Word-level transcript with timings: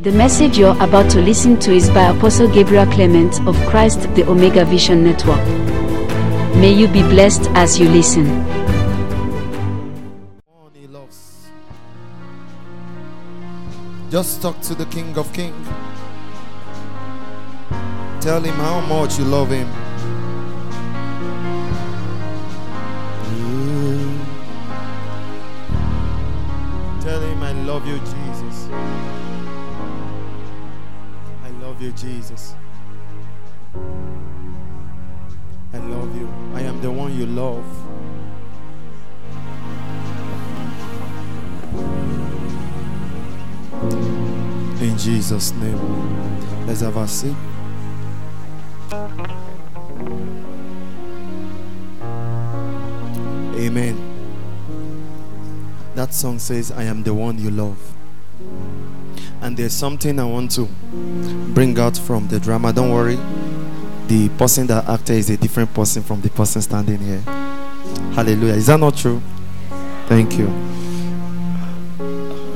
The 0.00 0.12
message 0.12 0.56
you're 0.56 0.82
about 0.82 1.10
to 1.10 1.20
listen 1.20 1.60
to 1.60 1.72
is 1.72 1.90
by 1.90 2.04
Apostle 2.04 2.48
Gabriel 2.48 2.86
Clement 2.86 3.38
of 3.46 3.54
Christ 3.66 4.00
the 4.14 4.26
Omega 4.26 4.64
Vision 4.64 5.04
Network. 5.04 5.46
May 6.56 6.72
you 6.72 6.88
be 6.88 7.02
blessed 7.02 7.50
as 7.50 7.78
you 7.78 7.86
listen. 7.86 8.24
Just 14.10 14.40
talk 14.40 14.58
to 14.62 14.74
the 14.74 14.86
King 14.86 15.18
of 15.18 15.30
Kings. 15.34 15.68
Tell 18.22 18.40
him 18.40 18.54
how 18.54 18.80
much 18.80 19.18
you 19.18 19.26
love 19.26 19.50
him. 19.50 19.68
Tell 27.02 27.20
him 27.20 27.42
I 27.42 27.52
love 27.66 27.86
you, 27.86 27.98
Jesus. 27.98 29.09
Love 31.80 32.02
you, 32.02 32.10
Jesus. 32.10 32.54
I 35.72 35.78
love 35.78 36.14
you. 36.14 36.28
I 36.54 36.60
am 36.60 36.78
the 36.82 36.90
one 36.90 37.18
you 37.18 37.24
love. 37.24 37.64
In 44.82 44.98
Jesus' 44.98 45.52
name. 45.52 46.66
Let's 46.66 46.82
have 46.82 46.98
a 46.98 47.08
seat. 47.08 47.34
Amen. 53.56 53.96
That 55.94 56.12
song 56.12 56.38
says, 56.40 56.72
I 56.72 56.82
am 56.82 57.02
the 57.04 57.14
one 57.14 57.38
you 57.38 57.50
love. 57.50 57.99
And 59.42 59.56
there's 59.56 59.72
something 59.72 60.18
I 60.18 60.24
want 60.24 60.50
to 60.52 60.68
bring 61.54 61.78
out 61.78 61.96
from 61.96 62.28
the 62.28 62.38
drama. 62.38 62.72
Don't 62.72 62.90
worry. 62.90 63.16
The 64.06 64.28
person 64.36 64.66
that 64.66 64.88
acted 64.88 65.16
is 65.16 65.30
a 65.30 65.36
different 65.36 65.72
person 65.72 66.02
from 66.02 66.20
the 66.20 66.30
person 66.30 66.60
standing 66.60 66.98
here. 66.98 67.20
Hallelujah. 68.14 68.54
Is 68.54 68.66
that 68.66 68.78
not 68.78 68.96
true? 68.96 69.22
Thank 70.08 70.36
you. 70.36 70.48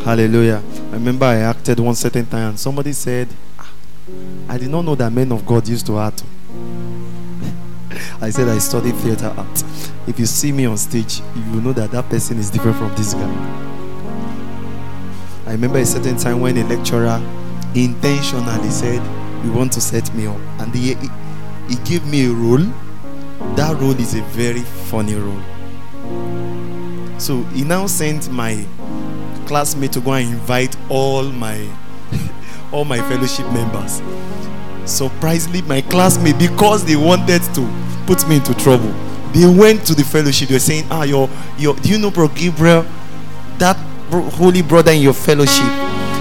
Hallelujah. 0.05 0.63
I 0.91 0.95
remember 0.95 1.25
I 1.25 1.37
acted 1.37 1.81
one 1.81 1.95
certain 1.95 2.27
time 2.27 2.51
and 2.51 2.59
somebody 2.61 2.93
said, 2.93 3.29
"Ah, 3.59 3.71
I 4.49 4.59
did 4.59 4.69
not 4.69 4.85
know 4.85 4.95
that 4.97 5.11
men 5.11 5.33
of 5.33 5.47
God 5.47 5.67
used 5.67 5.87
to 5.87 5.99
act. 5.99 6.25
I 8.21 8.31
said 8.31 8.49
I 8.49 8.59
studied 8.59 8.97
theater 8.97 9.33
art. 9.37 9.65
If 10.07 10.19
you 10.19 10.27
see 10.27 10.53
me 10.53 10.67
on 10.67 10.77
stage, 10.77 11.21
you 11.35 11.53
will 11.53 11.63
know 11.63 11.73
that 11.73 11.93
that 11.93 12.09
person 12.11 12.39
is 12.39 12.51
different 12.51 12.77
from 12.77 12.95
this 12.97 13.15
guy. 13.15 13.74
Remember 15.55 15.79
a 15.79 15.87
certain 15.87 16.17
time 16.17 16.41
when 16.41 16.57
a 16.59 16.65
lecturer 16.67 17.23
intentionally 17.77 18.71
said, 18.71 19.01
You 19.45 19.53
want 19.53 19.73
to 19.75 19.81
set 19.81 20.13
me 20.13 20.27
up. 20.27 20.37
And 20.59 20.75
he, 20.75 20.95
he, 20.95 21.09
he 21.69 21.77
gave 21.85 22.05
me 22.09 22.27
a 22.27 22.33
role. 22.33 22.67
That 23.55 23.81
role 23.81 23.93
is 23.93 24.17
a 24.17 24.23
very 24.23 24.63
funny 24.63 25.15
role. 25.15 25.41
So 27.21 27.45
he 27.55 27.63
now 27.63 27.87
sent 27.87 28.33
my 28.33 28.67
classmate 29.47 29.93
to 29.93 30.01
go 30.01 30.15
and 30.15 30.29
invite 30.29 30.77
all 30.91 31.23
my 31.23 31.69
all 32.73 32.85
my 32.85 32.99
fellowship 33.09 33.47
members. 33.53 34.03
Surprisingly, 34.91 35.63
my 35.63 35.83
classmate, 35.83 36.37
because 36.37 36.85
they 36.85 36.97
wanted 36.97 37.43
to 37.55 37.73
put 38.09 38.29
me 38.29 38.37
into 38.37 38.55
trouble, 38.55 38.93
they 39.33 39.47
went 39.47 39.87
to 39.87 39.95
the 39.95 40.03
fellowship. 40.03 40.49
They 40.49 40.57
were 40.57 40.59
saying, 40.59 40.87
Ah, 40.91 41.05
your 41.05 41.31
your 41.59 41.77
do 41.77 41.91
you 41.91 41.99
know 41.99 42.11
Bro 42.11 42.29
Gabriel? 42.35 42.85
That 43.59 43.79
holy 44.21 44.63
brother 44.63 44.93
in 44.93 45.01
your 45.01 45.15
fellowship, 45.15 45.67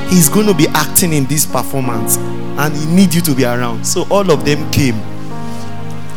he's 0.09 0.29
going 0.29 0.47
to 0.47 0.53
be 0.53 0.67
acting 0.73 1.13
in 1.13 1.25
this 1.25 1.45
performance 1.45 2.17
and 2.17 2.75
he 2.75 2.85
need 2.85 3.13
you 3.13 3.21
to 3.21 3.33
be 3.35 3.45
around. 3.45 3.85
So 3.85 4.05
all 4.09 4.29
of 4.31 4.45
them 4.45 4.69
came. 4.71 4.95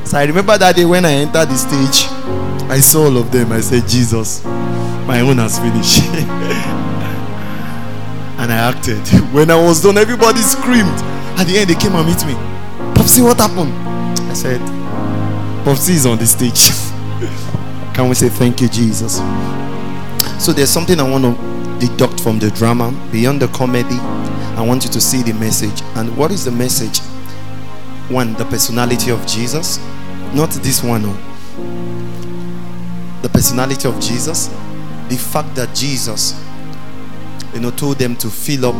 So 0.04 0.18
I 0.18 0.24
remember 0.24 0.56
that 0.58 0.76
day 0.76 0.84
when 0.84 1.04
I 1.04 1.12
entered 1.12 1.48
the 1.48 1.56
stage, 1.56 2.06
I 2.70 2.78
saw 2.80 3.04
all 3.04 3.16
of 3.16 3.32
them. 3.32 3.52
I 3.52 3.60
said, 3.60 3.88
Jesus, 3.88 4.44
my 4.44 5.20
own 5.20 5.38
has 5.38 5.58
finished. 5.58 5.98
and 8.38 8.52
I 8.52 8.56
acted. 8.56 9.00
When 9.32 9.50
I 9.50 9.56
was 9.56 9.82
done, 9.82 9.98
everybody 9.98 10.40
screamed. 10.40 10.88
At 11.38 11.44
the 11.44 11.58
end, 11.58 11.70
they 11.70 11.74
came 11.74 11.94
and 11.94 12.06
meet 12.06 12.24
me. 12.26 12.34
Popsy, 12.94 13.22
what 13.22 13.38
happened? 13.38 13.72
I 14.30 14.34
said, 14.34 14.60
Popsy 15.64 15.94
is 15.94 16.06
on 16.06 16.18
the 16.18 16.26
stage. 16.26 16.70
Can 17.94 18.08
we 18.08 18.14
say 18.14 18.28
thank 18.28 18.60
you, 18.60 18.68
Jesus? 18.68 19.16
So 20.38 20.52
there's 20.52 20.70
something 20.70 21.00
I 21.00 21.08
want 21.08 21.24
to 21.24 21.65
deduct 21.78 22.20
from 22.20 22.38
the 22.38 22.50
drama 22.50 22.92
beyond 23.12 23.40
the 23.42 23.48
comedy. 23.48 23.98
I 24.56 24.64
want 24.66 24.84
you 24.84 24.90
to 24.90 25.00
see 25.00 25.22
the 25.22 25.34
message. 25.34 25.82
And 25.96 26.16
what 26.16 26.30
is 26.30 26.44
the 26.44 26.50
message? 26.50 27.00
One, 28.10 28.34
the 28.34 28.44
personality 28.46 29.10
of 29.10 29.26
Jesus. 29.26 29.78
Not 30.34 30.50
this 30.50 30.82
one. 30.82 31.02
No. 31.02 31.12
The 33.22 33.28
personality 33.28 33.88
of 33.88 34.00
Jesus. 34.00 34.48
The 35.08 35.16
fact 35.16 35.54
that 35.56 35.74
Jesus, 35.74 36.42
you 37.52 37.60
know, 37.60 37.70
told 37.70 37.98
them 37.98 38.16
to 38.16 38.28
fill 38.28 38.66
up 38.66 38.74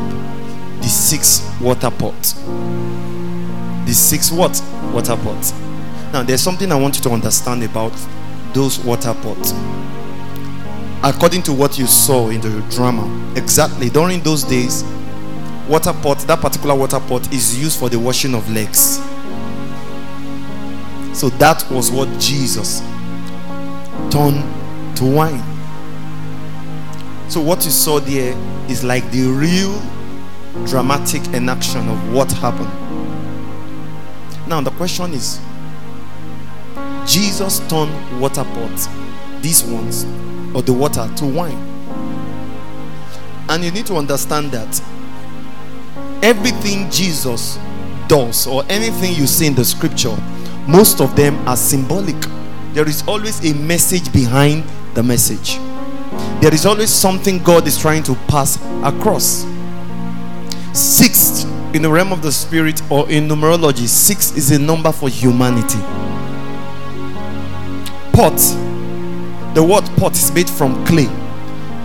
the 0.81 0.89
six 0.89 1.49
water 1.61 1.91
pots. 1.91 2.33
The 2.33 3.93
six 3.93 4.33
what? 4.33 4.63
Water 4.93 5.17
pots. 5.17 5.53
Now, 6.13 6.23
there's 6.23 6.41
something 6.41 6.73
I 6.73 6.77
want 6.77 6.97
you 6.97 7.03
to 7.03 7.11
understand 7.11 7.63
about 7.63 7.93
those 8.55 8.79
water 8.79 9.15
pots 9.23 9.53
according 11.03 11.43
to 11.43 11.53
what 11.53 11.79
you 11.79 11.87
saw 11.87 12.29
in 12.31 12.41
the 12.41 12.61
drama. 12.71 13.35
Exactly. 13.37 13.89
During 13.91 14.21
those 14.21 14.43
days 14.43 14.85
water 15.69 15.93
pot 15.93 16.19
that 16.21 16.41
particular 16.41 16.75
water 16.75 17.01
pot 17.01 17.33
is 17.33 17.61
used 17.61 17.79
for 17.79 17.89
the 17.89 17.99
washing 17.99 18.35
of 18.35 18.49
legs. 18.51 18.99
So 21.19 21.29
that 21.39 21.65
was 21.71 21.91
what 21.91 22.09
jesus 22.21 22.81
turned 24.11 24.45
to 24.97 25.05
wine. 25.05 25.43
So 27.29 27.41
what 27.41 27.65
you 27.65 27.71
saw 27.71 27.99
there 27.99 28.37
is 28.71 28.85
like 28.85 29.11
the 29.11 29.25
real 29.25 29.81
dramatic 30.67 31.27
enaction 31.35 31.89
of 31.89 32.13
what 32.13 32.31
happened. 32.33 32.71
Now 34.49 34.61
the 34.61 34.71
question 34.73 35.13
is 35.13 35.41
jesus 37.07 37.61
turned 37.69 38.21
water 38.21 38.43
pots 38.43 38.89
these 39.41 39.63
ones 39.63 40.05
or 40.55 40.63
the 40.63 40.73
water 40.73 41.09
to 41.17 41.27
wine. 41.27 41.57
And 43.49 43.65
you 43.65 43.71
need 43.71 43.87
to 43.87 43.97
understand 43.97 44.51
that 44.53 44.83
everything 46.23 46.91
Jesus 46.91 47.59
does, 48.09 48.47
or 48.47 48.65
anything 48.69 49.15
you 49.15 49.27
see 49.27 49.47
in 49.47 49.55
the 49.55 49.65
scripture, 49.65 50.17
most 50.67 51.01
of 51.01 51.15
them 51.17 51.37
are 51.49 51.57
symbolic. 51.57 52.17
There 52.73 52.89
is 52.89 53.03
always 53.07 53.45
a 53.49 53.55
message 53.55 54.13
behind 54.13 54.65
the 54.95 55.03
message, 55.03 55.59
there 56.41 56.53
is 56.53 56.67
always 56.67 56.91
something 56.91 57.43
God 57.43 57.67
is 57.67 57.79
trying 57.79 58.03
to 58.05 58.15
pass 58.29 58.59
across. 58.83 59.47
Six 60.73 61.45
in 61.73 61.83
the 61.83 61.91
realm 61.91 62.13
of 62.13 62.23
the 62.23 62.33
spirit, 62.33 62.81
or 62.91 63.09
in 63.11 63.29
numerology, 63.29 63.87
six 63.87 64.35
is 64.37 64.51
a 64.51 64.59
number 64.59 64.93
for 64.93 65.09
humanity. 65.09 65.81
Pot 68.13 68.39
the 69.57 69.63
word 69.65 69.85
pot 69.97 70.13
is 70.13 70.31
made 70.33 70.51
from 70.51 70.85
clay. 70.85 71.09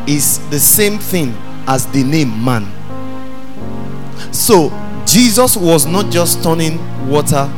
Is 0.06 0.40
the 0.50 0.60
same 0.60 0.98
thing 0.98 1.34
as 1.68 1.86
the 1.94 2.04
name 2.04 2.44
man. 2.44 2.68
So 4.34 4.70
jesus 5.06 5.56
was 5.56 5.86
not 5.86 6.12
just 6.12 6.44
turning 6.44 6.78
water 7.08 7.50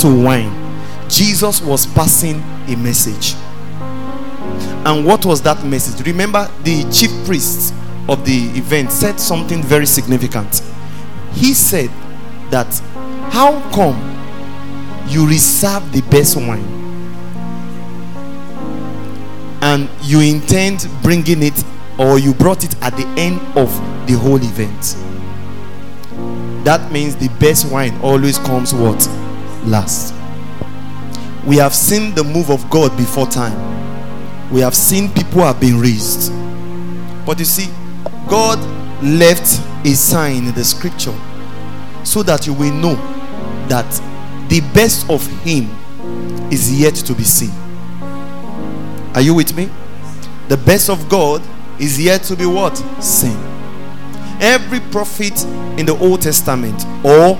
to 0.00 0.22
wine. 0.22 0.52
Jesus 1.08 1.62
was 1.62 1.86
passing 1.86 2.42
a 2.68 2.76
message. 2.76 3.34
And 4.84 5.06
what 5.06 5.24
was 5.24 5.40
that 5.42 5.64
message? 5.64 6.06
Remember 6.06 6.46
the 6.62 6.84
chief 6.92 7.10
priest 7.24 7.72
of 8.10 8.26
the 8.26 8.50
event 8.58 8.92
said 8.92 9.18
something 9.18 9.62
very 9.62 9.86
significant. 9.86 10.60
He 11.32 11.54
said 11.54 11.88
that 12.50 12.68
how 13.32 13.58
come 13.70 13.96
you 15.08 15.26
reserve 15.26 15.90
the 15.92 16.02
best 16.10 16.36
wine 16.36 16.83
you 20.02 20.20
intend 20.20 20.88
bringing 21.02 21.42
it 21.42 21.64
or 21.98 22.18
you 22.18 22.34
brought 22.34 22.64
it 22.64 22.74
at 22.82 22.96
the 22.96 23.06
end 23.18 23.40
of 23.56 23.68
the 24.06 24.14
whole 24.14 24.36
event. 24.36 24.96
That 26.64 26.90
means 26.90 27.16
the 27.16 27.28
best 27.38 27.70
wine 27.70 27.98
always 28.00 28.38
comes 28.38 28.72
what? 28.74 29.06
Last. 29.64 30.14
We 31.46 31.56
have 31.56 31.74
seen 31.74 32.14
the 32.14 32.24
move 32.24 32.50
of 32.50 32.68
god 32.70 32.96
before 32.96 33.26
time. 33.26 34.50
We 34.50 34.60
have 34.60 34.74
seen 34.74 35.10
people 35.12 35.42
have 35.42 35.60
been 35.60 35.80
raised. 35.80 36.32
But 37.26 37.38
you 37.38 37.44
see 37.44 37.70
god 38.28 38.58
left 39.02 39.60
a 39.86 39.94
sign 39.94 40.46
in 40.46 40.54
the 40.54 40.64
scripture 40.64 41.14
so 42.04 42.22
that 42.22 42.46
you 42.46 42.54
will 42.54 42.72
know 42.72 42.94
that 43.68 43.90
the 44.48 44.60
best 44.72 45.08
of 45.10 45.26
him 45.42 45.68
is 46.52 46.80
yet 46.80 46.94
to 46.94 47.14
be 47.14 47.24
seen 47.24 47.63
are 49.14 49.20
you 49.20 49.34
with 49.34 49.56
me? 49.56 49.70
The 50.48 50.56
best 50.56 50.90
of 50.90 51.08
God 51.08 51.42
is 51.78 52.02
yet 52.02 52.22
to 52.24 52.36
be 52.36 52.46
what? 52.46 52.76
Seen. 53.02 53.38
Every 54.40 54.80
prophet 54.80 55.44
in 55.78 55.86
the 55.86 55.96
Old 56.00 56.22
Testament 56.22 56.84
or 57.04 57.38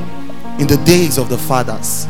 in 0.61 0.67
the 0.67 0.81
days 0.85 1.19
of 1.19 1.29
the 1.29 1.37
fathers. 1.37 2.07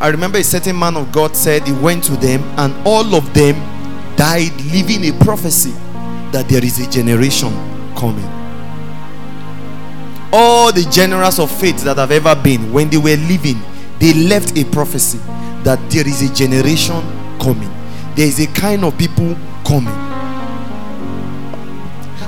I 0.00 0.08
remember 0.08 0.38
a 0.38 0.44
certain 0.44 0.78
man 0.78 0.96
of 0.96 1.12
God 1.12 1.36
said 1.36 1.66
he 1.66 1.72
went 1.72 2.04
to 2.04 2.12
them 2.16 2.42
and 2.58 2.74
all 2.86 3.14
of 3.14 3.34
them 3.34 3.54
died 4.16 4.54
leaving 4.72 5.04
a 5.04 5.24
prophecy 5.24 5.72
that 6.32 6.46
there 6.48 6.64
is 6.64 6.78
a 6.78 6.90
generation 6.90 7.50
coming. 7.94 8.28
All 10.32 10.72
the 10.72 10.86
generals 10.90 11.38
of 11.38 11.50
faith 11.50 11.82
that 11.84 11.96
have 11.96 12.10
ever 12.10 12.34
been, 12.34 12.72
when 12.72 12.90
they 12.90 12.96
were 12.96 13.16
living, 13.16 13.60
they 13.98 14.14
left 14.14 14.56
a 14.56 14.64
prophecy 14.64 15.18
that 15.64 15.78
there 15.90 16.06
is 16.06 16.22
a 16.22 16.32
generation 16.34 17.00
coming. 17.40 17.67
There 18.18 18.26
is 18.26 18.40
a 18.40 18.48
kind 18.48 18.84
of 18.84 18.98
people 18.98 19.36
coming. 19.64 19.94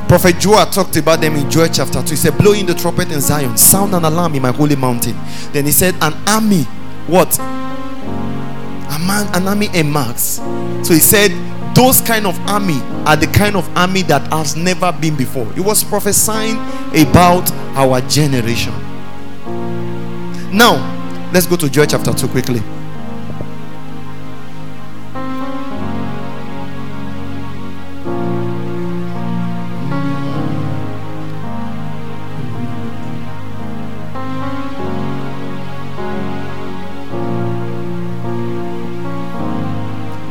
Prophet 0.07 0.39
Joel 0.39 0.67
talked 0.67 0.97
about 0.97 1.21
them 1.21 1.35
in 1.35 1.51
Joel 1.51 1.67
chapter 1.67 2.01
2. 2.01 2.11
He 2.11 2.15
said, 2.15 2.39
Blow 2.39 2.53
in 2.53 2.65
the 2.65 2.75
trumpet 2.75 3.11
in 3.11 3.21
Zion, 3.21 3.59
sound 3.59 3.97
an 3.97 4.05
alarm 4.05 4.37
in 4.37 4.43
my 4.43 4.53
holy 4.53 4.77
mountain. 4.77 5.17
Then 5.53 5.65
he 5.65 5.73
said, 5.73 5.97
An 6.01 6.15
army, 6.29 6.63
what? 7.09 7.37
A 7.41 8.99
man, 9.05 9.35
an 9.35 9.49
army 9.49 9.67
emerges. 9.75 10.37
So 10.87 10.95
he 10.95 11.01
said, 11.01 11.33
Those 11.75 12.01
kind 12.01 12.25
of 12.25 12.39
army 12.49 12.79
are 13.05 13.17
the 13.17 13.27
kind 13.27 13.57
of 13.57 13.69
army 13.77 14.03
that 14.03 14.33
has 14.33 14.55
never 14.55 14.93
been 14.93 15.17
before. 15.17 15.53
He 15.55 15.61
was 15.61 15.83
prophesying 15.83 16.55
about 16.95 17.51
our 17.75 18.01
generation. 18.03 18.75
Now, 20.57 20.79
let's 21.33 21.47
go 21.47 21.57
to 21.57 21.69
Joel 21.69 21.87
chapter 21.87 22.15
2 22.15 22.29
quickly. 22.29 22.63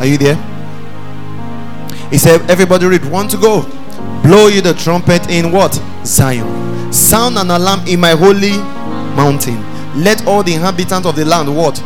You 0.10 0.18
there? 0.18 0.36
He 2.10 2.18
said, 2.18 2.50
Everybody 2.50 2.86
read. 2.88 3.06
One 3.06 3.28
to 3.30 3.38
go. 3.38 3.62
Blow 4.24 4.48
you 4.48 4.62
the 4.62 4.74
trumpet 4.74 5.30
in 5.30 5.52
what? 5.52 5.74
Zion. 6.06 6.92
Sound 6.92 7.38
an 7.38 7.52
alarm 7.52 7.88
in 7.88 8.00
my 8.00 8.12
holy 8.12 8.58
mountain. 9.16 9.64
Let 10.04 10.26
all 10.28 10.44
the 10.44 10.54
inhabitants 10.54 11.08
of 11.08 11.16
the 11.16 11.26
land 11.26 11.56
what? 11.56 11.78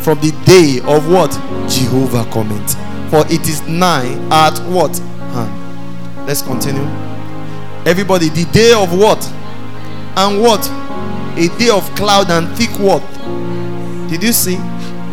From 0.00 0.20
the 0.20 0.32
day 0.44 0.80
of 0.84 1.10
what? 1.10 1.30
Jehovah 1.68 2.24
comment. 2.30 2.76
For 3.10 3.24
it 3.32 3.48
is 3.48 3.62
nigh 3.68 4.08
at 4.30 4.58
what? 4.68 4.96
Hand. 4.98 6.26
Let's 6.26 6.42
continue. 6.42 6.82
Everybody, 7.84 8.28
the 8.28 8.44
day 8.52 8.72
of 8.72 8.96
what? 8.96 9.22
And 10.16 10.40
what? 10.40 10.66
A 11.36 11.48
day 11.58 11.70
of 11.70 11.82
cloud 11.94 12.30
and 12.30 12.48
thick 12.56 12.70
what? 12.78 13.02
Did 14.08 14.22
you 14.22 14.32
see? 14.32 14.56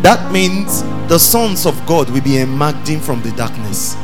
That 0.02 0.32
means 0.32 0.82
the 1.08 1.18
sons 1.18 1.66
of 1.66 1.84
God 1.86 2.08
will 2.08 2.22
be 2.22 2.38
emerging 2.38 3.00
from 3.00 3.20
the 3.22 3.32
darkness. 3.32 3.96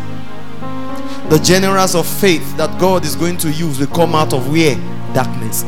The 1.30 1.40
generals 1.42 1.94
of 1.94 2.06
faith 2.06 2.56
that 2.56 2.78
God 2.78 3.04
is 3.04 3.16
going 3.16 3.38
to 3.38 3.50
use 3.50 3.80
will 3.80 3.86
come 3.86 4.14
out 4.14 4.32
of 4.32 4.50
where? 4.50 4.76
Darkness. 5.14 5.64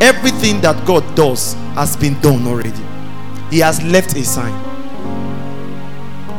Everything 0.00 0.60
that 0.60 0.86
God 0.86 1.02
does 1.16 1.54
has 1.74 1.96
been 1.96 2.20
done 2.20 2.46
already. 2.46 2.82
He 3.50 3.58
has 3.60 3.82
left 3.82 4.14
a 4.16 4.22
sign. 4.22 4.52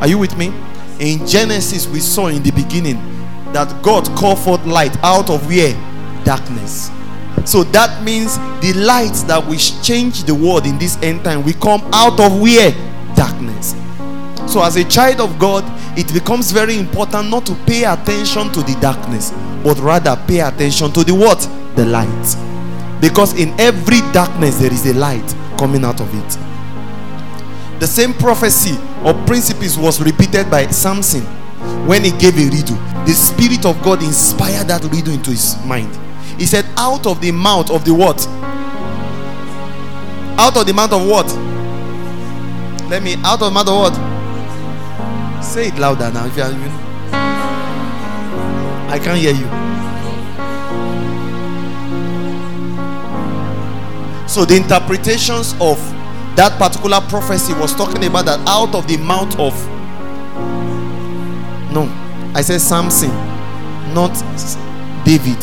Are 0.00 0.08
you 0.08 0.18
with 0.18 0.36
me? 0.38 0.52
In 1.00 1.26
Genesis, 1.26 1.86
we 1.88 2.00
saw 2.00 2.28
in 2.28 2.42
the 2.42 2.52
beginning 2.52 2.96
that 3.52 3.82
God 3.82 4.06
called 4.16 4.38
forth 4.38 4.64
light 4.64 4.96
out 5.02 5.30
of 5.30 5.46
where? 5.48 5.74
Darkness. 6.24 6.90
So 7.44 7.64
that 7.64 8.04
means 8.04 8.36
the 8.60 8.72
light 8.76 9.14
that 9.26 9.44
will 9.44 9.58
change 9.58 10.24
the 10.24 10.34
world 10.34 10.64
in 10.64 10.78
this 10.78 10.96
end 11.02 11.24
time 11.24 11.42
we 11.42 11.54
come 11.54 11.82
out 11.92 12.20
of 12.20 12.40
where? 12.40 12.72
Darkness. 13.14 13.74
So, 14.52 14.62
as 14.62 14.76
a 14.76 14.84
child 14.84 15.20
of 15.20 15.38
God, 15.38 15.64
it 15.98 16.12
becomes 16.12 16.50
very 16.50 16.76
important 16.76 17.30
not 17.30 17.46
to 17.46 17.54
pay 17.66 17.84
attention 17.84 18.52
to 18.52 18.62
the 18.62 18.76
darkness, 18.80 19.30
but 19.62 19.78
rather 19.78 20.16
pay 20.26 20.40
attention 20.40 20.92
to 20.92 21.04
the 21.04 21.14
what? 21.14 21.40
The 21.76 21.86
light. 21.86 22.36
Because 23.00 23.38
in 23.38 23.58
every 23.58 24.00
darkness, 24.12 24.58
there 24.58 24.72
is 24.72 24.86
a 24.86 24.94
light 24.94 25.34
coming 25.58 25.84
out 25.84 26.00
of 26.00 26.08
it. 26.14 26.38
The 27.80 27.86
same 27.86 28.14
prophecy 28.14 28.78
or 29.04 29.14
principles 29.26 29.76
was 29.76 30.00
repeated 30.00 30.50
by 30.50 30.66
Samson 30.68 31.22
when 31.86 32.04
he 32.04 32.10
gave 32.12 32.36
a 32.38 32.48
riddle. 32.48 32.76
The 33.06 33.12
Spirit 33.12 33.66
of 33.66 33.82
God 33.82 34.02
inspired 34.02 34.68
that 34.68 34.84
riddle 34.84 35.14
into 35.14 35.30
his 35.30 35.56
mind. 35.64 35.92
He 36.38 36.46
said, 36.46 36.64
Out 36.76 37.06
of 37.06 37.20
the 37.20 37.32
mouth 37.32 37.70
of 37.70 37.84
the 37.84 37.92
what? 37.92 38.24
Out 40.38 40.56
of 40.56 40.66
the 40.66 40.72
mouth 40.72 40.92
of 40.92 41.06
what? 41.06 41.26
Let 42.92 43.02
me, 43.02 43.16
out 43.24 43.40
of 43.40 43.56
of 43.56 43.66
what? 43.68 43.94
Say 45.42 45.68
it 45.68 45.78
louder 45.78 46.12
now. 46.12 46.26
If 46.26 46.36
you 46.36 46.42
are, 46.42 46.52
I 48.90 48.98
can't 49.02 49.18
hear 49.18 49.32
you. 49.32 49.48
So 54.28 54.44
the 54.44 54.56
interpretations 54.56 55.54
of 55.58 55.78
that 56.36 56.58
particular 56.58 57.00
prophecy 57.08 57.54
was 57.54 57.74
talking 57.74 58.04
about 58.04 58.26
that 58.26 58.46
out 58.46 58.74
of 58.74 58.86
the 58.86 58.98
mouth 58.98 59.40
of 59.40 59.54
no, 61.72 61.88
I 62.34 62.42
said 62.42 62.60
Samson, 62.60 63.08
not 63.94 64.12
David. 65.06 65.40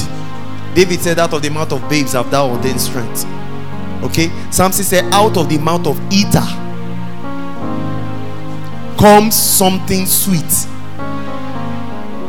David 0.76 1.00
said, 1.00 1.18
Out 1.18 1.34
of 1.34 1.42
the 1.42 1.50
mouth 1.50 1.72
of 1.72 1.82
babes 1.90 2.14
have 2.14 2.30
thou 2.30 2.52
ordained 2.52 2.80
strength. 2.80 3.26
Okay, 4.04 4.30
Samson 4.52 4.86
said, 4.86 5.06
Out 5.06 5.36
of 5.36 5.50
the 5.50 5.58
mouth 5.58 5.88
of 5.88 6.00
eater 6.14 6.46
comes 9.00 9.34
something 9.34 10.06
sweet. 10.06 10.68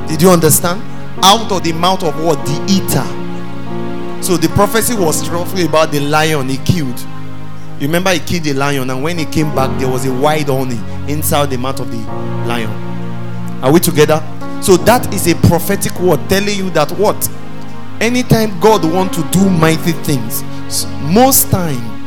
Did 0.08 0.22
you 0.22 0.31
understand? 0.31 0.81
Out 1.25 1.50
of 1.50 1.64
the 1.64 1.72
mouth 1.72 2.05
of 2.05 2.22
what? 2.25 2.37
The 2.46 2.64
eater. 2.69 4.22
So 4.22 4.37
the 4.37 4.49
prophecy 4.50 4.94
was 4.94 5.28
roughly 5.31 5.64
about 5.67 5.90
the 5.90 5.99
lion 5.99 6.49
he 6.49 6.58
killed. 6.58 6.99
You 7.81 7.88
remember 7.88 8.12
he 8.12 8.20
killed 8.20 8.44
the 8.44 8.52
lion, 8.52 8.88
and 8.88 9.02
when 9.02 9.19
he 9.19 9.25
came 9.25 9.52
back, 9.52 9.76
there 9.81 9.88
was 9.88 10.06
a 10.06 10.14
wide 10.14 10.46
honey 10.46 10.78
inside 11.12 11.50
the 11.50 11.58
mouth 11.58 11.81
of 11.81 11.90
the 11.90 11.96
lion. 12.46 12.70
Are 13.64 13.72
we 13.72 13.81
together? 13.81 14.22
So 14.62 14.76
that 14.76 15.12
is 15.12 15.26
a 15.26 15.34
prophetic 15.49 15.99
word 15.99 16.20
telling 16.28 16.56
you 16.56 16.70
that 16.70 16.93
what? 16.93 17.28
Anytime 18.00 18.61
God 18.61 18.84
wants 18.84 19.17
to 19.17 19.28
do 19.31 19.50
mighty 19.50 19.93
things, 20.05 20.44
most 21.02 21.50
time 21.50 21.99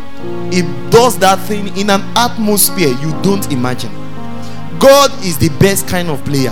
he 0.54 0.62
does 0.90 1.20
that 1.20 1.40
thing 1.50 1.76
in 1.76 1.90
an 1.90 2.02
atmosphere 2.16 2.90
you 3.02 3.12
don't 3.22 3.52
imagine. 3.52 4.03
God 4.84 5.14
is 5.24 5.38
the 5.38 5.48
best 5.60 5.88
kind 5.88 6.10
of 6.10 6.24
player. 6.26 6.52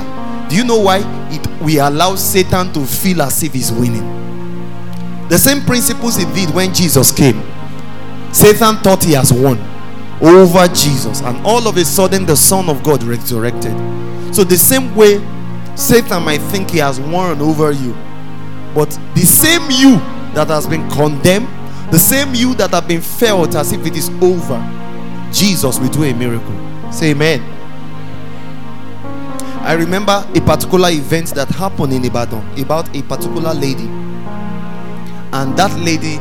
Do 0.49 0.55
you 0.55 0.63
know 0.63 0.79
why? 0.79 1.01
It 1.29 1.45
we 1.61 1.79
allow 1.79 2.15
Satan 2.15 2.71
to 2.71 2.85
feel 2.85 3.21
as 3.21 3.43
if 3.43 3.51
he's 3.51 3.73
winning. 3.73 4.07
The 5.27 5.37
same 5.37 5.65
principles 5.65 6.15
he 6.15 6.23
did 6.33 6.49
when 6.55 6.73
Jesus 6.73 7.11
came. 7.11 7.43
Satan 8.31 8.77
thought 8.77 9.03
he 9.03 9.11
has 9.13 9.33
won 9.33 9.59
over 10.21 10.65
Jesus, 10.73 11.21
and 11.21 11.45
all 11.45 11.67
of 11.67 11.75
a 11.75 11.83
sudden 11.83 12.25
the 12.25 12.37
Son 12.37 12.69
of 12.69 12.81
God 12.83 13.03
resurrected. 13.03 13.73
So 14.33 14.45
the 14.45 14.57
same 14.57 14.95
way 14.95 15.19
Satan 15.75 16.23
might 16.23 16.39
think 16.39 16.69
he 16.69 16.77
has 16.77 17.01
won 17.01 17.41
over 17.41 17.73
you, 17.73 17.91
but 18.73 18.89
the 19.13 19.25
same 19.25 19.69
you 19.69 19.97
that 20.35 20.47
has 20.47 20.67
been 20.67 20.89
condemned, 20.89 21.49
the 21.91 21.99
same 21.99 22.33
you 22.33 22.55
that 22.55 22.71
have 22.71 22.87
been 22.87 23.01
felt 23.01 23.55
as 23.55 23.73
if 23.73 23.85
it 23.85 23.97
is 23.97 24.07
over, 24.21 24.57
Jesus 25.33 25.79
will 25.79 25.89
do 25.89 26.05
a 26.05 26.13
miracle. 26.13 26.91
Say 26.93 27.11
amen. 27.11 27.60
I 29.63 29.73
remember 29.73 30.25
a 30.35 30.41
particular 30.41 30.89
event 30.89 31.35
that 31.35 31.47
happened 31.49 31.93
in 31.93 32.03
Ibadan 32.03 32.59
about 32.59 32.93
a 32.95 33.01
particular 33.03 33.53
lady. 33.53 33.85
And 35.33 35.55
that 35.57 35.71
lady, 35.79 36.17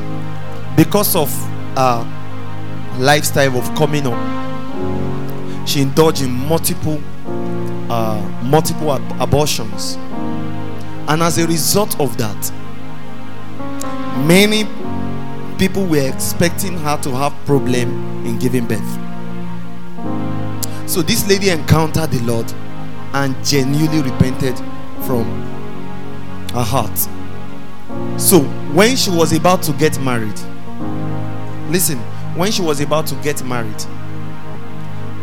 because 0.76 1.16
of 1.16 1.32
a 1.76 2.04
lifestyle 2.98 3.56
of 3.56 3.74
coming 3.74 4.06
up, 4.06 4.18
she 5.66 5.80
indulged 5.82 6.22
in 6.22 6.30
multiple 6.30 7.00
uh, 7.90 8.20
multiple 8.44 8.92
ab- 8.92 9.20
abortions. 9.20 9.96
And 11.08 11.22
as 11.22 11.38
a 11.38 11.46
result 11.46 11.98
of 11.98 12.16
that, 12.18 12.52
many 14.26 14.64
people 15.58 15.84
were 15.86 16.08
expecting 16.08 16.76
her 16.78 16.96
to 17.02 17.10
have 17.10 17.32
problem 17.46 18.24
in 18.26 18.38
giving 18.38 18.66
birth. 18.66 18.98
So 20.88 21.02
this 21.02 21.26
lady 21.28 21.50
encountered 21.50 22.10
the 22.10 22.20
Lord 22.20 22.52
and 23.12 23.34
genuinely 23.44 24.02
repented 24.02 24.56
from 25.06 25.24
her 26.52 26.62
heart. 26.62 26.96
So, 28.20 28.40
when 28.74 28.96
she 28.96 29.10
was 29.10 29.32
about 29.32 29.62
to 29.64 29.72
get 29.72 30.00
married, 30.00 30.38
listen, 31.70 31.98
when 32.36 32.52
she 32.52 32.62
was 32.62 32.80
about 32.80 33.06
to 33.08 33.14
get 33.16 33.44
married, 33.44 33.84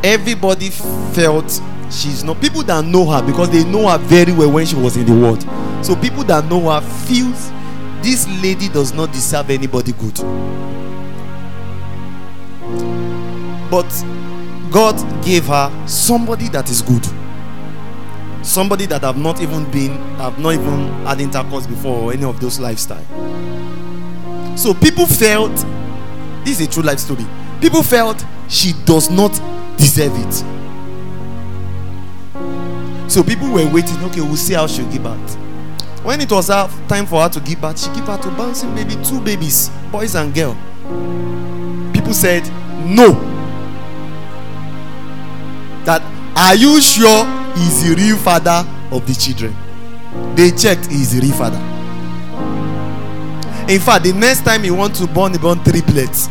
everybody 0.04 0.70
felt 0.70 1.62
she's 1.90 2.24
not 2.24 2.42
people 2.42 2.64
that 2.64 2.84
know 2.86 3.06
her 3.10 3.26
because 3.26 3.50
they 3.50 3.64
know 3.64 3.88
her 3.88 3.98
very 3.98 4.34
well 4.34 4.52
when 4.52 4.66
she 4.66 4.76
was 4.76 4.98
in 4.98 5.06
the 5.06 5.14
world. 5.14 5.42
So, 5.86 5.96
people 5.96 6.24
that 6.26 6.46
know 6.46 6.70
her 6.70 6.82
feels 7.06 7.52
this 8.02 8.28
lady 8.42 8.70
does 8.70 8.94
not 8.94 9.12
deserve 9.12 9.50
anybody 9.50 9.94
good. 9.94 10.16
But 13.70 13.90
God 14.72 14.96
gave 15.24 15.46
her 15.46 15.88
somebody 15.88 16.48
that 16.50 16.70
is 16.70 16.82
good. 16.82 17.06
Somebody 18.48 18.86
that 18.86 19.02
have 19.02 19.18
not 19.18 19.42
even 19.42 19.70
been, 19.72 19.92
have 20.16 20.40
not 20.40 20.54
even 20.54 20.88
had 21.06 21.20
intercourse 21.20 21.68
before 21.68 21.98
or 21.98 22.14
any 22.14 22.24
of 22.24 22.40
those 22.40 22.62
lifestyle. 22.62 23.04
So 24.58 24.74
people 24.74 25.06
felt 25.06 25.54
this 26.46 26.62
is 26.62 26.68
a 26.68 26.72
true 26.72 26.82
life 26.82 27.00
story. 27.00 27.26
People 27.60 27.84
felt 27.84 28.24
she 28.48 28.72
does 28.86 29.12
not 29.12 29.34
deserve 29.76 30.14
it. 30.16 30.34
So 33.12 33.22
people 33.22 33.52
were 33.52 33.70
waiting. 33.70 34.02
Okay, 34.06 34.22
we'll 34.22 34.38
see 34.38 34.54
how 34.54 34.66
she'll 34.66 34.90
give 34.94 35.04
birth. 35.04 35.36
When 36.06 36.22
it 36.22 36.32
was 36.32 36.48
time 36.48 37.06
for 37.06 37.22
her 37.24 37.30
to 37.30 37.42
give 37.42 37.60
birth, 37.60 37.78
she 37.78 37.94
gave 37.94 38.06
birth 38.06 38.22
to 38.22 38.30
bouncing 38.32 38.74
baby, 38.74 38.96
two 39.04 39.20
babies, 39.20 39.70
boys 39.92 40.16
and 40.16 40.34
girl. 40.34 40.56
People 41.94 42.14
said 42.14 42.44
no. 42.86 43.12
That 45.84 46.02
are 46.38 46.56
you 46.56 46.80
sure 46.80 47.37
he's 47.56 47.88
the 47.88 47.96
real 47.96 48.18
father 48.18 48.66
of 48.92 49.06
the 49.08 49.14
children? 49.14 49.56
They 50.36 50.52
checked 50.52 50.88
he's 50.88 51.14
the 51.14 51.22
real 51.22 51.36
father. 51.36 51.58
In 53.72 53.82
fact, 53.82 54.06
the 54.06 54.14
next 54.14 54.46
time 54.46 54.64
he 54.64 54.72
want 54.72 54.96
to 54.96 55.08
born, 55.08 55.34
he 55.34 55.38
born 55.38 55.62
triplets. 55.64 56.30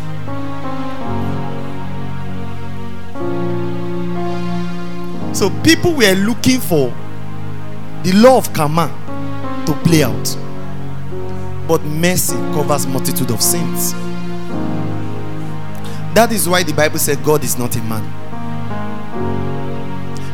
So 5.39 5.51
people 5.63 5.93
were 5.95 6.15
looking 6.15 6.61
for 6.61 6.95
the 8.03 8.13
law 8.15 8.39
of 8.39 8.51
karma 8.55 8.89
to 9.67 9.75
play 9.85 10.03
out. 10.03 10.37
But 11.69 11.83
mercy 11.83 12.37
covers 12.55 12.87
multitude 12.87 13.31
of 13.31 13.43
sins. 13.43 13.93
That 16.15 16.31
is 16.33 16.49
why 16.49 16.63
the 16.63 16.73
Bible 16.73 16.99
said 16.99 17.23
God 17.23 17.45
is 17.45 17.59
not 17.59 17.77
a 17.77 17.83
man. 17.83 18.26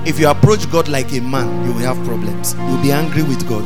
If 0.05 0.19
you 0.19 0.29
approach 0.29 0.71
God 0.71 0.89
like 0.89 1.13
a 1.13 1.21
man, 1.21 1.65
you 1.65 1.73
will 1.73 1.95
have 1.95 2.05
problems. 2.05 2.55
You'll 2.55 2.83
be 2.83 2.91
angry 2.91 3.23
with 3.23 3.49
God. 3.49 3.65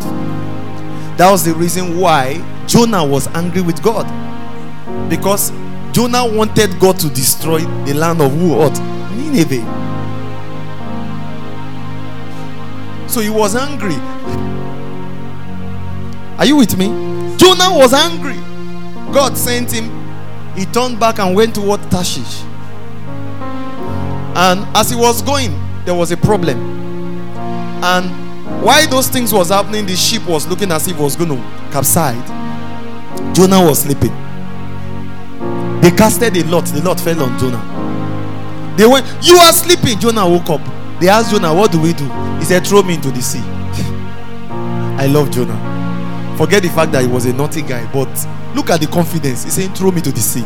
That 1.16 1.31
was 1.31 1.45
the 1.45 1.55
reason 1.55 1.99
why 1.99 2.45
Jonah 2.66 3.05
was 3.05 3.26
angry 3.28 3.62
with 3.62 3.83
God. 3.83 4.07
Because 5.09 5.50
Jonah 5.93 6.26
wanted 6.26 6.78
God 6.78 6.99
to 7.00 7.09
destroy 7.09 7.61
the 7.87 7.95
land 7.95 8.21
of? 8.21 8.38
What? 8.38 8.78
Nineveh. 9.16 9.64
So 13.09 13.21
he 13.21 13.31
was 13.31 13.57
angry. 13.57 13.97
Are 16.38 16.45
you 16.45 16.57
with 16.57 16.76
me? 16.76 16.88
Jonah 17.38 17.75
was 17.75 17.95
angry. 17.95 18.37
God 19.11 19.38
sent 19.38 19.73
him. 19.73 19.90
He 20.55 20.66
turned 20.66 21.00
back 21.00 21.19
and 21.19 21.35
went 21.35 21.55
toward 21.55 21.81
Tarshish. 21.90 22.43
And 24.37 24.66
as 24.76 24.90
he 24.90 24.97
was 24.97 25.23
going, 25.23 25.55
there 25.87 25.95
was 25.95 26.11
a 26.11 26.16
problem. 26.16 26.59
And 27.83 28.11
while 28.62 28.87
those 28.88 29.09
things 29.09 29.33
was 29.33 29.50
happening, 29.50 29.87
the 29.87 29.95
ship 29.95 30.26
was 30.26 30.47
looking 30.47 30.73
as 30.73 30.88
if 30.88 30.99
it 30.99 31.00
was 31.00 31.14
going 31.14 31.31
to 31.31 31.37
capsize. 31.71 32.28
Jonah 33.35 33.64
was 33.64 33.83
sleeping. 33.83 34.12
They 35.81 35.93
casted 35.93 36.37
a 36.37 36.45
lot. 36.45 36.66
The 36.66 36.83
lot 36.83 36.99
fell 36.99 37.23
on 37.23 37.38
Jonah. 37.38 38.75
They 38.76 38.87
went, 38.87 39.07
You 39.23 39.37
are 39.37 39.52
sleeping. 39.52 39.99
Jonah 40.00 40.28
woke 40.28 40.50
up. 40.50 41.00
They 41.00 41.09
asked 41.09 41.31
Jonah, 41.31 41.55
What 41.55 41.71
do 41.71 41.81
we 41.81 41.93
do? 41.93 42.05
He 42.38 42.45
said, 42.45 42.66
Throw 42.66 42.83
me 42.83 42.95
into 42.95 43.12
the 43.12 43.23
sea. 43.23 43.38
I 44.99 45.07
love 45.07 45.31
Jonah. 45.31 46.37
Forget 46.37 46.64
the 46.64 46.69
fact 46.71 46.93
that 46.93 47.02
he 47.02 47.09
was 47.09 47.26
a 47.26 47.33
naughty 47.33 47.62
guy, 47.62 47.90
but 47.93 48.09
look 48.57 48.71
at 48.71 48.81
the 48.81 48.88
confidence. 48.88 49.45
He's 49.45 49.52
saying, 49.52 49.73
Throw 49.75 49.93
me 49.93 50.00
to 50.00 50.11
the 50.11 50.21
sea. 50.21 50.45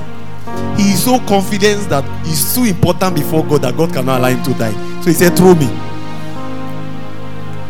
He 0.76 0.92
is 0.92 1.04
so 1.04 1.18
confident 1.20 1.88
that 1.88 2.04
he's 2.26 2.54
too 2.54 2.64
important 2.64 3.14
before 3.16 3.44
God 3.46 3.62
that 3.62 3.76
God 3.76 3.92
cannot 3.92 4.18
allow 4.18 4.28
him 4.28 4.42
to 4.42 4.54
die. 4.54 4.89
So 5.00 5.06
he 5.06 5.14
said, 5.14 5.36
Throw 5.36 5.54
me. 5.54 5.66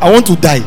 I 0.00 0.10
want 0.10 0.26
to 0.26 0.37
die. 0.37 0.62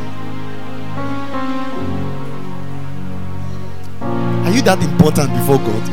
Are 4.46 4.51
you 4.51 4.62
that 4.62 4.82
important 4.82 5.34
before 5.34 5.58
God? 5.58 5.84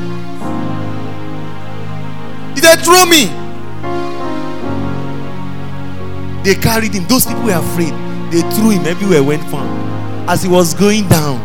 He 2.55 2.61
said, 2.61 2.77
Throw 2.85 3.05
me. 3.07 3.27
They 6.45 6.55
carried 6.55 6.95
him. 6.95 7.07
Those 7.09 7.27
people 7.27 7.43
were 7.45 7.55
afraid. 7.59 7.93
They 8.31 8.43
threw 8.55 8.71
him 8.71 8.87
everywhere, 8.87 9.23
went 9.25 9.43
far. 9.51 9.67
As 10.29 10.43
he 10.43 10.49
was 10.49 10.75
going 10.75 11.09
down, 11.09 11.41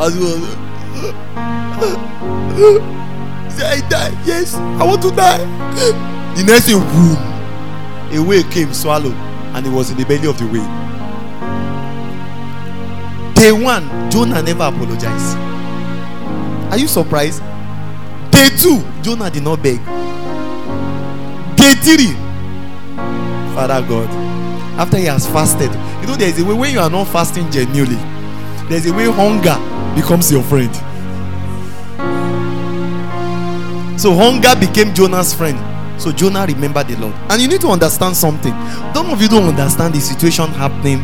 as 0.00 0.14
he 0.14 0.20
was, 0.20 0.38
he 3.44 3.50
said, 3.50 3.84
I 3.84 3.88
die. 3.88 4.22
Yes, 4.24 4.54
I 4.56 4.84
want 4.84 5.02
to 5.02 5.10
die. 5.12 5.38
The 6.34 6.42
next 6.44 6.66
thing, 6.66 6.78
boom, 6.80 7.16
a 8.12 8.22
whale 8.22 8.42
came, 8.50 8.72
swallowed, 8.72 9.14
and 9.54 9.66
he 9.66 9.72
was 9.72 9.90
in 9.90 9.96
the 9.96 10.04
belly 10.04 10.26
of 10.26 10.38
the 10.38 10.46
whale. 10.46 10.64
Day 13.34 13.52
one, 13.52 14.10
Jonah 14.10 14.42
never 14.42 14.64
apologized. 14.64 15.36
Are 16.72 16.78
you 16.78 16.88
surprised? 16.88 17.42
Day 18.30 18.48
two, 18.56 18.82
Jonah 19.02 19.30
did 19.30 19.42
not 19.42 19.62
beg. 19.62 19.78
Day 21.56 21.74
three, 21.82 22.14
Father 23.54 23.86
God, 23.86 24.08
after 24.78 24.96
he 24.96 25.04
has 25.04 25.26
fasted, 25.26 25.70
you 26.00 26.06
know, 26.06 26.14
there's 26.16 26.38
a 26.38 26.44
way 26.44 26.54
when 26.54 26.72
you 26.72 26.80
are 26.80 26.90
not 26.90 27.06
fasting 27.08 27.50
genuinely, 27.50 27.96
there's 28.68 28.86
a 28.86 28.92
way 28.92 29.04
hunger 29.04 29.56
becomes 29.94 30.30
your 30.30 30.42
friend. 30.42 30.74
So 33.98 34.14
hunger 34.14 34.54
became 34.60 34.94
Jonah's 34.94 35.34
friend. 35.34 35.58
So 35.98 36.12
Jonah 36.12 36.46
remembered 36.46 36.88
the 36.88 36.96
Lord. 36.96 37.14
And 37.28 37.42
you 37.42 37.48
need 37.48 37.60
to 37.62 37.68
understand 37.68 38.16
something. 38.16 38.52
Some 38.94 39.10
of 39.10 39.20
you 39.20 39.28
don't 39.28 39.48
understand 39.48 39.94
the 39.94 40.00
situation 40.00 40.46
happening 40.50 41.00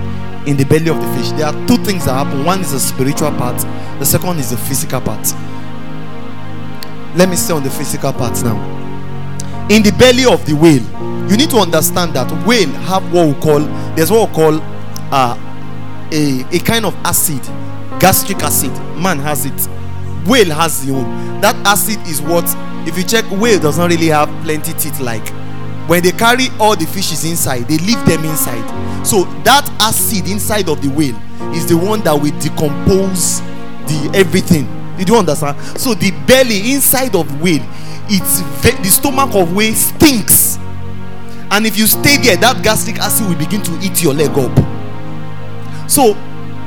in 0.46 0.56
the 0.56 0.64
belly 0.64 0.88
of 0.88 1.00
the 1.00 1.08
fish. 1.18 1.30
There 1.32 1.46
are 1.46 1.66
two 1.66 1.76
things 1.78 2.04
that 2.06 2.12
happen. 2.14 2.44
One 2.44 2.60
is 2.60 2.72
the 2.72 2.80
spiritual 2.80 3.30
part, 3.32 3.58
the 3.98 4.04
second 4.04 4.38
is 4.38 4.50
the 4.50 4.56
physical 4.56 5.00
part. 5.00 5.24
Let 7.16 7.28
me 7.28 7.36
stay 7.36 7.54
on 7.54 7.62
the 7.62 7.70
physical 7.70 8.12
part 8.12 8.42
now. 8.44 8.58
In 9.70 9.82
the 9.82 9.92
belly 9.92 10.24
of 10.26 10.44
the 10.46 10.52
whale, 10.54 10.82
you 11.30 11.36
need 11.36 11.50
to 11.50 11.56
understand 11.56 12.12
that 12.14 12.30
whale 12.46 12.68
have 12.68 13.10
what 13.12 13.26
we 13.26 13.34
call 13.40 13.60
there's 13.94 14.10
what 14.10 14.28
we 14.28 14.34
call 14.34 14.60
uh, 15.10 15.38
a, 16.12 16.44
a 16.52 16.58
kind 16.60 16.84
of 16.84 16.94
acid, 16.96 17.40
gastric 17.98 18.42
acid. 18.42 18.72
Man 18.98 19.18
has 19.20 19.46
it. 19.46 19.68
Whale 20.28 20.50
has 20.54 20.84
the 20.84 20.92
own. 20.92 21.40
That 21.40 21.56
acid 21.66 21.98
is 22.06 22.20
what 22.20 22.44
if 22.86 22.98
you 22.98 23.04
check 23.04 23.24
whale 23.30 23.58
does 23.58 23.78
not 23.78 23.90
really 23.90 24.08
have 24.08 24.28
plenty 24.44 24.72
teeth 24.74 25.00
like 25.00 25.26
when 25.88 26.02
they 26.02 26.12
carry 26.12 26.48
all 26.58 26.76
the 26.76 26.86
fishes 26.86 27.24
inside 27.24 27.62
they 27.68 27.78
leave 27.78 28.04
them 28.06 28.24
inside. 28.24 29.06
So 29.06 29.24
that 29.44 29.68
acid 29.80 30.28
inside 30.28 30.68
of 30.68 30.80
the 30.82 30.88
whale 30.88 31.16
is 31.54 31.66
the 31.68 31.76
one 31.76 32.00
that 32.04 32.14
will 32.14 32.38
decompose 32.40 33.40
the 33.88 34.10
everything. 34.14 34.66
Did 34.96 35.08
you 35.08 35.16
understand? 35.16 35.60
So 35.78 35.94
the 35.94 36.10
belly 36.26 36.72
inside 36.72 37.14
of 37.14 37.28
whale 37.42 37.66
it's 38.06 38.40
the 38.62 38.88
stomach 38.88 39.34
of 39.34 39.54
whale 39.54 39.74
stinks. 39.74 40.58
And 41.50 41.66
if 41.66 41.78
you 41.78 41.86
stay 41.86 42.16
there 42.18 42.36
that 42.36 42.62
gastric 42.62 42.98
acid 42.98 43.28
will 43.28 43.38
begin 43.38 43.62
to 43.62 43.78
eat 43.80 44.02
your 44.02 44.14
leg 44.14 44.30
up. 44.30 44.56
So 45.90 46.12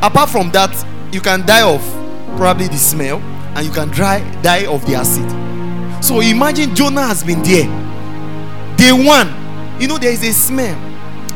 apart 0.02 0.30
from 0.30 0.52
that 0.52 0.74
you 1.12 1.22
can 1.22 1.46
die 1.46 1.68
of 1.68 1.82
probably 2.38 2.68
the 2.68 2.78
smell 2.78 3.18
and 3.56 3.66
you 3.66 3.72
can 3.72 3.88
dry 3.90 4.20
die 4.42 4.68
of 4.68 4.86
the 4.86 4.94
acid 4.94 5.47
so 6.02 6.22
imagine 6.22 6.76
jonah 6.76 7.06
has 7.08 7.24
been 7.24 7.42
there. 7.44 7.66
Day 8.78 8.92
one 8.94 9.28
you 9.82 9.88
know 9.88 9.98
there 9.98 10.12
is 10.12 10.24
a 10.24 10.34
smell. 10.34 10.76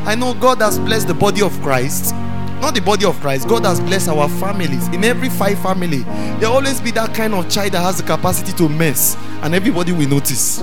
I 0.06 0.14
know 0.14 0.34
god 0.34 0.60
has 0.60 0.78
blessed 0.78 1.08
the 1.08 1.14
body 1.14 1.42
of 1.42 1.52
christ. 1.62 2.14
Not 2.60 2.74
the 2.74 2.80
body 2.80 3.04
of 3.04 3.18
christ 3.20 3.48
god 3.48 3.64
has 3.64 3.80
blessed 3.80 4.08
our 4.08 4.28
families. 4.28 4.88
In 4.88 5.04
every 5.04 5.28
five 5.28 5.58
family 5.60 5.98
there 6.38 6.48
always 6.48 6.80
be 6.80 6.90
that 6.92 7.14
kind 7.14 7.34
of 7.34 7.48
child 7.50 7.72
that 7.72 7.80
has 7.82 7.98
the 7.98 8.04
capacity 8.04 8.52
to 8.52 8.68
mess. 8.68 9.16
And 9.42 9.54
everybody 9.54 9.92
will 9.92 10.08
notice. 10.08 10.60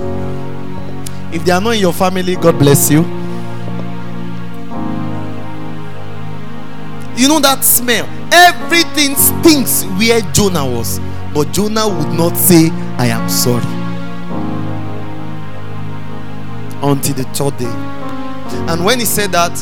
If 1.32 1.44
they 1.44 1.52
are 1.52 1.60
not 1.60 1.70
in 1.74 1.80
your 1.80 1.92
family 1.92 2.36
god 2.36 2.58
bless 2.58 2.90
you. 2.90 3.00
You 7.16 7.28
know 7.28 7.38
that 7.40 7.64
smell? 7.64 8.06
Everything 8.32 9.14
stinks 9.14 9.84
where 9.98 10.20
jonah 10.32 10.64
was. 10.64 10.98
But 11.34 11.52
jonah 11.52 11.86
would 11.88 12.12
not 12.18 12.36
say 12.36 12.70
i 12.98 13.06
am 13.06 13.28
sorry 13.28 13.79
until 16.82 17.14
the 17.14 17.24
third 17.34 17.56
day. 17.58 17.72
And 18.68 18.84
when 18.84 18.98
he 18.98 19.04
said 19.04 19.32
that 19.32 19.54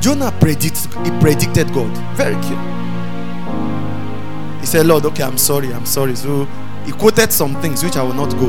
jonah 0.00 0.32
predicted 0.40 0.92
he 1.04 1.10
predicted 1.20 1.72
god. 1.72 1.90
Very 2.16 2.34
clear 2.42 2.58
he 4.60 4.66
said 4.66 4.86
lord 4.86 5.04
okay 5.06 5.22
i'm 5.22 5.38
sorry 5.38 5.72
i'm 5.72 5.86
sorry. 5.86 6.14
So 6.16 6.44
he 6.84 6.92
quoted 6.92 7.32
some 7.32 7.54
things 7.62 7.82
which 7.82 7.96
i 7.96 8.02
will 8.02 8.14
not 8.14 8.30
go 8.32 8.48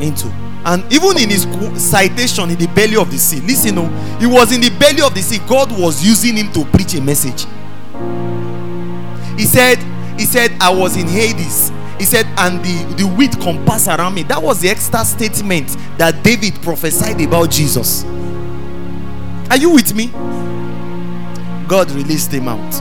into. 0.00 0.28
And 0.64 0.84
even 0.92 1.18
in 1.18 1.30
his 1.30 1.42
citation 1.82 2.50
in 2.50 2.58
the 2.58 2.66
belly 2.68 2.96
of 2.96 3.10
the 3.10 3.18
sea 3.18 3.40
listen 3.40 3.74
no 3.74 3.86
he 4.18 4.26
was 4.26 4.52
in 4.52 4.60
the 4.60 4.70
belly 4.78 5.02
of 5.02 5.14
the 5.14 5.22
sea. 5.22 5.38
God 5.46 5.70
was 5.78 6.04
using 6.04 6.36
him 6.36 6.52
to 6.52 6.64
preach 6.66 6.94
a 6.94 7.00
message. 7.00 7.46
He 9.36 9.44
said 9.44 9.78
He 10.18 10.24
said, 10.24 10.50
I 10.60 10.74
was 10.74 10.96
in 10.96 11.06
Hades. 11.06 11.70
He 11.98 12.04
said, 12.04 12.26
and 12.38 12.64
the, 12.64 12.94
the 12.94 13.06
wheat 13.06 13.38
compass 13.40 13.88
around 13.88 14.14
me. 14.14 14.22
That 14.22 14.42
was 14.42 14.60
the 14.60 14.68
extra 14.68 15.04
statement 15.04 15.76
that 15.98 16.22
David 16.22 16.54
prophesied 16.62 17.20
about 17.20 17.50
Jesus. 17.50 18.04
Are 19.50 19.56
you 19.56 19.70
with 19.70 19.94
me? 19.94 20.08
God 21.66 21.90
released 21.90 22.32
him 22.32 22.48
out 22.48 22.74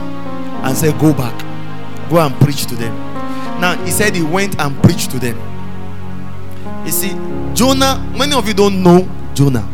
and 0.63 0.77
said, 0.77 0.99
Go 0.99 1.13
back, 1.13 1.37
go 2.09 2.19
and 2.19 2.33
preach 2.41 2.67
to 2.67 2.75
them. 2.75 2.95
Now, 3.59 3.75
he 3.83 3.91
said 3.91 4.15
he 4.15 4.21
went 4.21 4.59
and 4.59 4.81
preached 4.83 5.11
to 5.11 5.19
them. 5.19 5.37
You 6.85 6.91
see, 6.91 7.09
Jonah, 7.55 7.99
many 8.15 8.33
of 8.33 8.47
you 8.47 8.53
don't 8.53 8.83
know 8.83 9.09
Jonah. 9.33 9.67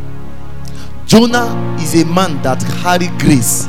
Jonah 1.05 1.77
is 1.81 2.01
a 2.01 2.05
man 2.05 2.41
that 2.43 2.59
carried 2.81 3.11
grace. 3.19 3.67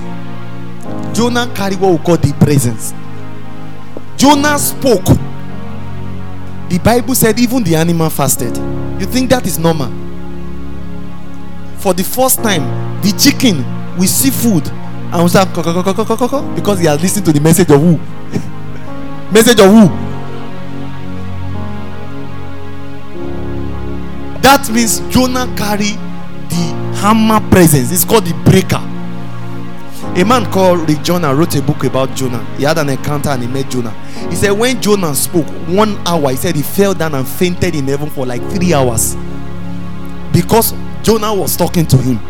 Jonah 1.12 1.50
carried 1.54 1.80
what 1.80 1.98
we 1.98 2.04
call 2.04 2.16
the 2.16 2.32
presence. 2.40 2.94
Jonah 4.16 4.58
spoke. 4.58 5.04
The 6.68 6.78
Bible 6.82 7.14
said 7.14 7.38
even 7.38 7.62
the 7.62 7.76
animal 7.76 8.10
fasted. 8.10 8.56
You 9.00 9.06
think 9.06 9.30
that 9.30 9.46
is 9.46 9.58
normal? 9.58 9.88
For 11.78 11.92
the 11.92 12.02
first 12.04 12.42
time, 12.42 12.62
the 13.02 13.12
chicken 13.18 13.58
will 13.98 14.06
see 14.08 14.30
food 14.30 14.66
and 14.68 15.14
will 15.22 15.28
start 15.28 15.48
because 16.56 16.78
he 16.80 16.86
has 16.86 17.00
listened 17.02 17.26
to 17.26 17.32
the 17.32 17.40
message 17.40 17.70
of 17.70 17.80
who? 17.80 17.98
message 19.32 19.60
of 19.60 19.70
who? 19.70 19.88
That 24.40 24.68
means 24.70 25.00
Jonah 25.12 25.46
carry 25.56 25.92
the 26.48 26.94
hammer 27.00 27.40
presence. 27.50 27.92
It's 27.92 28.04
called 28.04 28.24
the 28.24 28.34
breaker. 28.44 28.93
A 30.16 30.24
man 30.24 30.48
called 30.52 30.88
Rick 30.88 31.02
Joyner 31.02 31.34
wrote 31.34 31.56
a 31.56 31.62
book 31.62 31.82
about 31.82 32.14
Jonah. 32.14 32.44
He 32.56 32.62
had 32.62 32.78
an 32.78 32.88
encounter 32.88 33.30
and 33.30 33.42
he 33.42 33.48
met 33.48 33.68
Jonah. 33.68 33.90
He 34.30 34.36
said 34.36 34.52
when 34.52 34.80
Jonah 34.80 35.12
spoke 35.12 35.46
one 35.66 35.96
hour, 36.06 36.30
he 36.30 36.36
said 36.36 36.54
he 36.54 36.62
fell 36.62 36.94
down 36.94 37.16
and 37.16 37.26
fainted 37.26 37.74
in 37.74 37.88
heaven 37.88 38.08
for 38.10 38.24
like 38.24 38.40
three 38.50 38.72
hours 38.72 39.16
because 40.32 40.72
Jonah 41.02 41.34
was 41.34 41.56
talking 41.56 41.84
to 41.86 41.96
him. 41.96 42.20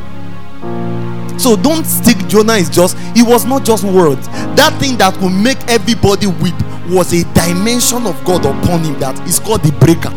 So 1.38 1.56
don't 1.56 1.84
think 1.84 2.26
Jonah 2.26 2.54
is 2.54 2.70
just, 2.70 2.96
it 3.14 3.26
was 3.28 3.44
not 3.44 3.66
just 3.66 3.84
words. 3.84 4.28
That 4.28 4.74
thing 4.80 4.96
that 4.96 5.14
will 5.20 5.28
make 5.28 5.58
everybody 5.68 6.26
weep 6.26 6.54
was 6.88 7.12
a 7.12 7.24
dimension 7.34 8.06
of 8.06 8.22
God 8.24 8.46
upon 8.46 8.82
him 8.82 8.98
that 9.00 9.18
is 9.28 9.38
called 9.38 9.62
the 9.62 9.72
breaker. 9.72 10.10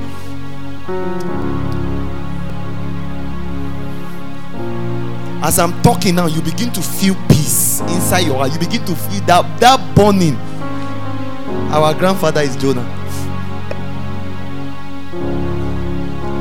As 5.47 5.59
I'm 5.59 5.81
talking 5.81 6.15
now, 6.15 6.25
you 6.25 6.41
begin 6.41 6.73
to 6.73 6.81
feel 6.81 7.15
peace 7.29 7.79
inside 7.79 8.27
your 8.27 8.35
heart. 8.35 8.51
You 8.51 8.59
begin 8.59 8.83
to 8.83 8.93
feel 8.93 9.21
that 9.27 9.61
that 9.61 9.95
burning. 9.95 10.35
Our 11.71 11.93
grandfather 11.93 12.41
is 12.41 12.57
Jonah. 12.57 12.83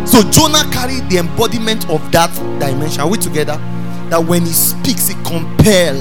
So 0.05 0.29
Jonah 0.29 0.69
carried 0.73 1.09
the 1.09 1.19
embodiment 1.19 1.89
of 1.89 2.11
that 2.11 2.35
dimension. 2.59 3.01
Are 3.01 3.09
we 3.09 3.17
together? 3.17 3.57
That 4.11 4.25
when 4.25 4.43
he 4.43 4.51
speaks, 4.51 5.07
he 5.07 5.15
compel 5.23 5.95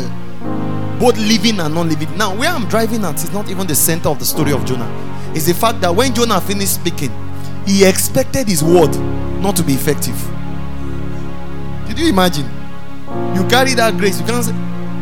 both 0.99 1.15
living 1.19 1.59
and 1.59 1.75
non-living. 1.75 2.17
Now, 2.17 2.35
where 2.35 2.49
I'm 2.49 2.67
driving 2.67 3.05
at 3.05 3.23
is 3.23 3.31
not 3.31 3.51
even 3.51 3.67
the 3.67 3.75
center 3.75 4.09
of 4.09 4.17
the 4.17 4.25
story 4.25 4.51
of 4.51 4.65
Jonah. 4.65 4.89
It's 5.35 5.45
the 5.45 5.53
fact 5.53 5.79
that 5.81 5.95
when 5.95 6.15
Jonah 6.15 6.41
finished 6.41 6.73
speaking, 6.73 7.11
he 7.67 7.85
expected 7.85 8.47
his 8.47 8.63
word 8.63 8.97
not 9.43 9.55
to 9.57 9.63
be 9.63 9.73
effective. 9.73 10.17
Did 11.87 11.99
you 11.99 12.09
imagine? 12.09 12.54
You 13.35 13.47
carry 13.47 13.73
that 13.75 13.97
grace. 13.97 14.19
You 14.19 14.25
can't 14.25 14.45
say, 14.45 14.53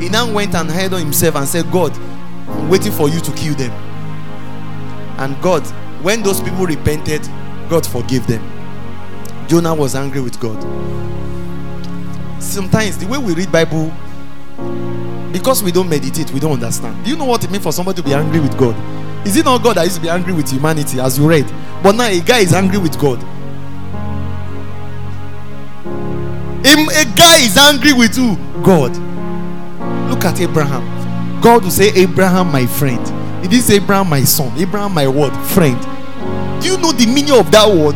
he 0.03 0.09
now 0.09 0.31
went 0.31 0.55
and 0.55 0.69
hid 0.71 0.93
on 0.93 1.01
himself 1.01 1.35
and 1.35 1.47
said, 1.47 1.71
God, 1.71 1.91
I'm 2.47 2.69
waiting 2.69 2.91
for 2.91 3.09
you 3.09 3.19
to 3.19 3.31
kill 3.33 3.55
them. 3.55 3.71
And 5.19 5.39
God, 5.41 5.65
when 6.03 6.23
those 6.23 6.41
people 6.41 6.65
repented, 6.65 7.21
God 7.69 7.85
forgave 7.85 8.27
them. 8.27 8.41
Jonah 9.47 9.73
was 9.73 9.95
angry 9.95 10.21
with 10.21 10.39
God. 10.39 10.61
Sometimes 12.41 12.97
the 12.97 13.07
way 13.07 13.17
we 13.17 13.33
read 13.33 13.51
Bible, 13.51 13.91
because 15.31 15.63
we 15.63 15.71
don't 15.71 15.89
meditate, 15.89 16.31
we 16.31 16.39
don't 16.39 16.53
understand. 16.53 17.03
Do 17.05 17.11
you 17.11 17.17
know 17.17 17.25
what 17.25 17.43
it 17.43 17.51
means 17.51 17.63
for 17.63 17.71
somebody 17.71 18.01
to 18.01 18.03
be 18.07 18.13
angry 18.13 18.39
with 18.39 18.57
God? 18.57 18.75
Is 19.25 19.37
it 19.37 19.45
not 19.45 19.63
God 19.63 19.77
that 19.77 19.83
used 19.83 19.95
to 19.95 20.01
be 20.01 20.09
angry 20.09 20.33
with 20.33 20.51
humanity, 20.51 20.99
as 20.99 21.17
you 21.17 21.27
read? 21.27 21.45
But 21.81 21.93
now 21.93 22.07
a 22.07 22.19
guy 22.19 22.39
is 22.39 22.53
angry 22.53 22.77
with 22.77 22.99
God. 22.99 23.23
A, 26.65 27.05
guy 27.15 27.41
is 27.41 27.57
angry 27.57 27.93
with 27.93 28.15
who? 28.15 28.37
God. 28.63 28.95
Look 30.09 30.23
at 30.25 30.39
Abraham. 30.39 31.41
God 31.41 31.63
will 31.63 31.71
say, 31.71 31.89
Abraham, 31.89 32.51
my 32.51 32.65
friend. 32.65 33.05
Didn't 33.43 33.61
say 33.61 33.75
Abraham, 33.75 34.09
my 34.09 34.23
son. 34.23 34.57
Abraham, 34.57 34.93
my 34.93 35.07
word, 35.07 35.35
friend. 35.47 35.79
Do 36.61 36.69
you 36.69 36.77
know 36.77 36.93
the 36.93 37.05
meaning 37.05 37.33
of 37.33 37.51
that 37.51 37.67
word? 37.67 37.95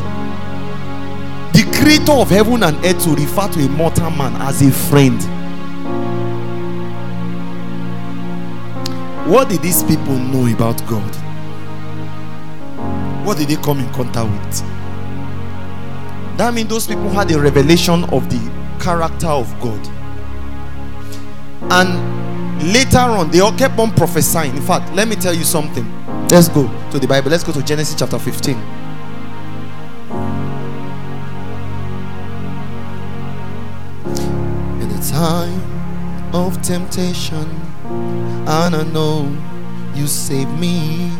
The 1.54 1.64
creator 1.80 2.12
of 2.12 2.30
heaven 2.30 2.62
and 2.64 2.76
earth 2.86 3.04
to 3.06 3.16
refer 3.16 3.48
to 3.48 3.66
a 3.66 3.70
mortal 3.70 4.12
man 4.12 4.36
as 4.42 4.62
a 4.62 4.70
friend. 4.70 5.20
What 9.28 9.50
did 9.50 9.62
these 9.62 9.84
people 9.84 10.14
know 10.16 10.54
about 10.54 10.86
God? 10.88 11.16
What 13.26 13.38
did 13.38 13.48
they 13.48 13.56
come 13.56 13.80
in 13.80 13.92
contact 13.94 14.30
with? 14.30 14.62
That 16.38 16.54
means 16.54 16.70
those 16.70 16.88
people 16.88 17.10
had 17.10 17.32
a 17.32 17.40
revelation 17.40 18.04
of 18.06 18.30
the 18.30 18.57
character 18.80 19.28
of 19.28 19.48
God. 19.60 19.80
And 21.72 22.74
later 22.74 23.00
on, 23.00 23.30
they 23.32 23.40
all 23.40 23.52
kept 23.58 23.78
on 23.80 23.92
prophesying. 23.92 24.56
In 24.56 24.62
fact, 24.62 24.94
let 24.94 25.08
me 25.08 25.16
tell 25.16 25.34
you 25.34 25.44
something. 25.44 25.86
Let's 26.30 26.50
go 26.50 26.70
to 26.92 27.00
the 27.00 27.08
Bible. 27.08 27.32
Let's 27.32 27.44
go 27.44 27.52
to 27.54 27.64
Genesis 27.64 27.96
chapter 27.98 28.20
15. 28.20 28.56
In 34.82 34.90
the 34.90 35.08
time 35.10 35.62
of 36.36 36.62
temptation, 36.62 37.50
and 38.48 38.76
I 38.76 38.84
know 38.94 39.36
you 39.96 40.08
saved 40.08 40.52
me. 40.60 41.12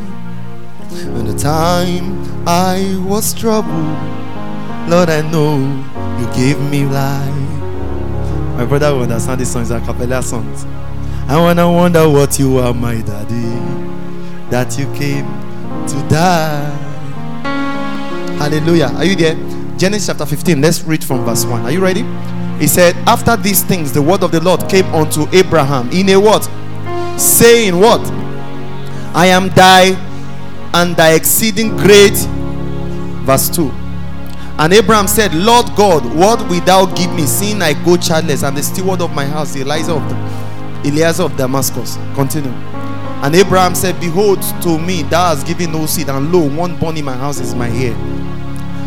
In 0.92 1.26
the 1.26 1.38
time 1.38 2.24
I 2.48 2.98
was 3.06 3.34
troubled, 3.34 3.98
Lord, 4.90 5.10
I 5.10 5.22
know 5.30 5.84
you 6.20 6.34
gave 6.34 6.60
me 6.72 6.86
life. 6.86 7.58
My 8.58 8.66
brother 8.66 8.94
will 8.94 9.04
understand 9.04 9.40
these 9.40 9.52
songs, 9.52 9.70
are 9.72 9.80
cappella 9.80 10.22
songs. 10.24 10.66
I 11.28 11.38
wanna 11.38 11.72
wonder 11.72 12.10
what 12.10 12.40
you 12.40 12.58
are, 12.58 12.74
my 12.74 13.02
daddy, 13.02 13.60
that 14.50 14.78
you 14.80 14.86
came 14.94 15.26
to 15.88 16.08
die. 16.10 16.88
Hallelujah. 18.40 18.92
Are 18.96 19.06
you 19.06 19.16
there? 19.16 19.36
Genesis 19.78 20.08
chapter 20.08 20.26
15. 20.26 20.62
Let's 20.62 20.84
read 20.84 21.04
from 21.04 21.26
verse 21.26 21.46
1. 21.46 21.62
Are 21.62 21.72
you 21.72 21.82
ready? 21.82 22.04
He 22.60 22.68
said, 22.68 22.96
After 23.08 23.36
these 23.36 23.64
things, 23.64 23.92
the 23.92 24.02
word 24.02 24.24
of 24.24 24.32
the 24.32 24.40
Lord 24.40 24.68
came 24.70 24.86
unto 24.94 25.28
Abraham 25.36 25.90
in 25.92 26.10
a 26.10 26.20
what? 26.20 26.44
Saying, 27.20 27.80
What? 27.80 28.02
I 29.16 29.28
am 29.28 29.50
thy 29.50 29.96
and 30.74 30.96
thy 30.96 31.14
exceeding 31.14 31.76
great. 31.78 32.16
Verse 33.26 33.50
2. 33.50 33.72
And 34.60 34.74
Abraham 34.74 35.08
said, 35.08 35.34
Lord 35.34 35.68
God, 35.76 36.04
what 36.16 36.48
wilt 36.50 36.66
thou 36.66 36.86
give 36.96 37.14
me, 37.14 37.26
seeing 37.26 37.62
I 37.62 37.74
go 37.86 37.96
childless, 37.96 38.44
and 38.44 38.58
the 38.58 38.64
steward 38.64 39.02
of 39.02 39.14
my 39.14 39.26
house, 39.26 39.56
Eliezer 39.56 39.92
of, 39.92 41.32
of 41.32 41.38
Damascus? 41.38 41.98
Continue. 42.16 42.52
And 43.22 43.36
Abraham 43.36 43.76
said, 43.76 44.00
Behold, 44.00 44.42
to 44.64 44.80
me 44.80 45.04
thou 45.04 45.36
hast 45.36 45.46
given 45.46 45.72
no 45.72 45.86
seed, 45.86 46.10
and 46.10 46.32
lo, 46.32 46.50
one 46.50 46.78
born 46.78 46.98
in 46.98 47.06
my 47.06 47.16
house 47.16 47.40
is 47.40 47.54
my 47.54 47.70
heir. 47.70 47.94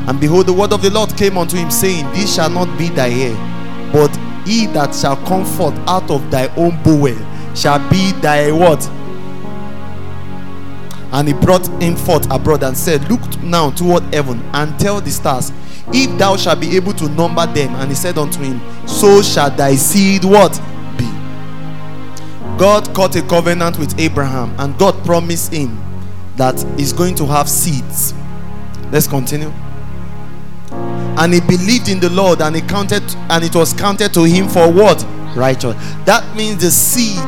And 0.09 0.20
behold, 0.20 0.46
the 0.46 0.52
word 0.52 0.72
of 0.72 0.83
the 0.83 0.90
Lord 0.90 1.16
came 1.16 1.38
unto 1.38 1.56
him, 1.56 1.70
saying, 1.70 2.04
This 2.12 2.35
shall 2.35 2.50
not 2.50 2.76
be 2.76 2.88
thy 2.88 3.11
heir, 3.11 3.92
but 3.92 4.14
he 4.46 4.66
that 4.68 4.94
shall 4.94 5.16
come 5.26 5.44
forth 5.44 5.76
out 5.87 6.11
of 6.11 6.30
thy 6.30 6.48
own 6.56 6.83
bowel 6.83 7.16
shall 7.54 7.78
be 7.90 8.12
thy 8.20 8.50
what? 8.52 8.80
And 11.12 11.28
he 11.28 11.34
brought 11.34 11.66
him 11.82 11.96
forth 11.96 12.30
abroad 12.30 12.62
and 12.62 12.76
said, 12.76 13.10
Look 13.10 13.20
now 13.42 13.70
toward 13.70 14.02
heaven 14.14 14.40
and 14.52 14.78
tell 14.78 15.00
the 15.00 15.10
stars, 15.10 15.52
if 15.92 16.16
thou 16.18 16.36
shalt 16.36 16.60
be 16.60 16.76
able 16.76 16.92
to 16.94 17.08
number 17.08 17.46
them. 17.46 17.74
And 17.74 17.90
he 17.90 17.96
said 17.96 18.16
unto 18.16 18.40
him, 18.40 18.60
So 18.86 19.22
shall 19.22 19.50
thy 19.50 19.74
seed 19.74 20.24
what 20.24 20.52
be. 20.96 21.04
God 22.58 22.94
cut 22.94 23.16
a 23.16 23.22
covenant 23.22 23.78
with 23.78 23.98
Abraham, 23.98 24.54
and 24.58 24.78
God 24.78 25.04
promised 25.04 25.52
him 25.52 25.76
that 26.36 26.62
he's 26.78 26.92
going 26.92 27.14
to 27.16 27.26
have 27.26 27.48
seeds. 27.48 28.14
Let's 28.92 29.06
continue. 29.06 29.52
And 30.72 31.34
he 31.34 31.40
believed 31.40 31.88
in 31.88 32.00
the 32.00 32.10
Lord, 32.10 32.40
and 32.40 32.54
he 32.54 32.62
counted, 32.62 33.02
and 33.28 33.44
it 33.44 33.54
was 33.54 33.72
counted 33.72 34.14
to 34.14 34.22
him 34.24 34.48
for 34.48 34.70
what? 34.72 35.04
Righteous. 35.36 35.74
That 36.04 36.24
means 36.36 36.62
the 36.62 36.70
seed 36.70 37.18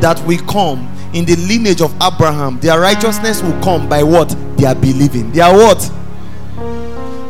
that 0.00 0.22
will 0.26 0.38
come 0.46 0.95
in 1.16 1.24
the 1.24 1.36
lineage 1.36 1.80
of 1.80 1.94
Abraham, 2.02 2.60
their 2.60 2.78
righteousness 2.78 3.42
will 3.42 3.58
come 3.62 3.88
by 3.88 4.02
what? 4.02 4.28
They 4.56 4.66
are 4.66 4.74
believing. 4.74 5.32
They 5.32 5.40
are 5.40 5.54
what? 5.54 5.90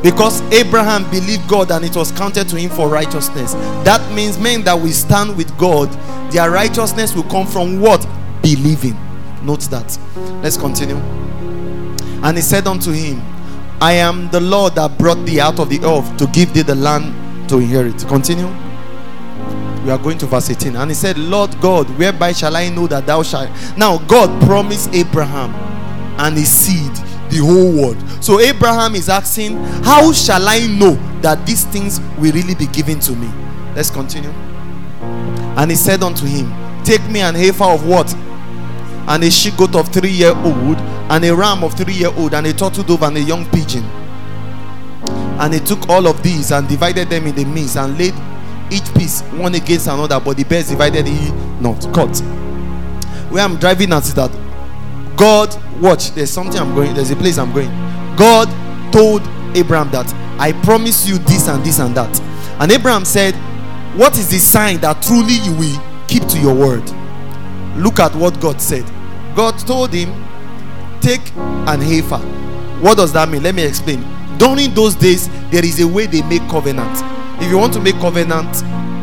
Because 0.02 0.40
Abraham 0.52 1.08
believed 1.10 1.48
God 1.48 1.70
and 1.70 1.84
it 1.84 1.96
was 1.96 2.12
counted 2.12 2.48
to 2.48 2.56
him 2.56 2.70
for 2.70 2.88
righteousness. 2.88 3.54
That 3.84 4.12
means 4.12 4.38
men 4.38 4.62
that 4.64 4.74
will 4.74 4.92
stand 4.92 5.36
with 5.36 5.56
God, 5.56 5.88
their 6.32 6.50
righteousness 6.50 7.14
will 7.14 7.24
come 7.24 7.46
from 7.46 7.80
what? 7.80 8.06
Believing. 8.42 8.96
Note 9.42 9.62
that. 9.70 9.98
Let's 10.42 10.56
continue. 10.56 10.96
And 10.96 12.36
he 12.36 12.42
said 12.42 12.66
unto 12.66 12.90
him, 12.92 13.22
I 13.80 13.92
am 13.92 14.28
the 14.30 14.40
Lord 14.40 14.74
that 14.74 14.98
brought 14.98 15.24
thee 15.26 15.40
out 15.40 15.60
of 15.60 15.68
the 15.68 15.78
earth 15.84 16.16
to 16.16 16.26
give 16.28 16.52
thee 16.54 16.62
the 16.62 16.74
land 16.74 17.48
to 17.48 17.58
inherit. 17.58 17.98
Continue. 18.08 18.46
We 19.86 19.92
are 19.92 19.98
going 19.98 20.18
to 20.18 20.26
verse 20.26 20.50
18. 20.50 20.74
And 20.74 20.90
he 20.90 20.96
said, 20.96 21.16
Lord 21.16 21.60
God, 21.60 21.88
whereby 21.96 22.32
shall 22.32 22.56
I 22.56 22.68
know 22.70 22.88
that 22.88 23.06
thou 23.06 23.22
shalt? 23.22 23.48
Now, 23.78 23.98
God 23.98 24.42
promised 24.42 24.92
Abraham 24.92 25.54
and 26.18 26.36
his 26.36 26.50
seed 26.50 26.92
the 27.30 27.38
whole 27.38 27.72
world. 27.72 27.96
So, 28.20 28.40
Abraham 28.40 28.96
is 28.96 29.08
asking, 29.08 29.56
How 29.84 30.12
shall 30.12 30.48
I 30.48 30.66
know 30.66 30.94
that 31.20 31.46
these 31.46 31.64
things 31.66 32.00
will 32.18 32.32
really 32.32 32.56
be 32.56 32.66
given 32.66 32.98
to 32.98 33.12
me? 33.12 33.30
Let's 33.76 33.90
continue. 33.90 34.30
And 35.56 35.70
he 35.70 35.76
said 35.76 36.02
unto 36.02 36.26
him, 36.26 36.52
Take 36.82 37.08
me 37.08 37.20
an 37.20 37.36
heifer 37.36 37.62
of 37.62 37.86
what? 37.86 38.12
And 39.06 39.22
a 39.22 39.30
she 39.30 39.52
goat 39.52 39.76
of 39.76 39.92
three 39.92 40.10
year 40.10 40.34
old, 40.34 40.78
and 40.78 41.24
a 41.24 41.32
ram 41.32 41.62
of 41.62 41.74
three 41.74 41.94
year 41.94 42.10
old, 42.16 42.34
and 42.34 42.44
a 42.48 42.52
turtle 42.52 42.82
dove, 42.82 43.04
and 43.04 43.18
a 43.18 43.22
young 43.22 43.48
pigeon. 43.50 43.84
And 45.38 45.54
he 45.54 45.60
took 45.60 45.88
all 45.88 46.08
of 46.08 46.24
these 46.24 46.50
and 46.50 46.66
divided 46.66 47.08
them 47.08 47.28
in 47.28 47.36
the 47.36 47.44
midst, 47.44 47.76
and 47.76 47.96
laid 47.96 48.14
each 48.70 48.92
piece 48.94 49.22
one 49.22 49.54
against 49.54 49.86
another, 49.86 50.20
but 50.20 50.36
the 50.36 50.44
birds 50.44 50.70
divided 50.70 51.06
he 51.06 51.30
not. 51.60 51.80
Cut. 51.94 52.18
Where 53.30 53.42
I'm 53.42 53.56
driving 53.56 53.92
at 53.92 54.04
is 54.04 54.14
that 54.14 54.30
God, 55.16 55.56
watch, 55.80 56.10
there's 56.12 56.30
something 56.30 56.60
I'm 56.60 56.74
going, 56.74 56.94
there's 56.94 57.10
a 57.10 57.16
place 57.16 57.38
I'm 57.38 57.52
going. 57.52 57.70
God 58.16 58.48
told 58.92 59.22
Abraham 59.56 59.90
that 59.90 60.12
I 60.38 60.52
promise 60.62 61.08
you 61.08 61.18
this 61.18 61.48
and 61.48 61.64
this 61.64 61.78
and 61.78 61.94
that. 61.96 62.20
And 62.60 62.70
Abraham 62.70 63.04
said, 63.04 63.34
What 63.96 64.16
is 64.18 64.28
the 64.30 64.38
sign 64.38 64.78
that 64.80 65.02
truly 65.02 65.34
you 65.34 65.52
will 65.56 66.06
keep 66.08 66.26
to 66.28 66.38
your 66.38 66.54
word? 66.54 66.84
Look 67.76 67.98
at 68.00 68.14
what 68.14 68.40
God 68.40 68.60
said. 68.60 68.84
God 69.34 69.58
told 69.58 69.92
him, 69.92 70.08
Take 71.00 71.34
an 71.36 71.80
heifer. 71.80 72.18
What 72.80 72.96
does 72.98 73.12
that 73.14 73.28
mean? 73.28 73.42
Let 73.42 73.54
me 73.54 73.64
explain. 73.64 74.04
During 74.38 74.74
those 74.74 74.94
days, 74.94 75.28
there 75.50 75.64
is 75.64 75.80
a 75.80 75.88
way 75.88 76.06
they 76.06 76.22
make 76.22 76.42
covenant. 76.48 77.15
If 77.38 77.50
you 77.50 77.58
want 77.58 77.72
to 77.74 77.80
make 77.80 77.96
covenant, 77.96 78.48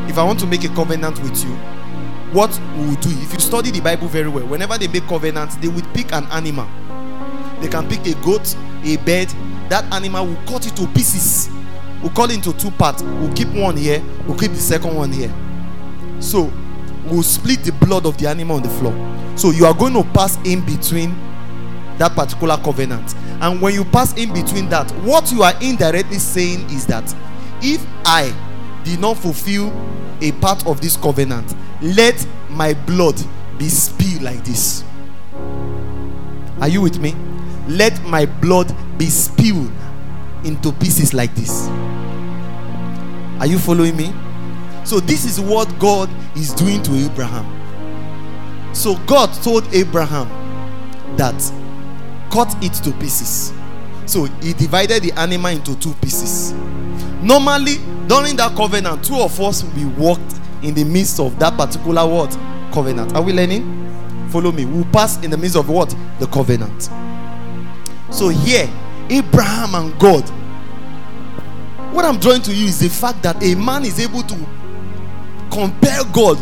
if 0.10 0.18
I 0.18 0.24
want 0.24 0.40
to 0.40 0.48
make 0.48 0.64
a 0.64 0.70
covenant 0.70 1.22
with 1.22 1.44
you, 1.44 1.52
what 2.34 2.60
we 2.76 2.88
will 2.88 2.96
do, 2.96 3.10
if 3.12 3.32
you 3.32 3.40
study 3.40 3.70
the 3.70 3.80
Bible 3.80 4.08
very 4.08 4.28
well, 4.28 4.46
whenever 4.48 4.78
they 4.78 4.88
make 4.88 5.04
covenants, 5.04 5.56
they 5.58 5.68
would 5.68 5.86
pick 5.94 6.12
an 6.14 6.26
animal. 6.32 6.68
They 7.62 7.68
can 7.68 7.88
pick 7.88 8.06
a 8.08 8.20
goat, 8.24 8.56
a 8.84 8.98
bird. 8.98 9.30
That 9.70 9.86
animal 9.94 10.26
will 10.26 10.44
cut 10.48 10.66
it 10.66 10.76
to 10.78 10.88
pieces. 10.88 11.50
We'll 12.02 12.12
cut 12.12 12.32
it 12.32 12.36
into 12.36 12.54
two 12.54 12.72
parts. 12.72 13.04
We'll 13.04 13.34
keep 13.34 13.50
one 13.50 13.78
here, 13.78 14.04
we'll 14.28 14.38
keep 14.38 14.52
the 14.52 14.58
second 14.58 14.96
one 14.96 15.12
here. 15.12 15.34
So 16.20 16.52
we'll 17.06 17.24
split 17.24 17.64
the 17.64 17.72
blood 17.72 18.06
of 18.06 18.18
the 18.18 18.28
animal 18.28 18.58
on 18.58 18.64
the 18.64 18.70
floor. 18.70 18.94
So 19.38 19.52
you 19.52 19.66
are 19.66 19.74
going 19.74 19.94
to 19.94 20.04
pass 20.12 20.38
in 20.44 20.66
between 20.66 21.16
that 21.98 22.16
particular 22.16 22.58
covenant. 22.58 23.16
And 23.42 23.62
when 23.62 23.74
you 23.74 23.86
pass 23.86 24.14
in 24.18 24.34
between 24.34 24.70
that, 24.70 24.90
what 25.04 25.32
you 25.32 25.44
are 25.44 25.54
indirectly 25.62 26.18
saying 26.20 26.70
is 26.72 26.86
that 26.88 27.14
if 27.64 27.86
I 28.06 28.36
did 28.84 29.00
not 29.00 29.18
fulfill 29.18 29.72
a 30.22 30.32
part 30.34 30.68
of 30.68 30.82
this 30.82 30.98
covenant, 30.98 31.56
let 31.82 32.26
my 32.50 32.74
blood 32.74 33.20
be 33.58 33.70
spilled 33.70 34.22
like 34.22 34.44
this. 34.44 34.84
Are 36.62 36.68
you 36.68 36.82
with 36.82 37.00
me? 37.00 37.16
Let 37.68 38.02
my 38.04 38.26
blood 38.26 38.74
be 38.98 39.06
spilled 39.06 39.72
into 40.44 40.72
pieces 40.74 41.14
like 41.14 41.34
this. 41.36 41.68
Are 43.40 43.48
you 43.48 43.58
following 43.58 43.96
me? 43.96 44.14
So, 44.86 45.00
this 45.00 45.26
is 45.26 45.40
what 45.40 45.68
God 45.80 46.10
is 46.36 46.54
doing 46.54 46.84
to 46.84 46.94
Abraham. 46.96 47.46
So, 48.76 48.98
God 49.06 49.34
told 49.42 49.66
Abraham 49.74 50.28
that 51.16 51.36
cut 52.32 52.54
it 52.62 52.74
to 52.84 52.92
pieces. 52.94 53.54
So, 54.06 54.26
he 54.42 54.54
divided 54.54 55.04
the 55.04 55.14
animal 55.14 55.52
into 55.52 55.78
two 55.80 55.94
pieces. 55.96 56.54
Normally, 57.24 57.78
during 58.08 58.36
that 58.36 58.56
covenant, 58.56 59.04
two 59.04 59.16
of 59.16 59.40
us 59.40 59.64
will 59.64 59.72
be 59.72 59.86
walked 59.86 60.40
in 60.62 60.74
the 60.74 60.84
midst 60.84 61.20
of 61.20 61.40
that 61.40 61.58
particular 61.58 62.06
word 62.06 62.30
Covenant. 62.74 63.14
Are 63.16 63.22
we 63.22 63.34
learning? 63.34 64.30
Follow 64.30 64.52
me. 64.52 64.66
We'll 64.66 64.86
pass 64.86 65.24
in 65.24 65.30
the 65.30 65.38
midst 65.38 65.56
of 65.56 65.70
what? 65.70 65.96
The 66.20 66.26
covenant. 66.26 66.90
So, 68.10 68.30
here, 68.30 68.68
Abraham 69.10 69.76
and 69.76 70.00
God. 70.00 70.28
What 71.94 72.04
I'm 72.04 72.20
drawing 72.20 72.42
to 72.42 72.54
you 72.54 72.66
is 72.66 72.80
the 72.80 72.90
fact 72.90 73.22
that 73.22 73.44
a 73.44 73.54
man 73.54 73.86
is 73.86 74.00
able 74.00 74.24
to 74.24 74.36
compare 75.52 76.04
God 76.12 76.40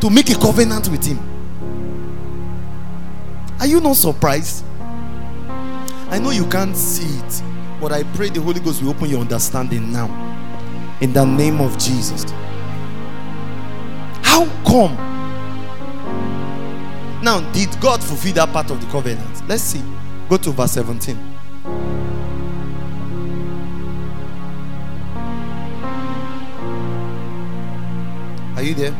to 0.00 0.08
make 0.08 0.30
a 0.30 0.34
covenant 0.34 0.88
with 0.88 1.04
him. 1.04 1.18
Are 3.58 3.66
you 3.66 3.80
not 3.80 3.96
surprised? 3.96 4.64
I 6.10 6.20
know 6.20 6.30
you 6.30 6.46
can't 6.46 6.76
see 6.76 7.18
it, 7.18 7.42
but 7.84 7.92
I 7.92 8.02
pray 8.14 8.30
the 8.30 8.40
Holy 8.40 8.60
Ghost 8.60 8.82
will 8.82 8.92
open 8.92 9.10
your 9.10 9.20
understanding 9.20 9.92
now. 9.92 10.06
In 11.02 11.12
the 11.12 11.22
name 11.22 11.60
of 11.60 11.76
Jesus. 11.78 12.24
How 14.22 14.46
come? 14.64 14.96
Now, 17.22 17.40
did 17.52 17.78
God 17.82 18.02
fulfill 18.02 18.32
that 18.36 18.48
part 18.54 18.70
of 18.70 18.80
the 18.80 18.90
covenant? 18.90 19.46
Let's 19.46 19.62
see. 19.62 19.82
Go 20.30 20.38
to 20.38 20.50
verse 20.52 20.72
17. 20.72 21.14
Are 28.56 28.62
you 28.62 28.72
there? 28.72 28.96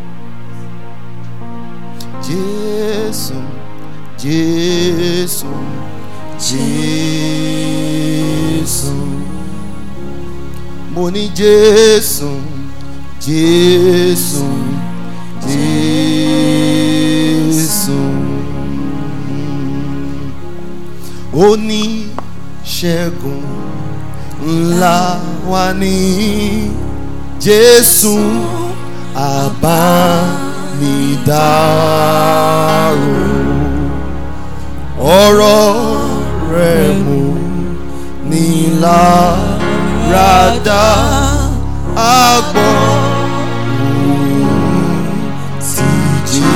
Jesus, 2.23 3.33
Jesus, 4.19 5.43
Jesus. 6.39 7.84
Mo 10.95 11.11
ní 11.11 11.29
Jésù, 11.35 12.31
Jésù, 13.21 14.45
Jésù. 17.45 17.99
Ó 21.35 21.57
ní 21.57 22.07
ṣẹ́gun 22.65 23.43
ńlá 24.47 24.99
wa 25.51 25.65
ní 25.81 25.97
Jésù. 27.45 28.15
Àbánidárò 31.75 33.19
ọ̀rọ̀ 34.99 35.65
rẹ̀ 36.55 36.89
mú 37.05 37.24
ní 38.35 38.47
láradá 38.83 40.85
àgbọ̀ 42.23 42.73
sí 45.71 45.91
Jésù. 46.33 46.49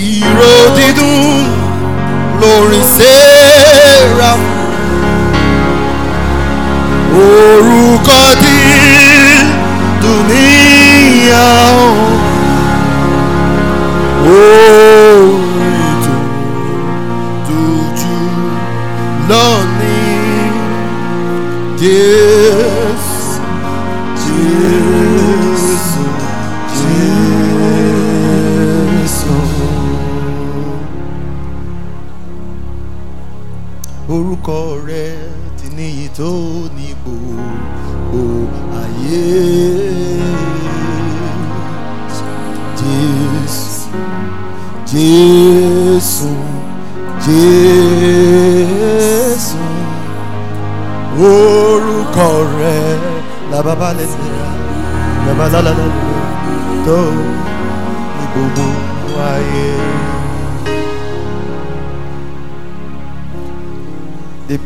Ìró 0.00 0.54
dídùn 0.76 1.22
lórí 2.40 2.80
sẹ́ra 2.96 4.32
orúkọ 7.26 8.20
dídùn 8.42 10.18
níyàwó 10.28 11.88
orí 14.26 15.53
Jésù 21.84 22.13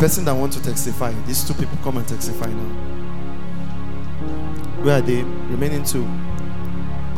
person 0.09 0.25
that 0.25 0.33
want 0.35 0.53
to 0.53 0.63
testify 0.63 1.13
these 1.27 1.47
two 1.47 1.53
people 1.55 1.77
come 1.85 1.99
and 1.99 2.09
testify 2.09 2.47
now 2.47 2.69
where 4.83 4.99
are 4.99 5.03
they 5.03 5.23
remaining 5.23 5.85
two 5.85 6.07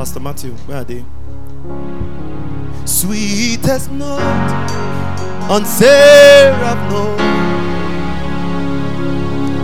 Pastor 0.00 0.18
Matthew, 0.18 0.52
where 0.64 0.78
are 0.78 0.84
they? 0.84 1.04
Sweetest 2.86 3.90
note 3.90 4.18
on 5.50 5.66
Sarah 5.66 6.74
note. 6.88 7.18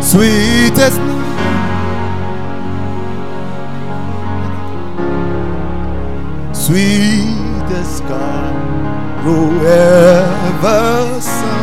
Sweetest 0.03 0.99
note. 1.01 1.25
Sweetest 6.55 8.03
God, 8.03 8.55
whoever 9.25 11.21
sung. 11.23 11.56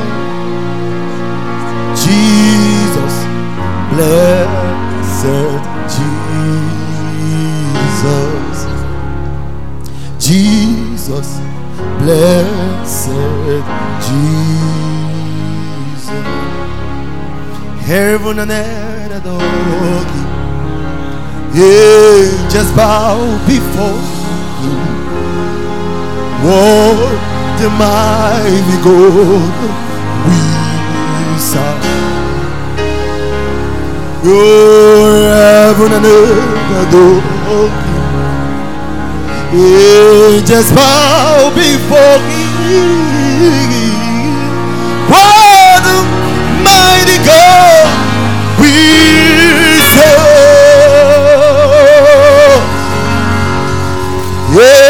Blessed 3.94 5.64
Jesus. 5.96 8.60
Jesus, 10.20 11.30
blessed 12.00 13.64
Jesus. 14.08 14.32
Heaven 17.86 18.36
and 18.40 18.52
earth 18.52 19.12
adore 19.12 20.06
you. 20.16 20.24
Angels 21.56 22.72
bow 22.76 23.16
before 23.46 24.02
you. 24.64 24.76
What 26.44 27.16
the 27.60 27.70
mighty 27.70 28.78
God 28.84 29.54
we 30.28 30.38
Your 34.24 35.20
heaven 35.36 35.92
and 35.92 36.06
earth 36.06 36.88
adore 36.88 37.20
you. 37.52 37.68
Angels 40.32 40.72
bow 40.72 41.52
before 41.54 42.20
you. 42.64 42.88
What 45.12 45.84
a 45.84 46.00
mighty 46.64 47.20
God 47.28 47.92
we 48.60 48.72
serve. 49.92 50.24
You 54.56 54.83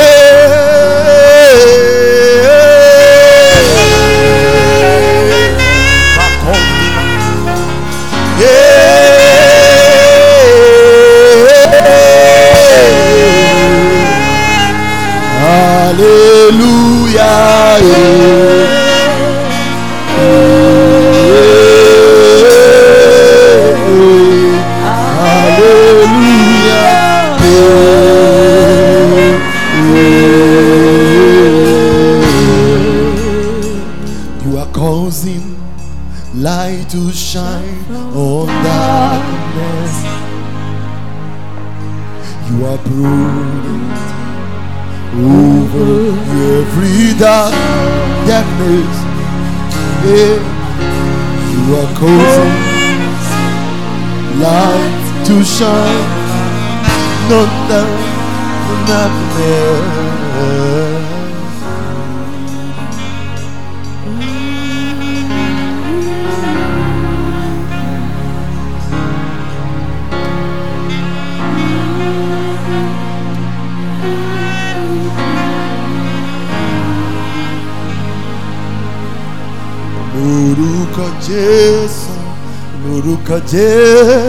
lórúkọ 83.53 83.59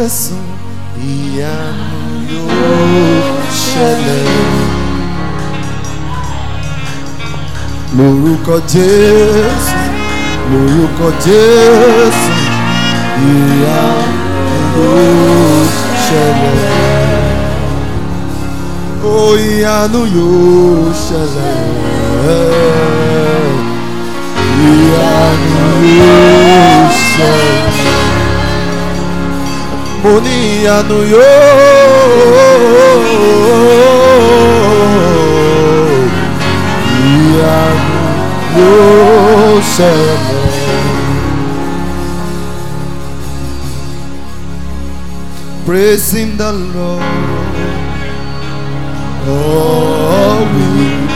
jésù 0.04 0.34
ìyanu 1.12 1.98
yóò 2.30 2.72
ṣẹlẹ̀ 3.64 4.28
lórúkọ 7.96 8.56
jésù 8.72 9.78
lórúkọ 10.50 11.08
jésù 11.24 12.32
ìyanu 13.30 14.12
yóò 14.76 15.64
ṣẹlẹ̀ 16.04 16.72
ó 19.04 19.18
ìyanu 19.48 20.00
yóò 20.16 20.92
ṣẹlẹ̀ 21.06 21.56
ìyanu 24.68 25.62
yóò 25.98 26.88
ṣẹlẹ̀. 27.12 27.73
Mo 30.04 30.12
yóò 38.58 39.60
ṣẹlẹ̀. 39.74 40.18
Praising 45.66 46.32
the 46.36 46.50
Lord 46.52 47.02
always 49.26 51.14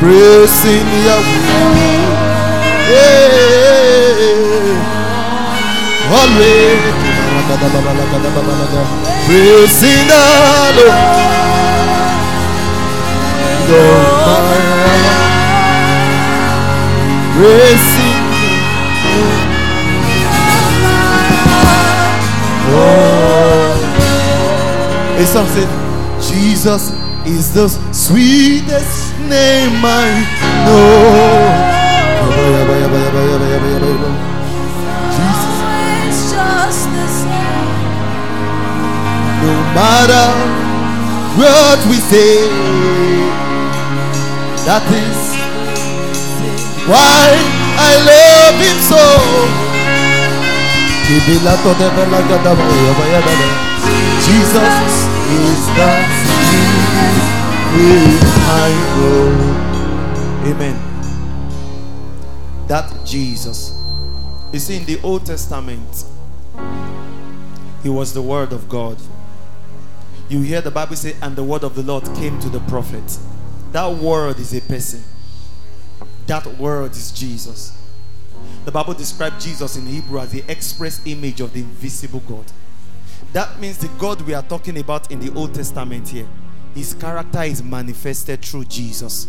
praising 0.00 0.88
Yahweh. 1.06 1.96
Yeah. 2.92 3.58
Always 6.08 6.80
praising 9.26 10.06
the 10.08 10.22
Lord. 10.76 11.18
Heart. 14.24 14.58
Praising 17.36 18.28
A 25.18 25.26
song 25.26 25.46
said, 25.48 25.68
Jesus 26.22 26.92
is 27.26 27.52
the 27.52 27.68
sweetest 27.92 29.18
name 29.28 29.84
I 29.84 30.24
know. 30.64 31.78
Jesus, 35.10 35.47
no 39.48 39.56
matter 39.72 40.28
what 41.40 41.80
we 41.88 41.96
say, 41.96 42.44
that 44.68 44.84
is 44.92 45.20
why 46.84 47.32
I 47.80 47.92
love 48.12 48.56
him 48.60 48.78
so. 48.84 49.00
Oh, 49.00 49.48
Jesus 54.28 54.76
is 55.32 55.60
the 55.76 55.92
I 58.50 58.68
know. 58.96 59.24
Amen. 60.50 60.76
That 62.68 62.86
Jesus. 63.06 63.72
You 64.52 64.58
see, 64.58 64.76
in 64.76 64.84
the 64.84 65.00
Old 65.02 65.24
Testament, 65.24 66.04
he 67.82 67.88
was 67.88 68.12
the 68.12 68.20
word 68.20 68.52
of 68.52 68.68
God. 68.68 68.98
You 70.28 70.42
hear 70.42 70.60
the 70.60 70.70
Bible 70.70 70.96
say, 70.96 71.16
and 71.22 71.34
the 71.34 71.44
word 71.44 71.64
of 71.64 71.74
the 71.74 71.82
Lord 71.82 72.04
came 72.16 72.38
to 72.40 72.48
the 72.48 72.60
prophet. 72.60 73.18
That 73.72 73.88
word 73.94 74.38
is 74.38 74.54
a 74.54 74.60
person. 74.60 75.02
That 76.26 76.46
word 76.58 76.92
is 76.92 77.10
Jesus. 77.12 77.74
The 78.66 78.72
Bible 78.72 78.94
described 78.94 79.40
Jesus 79.40 79.76
in 79.76 79.86
Hebrew 79.86 80.20
as 80.20 80.32
the 80.32 80.44
express 80.48 81.00
image 81.06 81.40
of 81.40 81.54
the 81.54 81.60
invisible 81.60 82.20
God. 82.28 82.44
That 83.32 83.58
means 83.58 83.78
the 83.78 83.88
God 83.98 84.20
we 84.22 84.34
are 84.34 84.42
talking 84.42 84.78
about 84.78 85.10
in 85.10 85.20
the 85.20 85.32
Old 85.34 85.54
Testament 85.54 86.08
here 86.08 86.28
His 86.74 86.94
character 86.94 87.42
is 87.42 87.62
manifested 87.62 88.42
through 88.42 88.66
Jesus. 88.66 89.28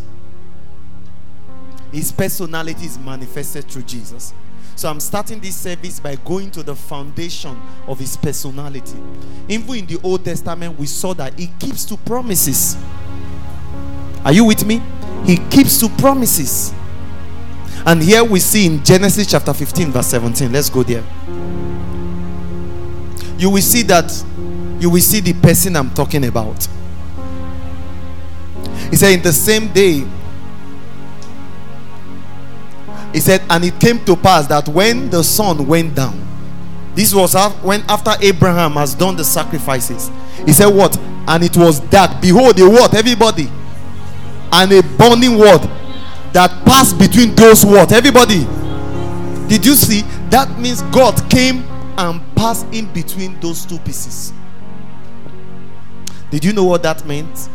His 1.91 2.11
personality 2.11 2.85
is 2.85 2.99
manifested 2.99 3.65
through 3.65 3.83
Jesus. 3.83 4.33
So 4.79 4.89
I'm 4.89 5.01
starting 5.01 5.41
this 5.41 5.57
service 5.57 5.99
by 5.99 6.15
going 6.15 6.51
to 6.51 6.63
the 6.63 6.73
foundation 6.73 7.59
of 7.85 7.99
his 7.99 8.15
personality. 8.15 8.95
Even 9.49 9.75
in 9.75 9.85
the 9.85 9.99
Old 10.01 10.23
Testament, 10.23 10.79
we 10.79 10.85
saw 10.85 11.13
that 11.15 11.37
he 11.37 11.47
keeps 11.59 11.83
to 11.83 11.97
promises. 11.97 12.77
Are 14.23 14.31
you 14.31 14.45
with 14.45 14.65
me? 14.65 14.81
He 15.25 15.35
keeps 15.49 15.81
to 15.81 15.89
promises. 15.97 16.73
And 17.85 18.01
here 18.01 18.23
we 18.23 18.39
see 18.39 18.67
in 18.67 18.81
Genesis 18.81 19.27
chapter 19.29 19.53
15, 19.53 19.91
verse 19.91 20.07
17. 20.07 20.49
Let's 20.49 20.69
go 20.69 20.81
there. 20.83 21.03
You 23.37 23.49
will 23.49 23.61
see 23.61 23.81
that 23.83 24.09
you 24.79 24.89
will 24.89 25.01
see 25.01 25.19
the 25.19 25.33
person 25.33 25.75
I'm 25.75 25.89
talking 25.89 26.23
about. 26.23 26.69
He 28.89 28.95
said, 28.95 29.11
In 29.11 29.23
the 29.23 29.33
same 29.33 29.73
day, 29.73 30.07
he 33.13 33.19
said, 33.19 33.41
and 33.49 33.63
it 33.65 33.79
came 33.79 34.03
to 34.05 34.15
pass 34.15 34.47
that 34.47 34.67
when 34.67 35.09
the 35.09 35.23
sun 35.23 35.65
went 35.65 35.95
down, 35.95 36.25
this 36.95 37.13
was 37.13 37.33
when 37.63 37.81
after 37.87 38.11
Abraham 38.21 38.73
has 38.73 38.93
done 38.93 39.15
the 39.15 39.23
sacrifices. 39.23 40.11
He 40.45 40.51
said, 40.51 40.67
What? 40.67 40.97
And 41.27 41.43
it 41.43 41.55
was 41.55 41.79
dark. 41.79 42.21
Behold, 42.21 42.59
a 42.59 42.69
what? 42.69 42.93
Everybody. 42.93 43.49
And 44.51 44.71
a 44.71 44.81
burning 44.97 45.37
word 45.37 45.61
that 46.33 46.51
passed 46.65 46.97
between 46.97 47.35
those 47.35 47.65
what? 47.65 47.91
Everybody. 47.91 48.45
Did 49.47 49.65
you 49.65 49.75
see? 49.75 50.01
That 50.29 50.59
means 50.59 50.81
God 50.83 51.17
came 51.29 51.63
and 51.97 52.21
passed 52.35 52.65
in 52.73 52.91
between 52.91 53.39
those 53.39 53.65
two 53.65 53.79
pieces. 53.79 54.33
Did 56.31 56.43
you 56.43 56.53
know 56.53 56.65
what 56.65 56.83
that 56.83 57.05
meant? 57.05 57.49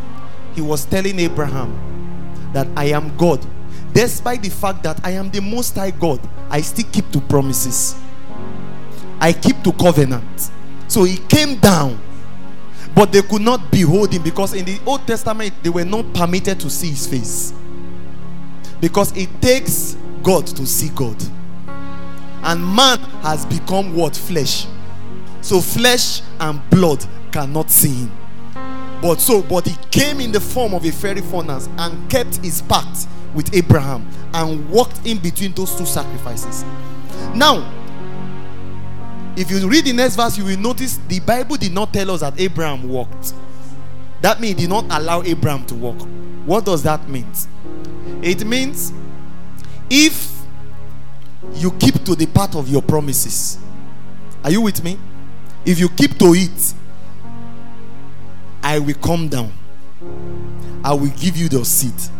He 0.54 0.60
was 0.60 0.84
telling 0.84 1.18
Abraham 1.18 2.50
that 2.52 2.66
I 2.76 2.86
am 2.86 3.16
God 3.16 3.44
despite 3.94 4.42
the 4.42 4.50
fact 4.50 4.82
that 4.82 5.00
I 5.04 5.12
am 5.12 5.30
the 5.30 5.40
most 5.40 5.76
high 5.76 5.92
God, 5.92 6.20
I 6.50 6.60
still 6.60 6.86
keep 6.90 7.10
to 7.12 7.20
promises. 7.20 7.94
I 9.20 9.32
keep 9.32 9.62
to 9.62 9.72
covenant. 9.72 10.50
So 10.88 11.04
he 11.04 11.16
came 11.16 11.56
down, 11.58 11.98
but 12.94 13.12
they 13.12 13.22
could 13.22 13.40
not 13.40 13.70
behold 13.70 14.12
him 14.12 14.22
because 14.22 14.52
in 14.52 14.64
the 14.64 14.78
Old 14.84 15.06
Testament 15.06 15.54
they 15.62 15.70
were 15.70 15.84
not 15.84 16.12
permitted 16.12 16.60
to 16.60 16.68
see 16.68 16.90
his 16.90 17.06
face. 17.06 17.54
Because 18.80 19.16
it 19.16 19.30
takes 19.40 19.96
God 20.22 20.46
to 20.48 20.66
see 20.66 20.90
God. 20.90 21.16
And 22.42 22.62
man 22.62 22.98
has 23.22 23.46
become 23.46 23.96
what? 23.96 24.14
Flesh. 24.14 24.66
So 25.40 25.60
flesh 25.60 26.20
and 26.40 26.60
blood 26.68 27.04
cannot 27.32 27.70
see 27.70 27.94
him. 28.04 28.12
But 29.00 29.20
so, 29.20 29.42
but 29.42 29.66
he 29.66 29.76
came 29.90 30.20
in 30.20 30.32
the 30.32 30.40
form 30.40 30.74
of 30.74 30.84
a 30.84 30.90
fiery 30.90 31.20
furnace 31.20 31.68
and 31.78 32.10
kept 32.10 32.36
his 32.36 32.62
pact 32.62 33.06
with 33.34 33.54
Abraham 33.54 34.08
and 34.32 34.68
walked 34.70 35.06
in 35.06 35.18
between 35.18 35.52
those 35.52 35.74
two 35.76 35.86
sacrifices. 35.86 36.64
Now, 37.34 37.70
if 39.36 39.50
you 39.50 39.68
read 39.68 39.84
the 39.84 39.92
next 39.92 40.16
verse, 40.16 40.38
you 40.38 40.44
will 40.44 40.58
notice 40.58 40.98
the 41.08 41.20
Bible 41.20 41.56
did 41.56 41.72
not 41.72 41.92
tell 41.92 42.10
us 42.12 42.20
that 42.20 42.38
Abraham 42.40 42.88
walked. 42.88 43.34
That 44.20 44.40
means 44.40 44.56
did 44.56 44.70
not 44.70 44.84
allow 44.90 45.22
Abraham 45.22 45.66
to 45.66 45.74
walk. 45.74 46.00
What 46.46 46.64
does 46.64 46.82
that 46.84 47.08
mean? 47.08 47.26
It 48.22 48.46
means 48.46 48.92
if 49.90 50.32
you 51.54 51.72
keep 51.72 52.04
to 52.04 52.14
the 52.14 52.26
part 52.26 52.54
of 52.54 52.68
your 52.68 52.82
promises, 52.82 53.58
are 54.42 54.50
you 54.50 54.60
with 54.60 54.82
me? 54.84 54.98
If 55.66 55.78
you 55.78 55.88
keep 55.88 56.18
to 56.18 56.34
it, 56.34 56.74
I 58.62 58.78
will 58.78 58.94
come 58.94 59.28
down. 59.28 59.52
I 60.82 60.92
will 60.94 61.10
give 61.18 61.36
you 61.36 61.48
the 61.48 61.64
seat. 61.64 62.10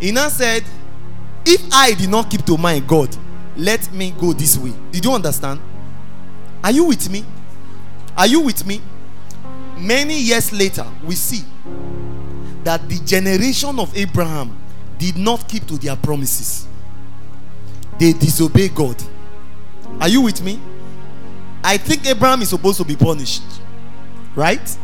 He 0.00 0.12
now 0.12 0.28
said, 0.28 0.64
If 1.44 1.62
I 1.72 1.92
did 1.92 2.08
not 2.10 2.30
keep 2.30 2.44
to 2.46 2.56
my 2.56 2.80
God, 2.80 3.14
let 3.56 3.92
me 3.92 4.12
go 4.18 4.32
this 4.32 4.56
way. 4.56 4.72
Did 4.90 5.04
you 5.04 5.12
understand? 5.12 5.60
Are 6.64 6.70
you 6.72 6.84
with 6.84 7.10
me? 7.10 7.24
Are 8.16 8.26
you 8.26 8.40
with 8.40 8.66
me? 8.66 8.80
Many 9.78 10.18
years 10.18 10.52
later, 10.52 10.86
we 11.04 11.14
see 11.14 11.44
that 12.64 12.86
the 12.88 12.98
generation 13.04 13.78
of 13.78 13.96
Abraham 13.96 14.56
did 14.98 15.16
not 15.16 15.48
keep 15.48 15.66
to 15.66 15.78
their 15.78 15.96
promises, 15.96 16.66
they 17.98 18.12
disobeyed 18.12 18.74
God. 18.74 19.02
Are 20.00 20.08
you 20.08 20.20
with 20.20 20.42
me? 20.42 20.60
I 21.64 21.76
think 21.76 22.06
Abraham 22.06 22.42
is 22.42 22.50
supposed 22.50 22.78
to 22.78 22.84
be 22.84 22.96
punished, 22.96 23.42
right? 24.34 24.76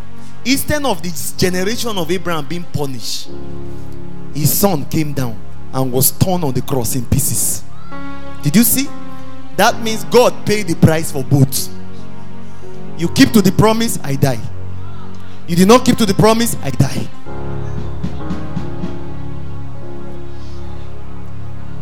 Instead 0.44 0.84
of 0.84 1.02
this 1.02 1.32
generation 1.32 1.96
of 1.96 2.10
Abraham 2.10 2.46
being 2.46 2.64
punished, 2.64 3.28
his 4.36 4.52
son 4.52 4.84
came 4.84 5.14
down 5.14 5.40
and 5.72 5.90
was 5.90 6.12
torn 6.12 6.44
on 6.44 6.52
the 6.52 6.60
cross 6.60 6.94
in 6.94 7.06
pieces. 7.06 7.64
Did 8.42 8.54
you 8.54 8.64
see? 8.64 8.86
That 9.56 9.80
means 9.82 10.04
God 10.04 10.44
paid 10.44 10.68
the 10.68 10.74
price 10.74 11.10
for 11.10 11.24
both. 11.24 11.68
You 12.98 13.08
keep 13.08 13.30
to 13.30 13.40
the 13.40 13.52
promise, 13.52 13.98
I 14.02 14.16
die. 14.16 14.38
You 15.48 15.56
did 15.56 15.66
not 15.66 15.86
keep 15.86 15.96
to 15.96 16.06
the 16.06 16.14
promise, 16.14 16.54
I 16.62 16.70
die. 16.70 17.08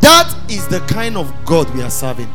That 0.01 0.33
is 0.49 0.69
the 0.69 0.81
kind 0.81 1.17
of 1.17 1.33
God 1.45 1.69
we 1.75 1.83
are 1.83 1.91
serving. 1.91 2.29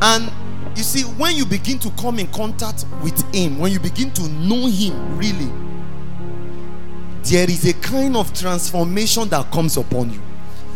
And 0.00 0.32
you 0.76 0.82
see, 0.82 1.02
when 1.02 1.36
you 1.36 1.44
begin 1.44 1.78
to 1.80 1.90
come 1.90 2.18
in 2.18 2.26
contact 2.28 2.86
with 3.02 3.18
Him, 3.34 3.58
when 3.58 3.72
you 3.72 3.80
begin 3.80 4.10
to 4.12 4.28
know 4.28 4.66
Him 4.66 5.18
really, 5.18 5.50
there 7.30 7.48
is 7.50 7.68
a 7.68 7.72
kind 7.74 8.16
of 8.16 8.32
transformation 8.32 9.28
that 9.28 9.50
comes 9.50 9.76
upon 9.76 10.12
you. 10.12 10.20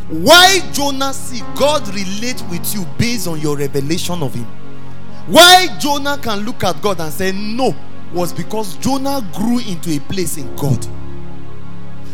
Why 0.08 0.60
Jonah 0.72 1.12
see 1.12 1.40
God 1.54 1.86
relate 1.94 2.42
with 2.50 2.74
you 2.74 2.84
based 2.98 3.28
on 3.28 3.40
your 3.40 3.56
revelation 3.56 4.22
of 4.22 4.34
him? 4.34 4.46
Why 5.26 5.68
Jonah 5.78 6.18
can 6.18 6.40
look 6.40 6.64
at 6.64 6.82
God 6.82 7.00
and 7.00 7.12
say 7.12 7.30
no 7.32 7.74
was 8.12 8.32
because 8.32 8.76
Jonah 8.78 9.24
grew 9.34 9.60
into 9.60 9.94
a 9.94 10.00
place 10.00 10.36
in 10.36 10.54
God. 10.56 10.84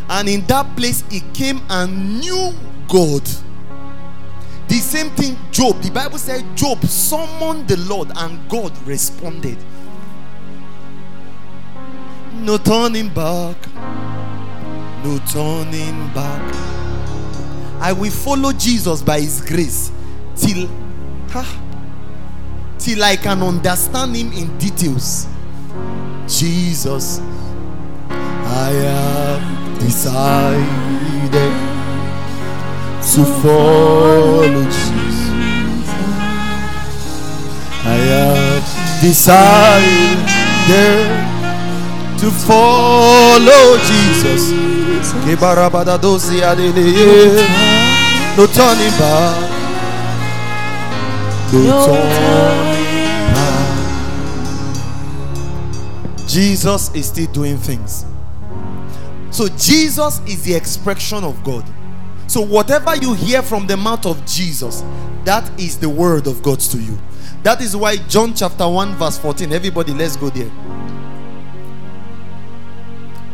And 0.09 0.29
in 0.29 0.45
that 0.45 0.75
place 0.75 1.03
he 1.09 1.21
came 1.33 1.59
and 1.69 2.19
knew 2.19 2.53
God. 2.87 3.23
The 4.67 4.75
same 4.75 5.09
thing 5.11 5.37
Job, 5.51 5.81
the 5.81 5.89
Bible 5.89 6.19
said 6.19 6.45
Job 6.55 6.83
summoned 6.85 7.67
the 7.67 7.77
Lord 7.77 8.11
and 8.15 8.47
God 8.49 8.77
responded. 8.85 9.57
No 12.33 12.57
turning 12.57 13.09
back 13.09 13.57
no 15.07 15.19
turning 15.19 16.13
back. 16.13 16.41
I 17.79 17.93
will 17.93 18.11
follow 18.11 18.51
Jesus 18.51 19.01
by 19.01 19.21
his 19.21 19.41
grace 19.41 19.91
till 20.35 20.67
ha, 21.29 21.45
till 22.77 23.03
I 23.03 23.15
can 23.15 23.41
understand 23.41 24.15
him 24.15 24.33
in 24.33 24.57
details. 24.57 25.27
Jesus, 26.27 27.19
I 28.09 28.71
have 28.83 29.79
decided 29.79 31.53
to 33.13 33.23
follow 33.41 34.63
Jesus. 34.63 35.29
I 37.85 37.97
have 38.11 39.01
decided 39.01 40.47
to 42.19 42.31
follow 42.31 43.77
Jesus. 43.77 44.51
No 48.37 48.45
turning 48.47 48.93
back. 48.97 49.51
No 51.53 51.85
turning 51.85 52.09
back. 52.17 52.77
Jesus 56.27 56.93
is 56.93 57.07
still 57.07 57.31
doing 57.31 57.57
things. 57.57 58.05
So 59.31 59.47
Jesus 59.49 60.19
is 60.27 60.43
the 60.43 60.55
expression 60.55 61.23
of 61.23 61.43
God. 61.43 61.65
So 62.27 62.41
whatever 62.41 62.95
you 62.95 63.13
hear 63.13 63.41
from 63.41 63.67
the 63.67 63.77
mouth 63.77 64.05
of 64.05 64.25
Jesus, 64.25 64.83
that 65.23 65.49
is 65.59 65.77
the 65.77 65.89
word 65.89 66.27
of 66.27 66.43
God 66.43 66.59
to 66.59 66.77
you. 66.77 66.97
That 67.43 67.61
is 67.61 67.75
why 67.75 67.97
John 67.97 68.33
chapter 68.33 68.67
1 68.67 68.95
verse 68.95 69.17
14. 69.17 69.53
Everybody, 69.53 69.93
let's 69.93 70.15
go 70.15 70.29
there. 70.29 70.51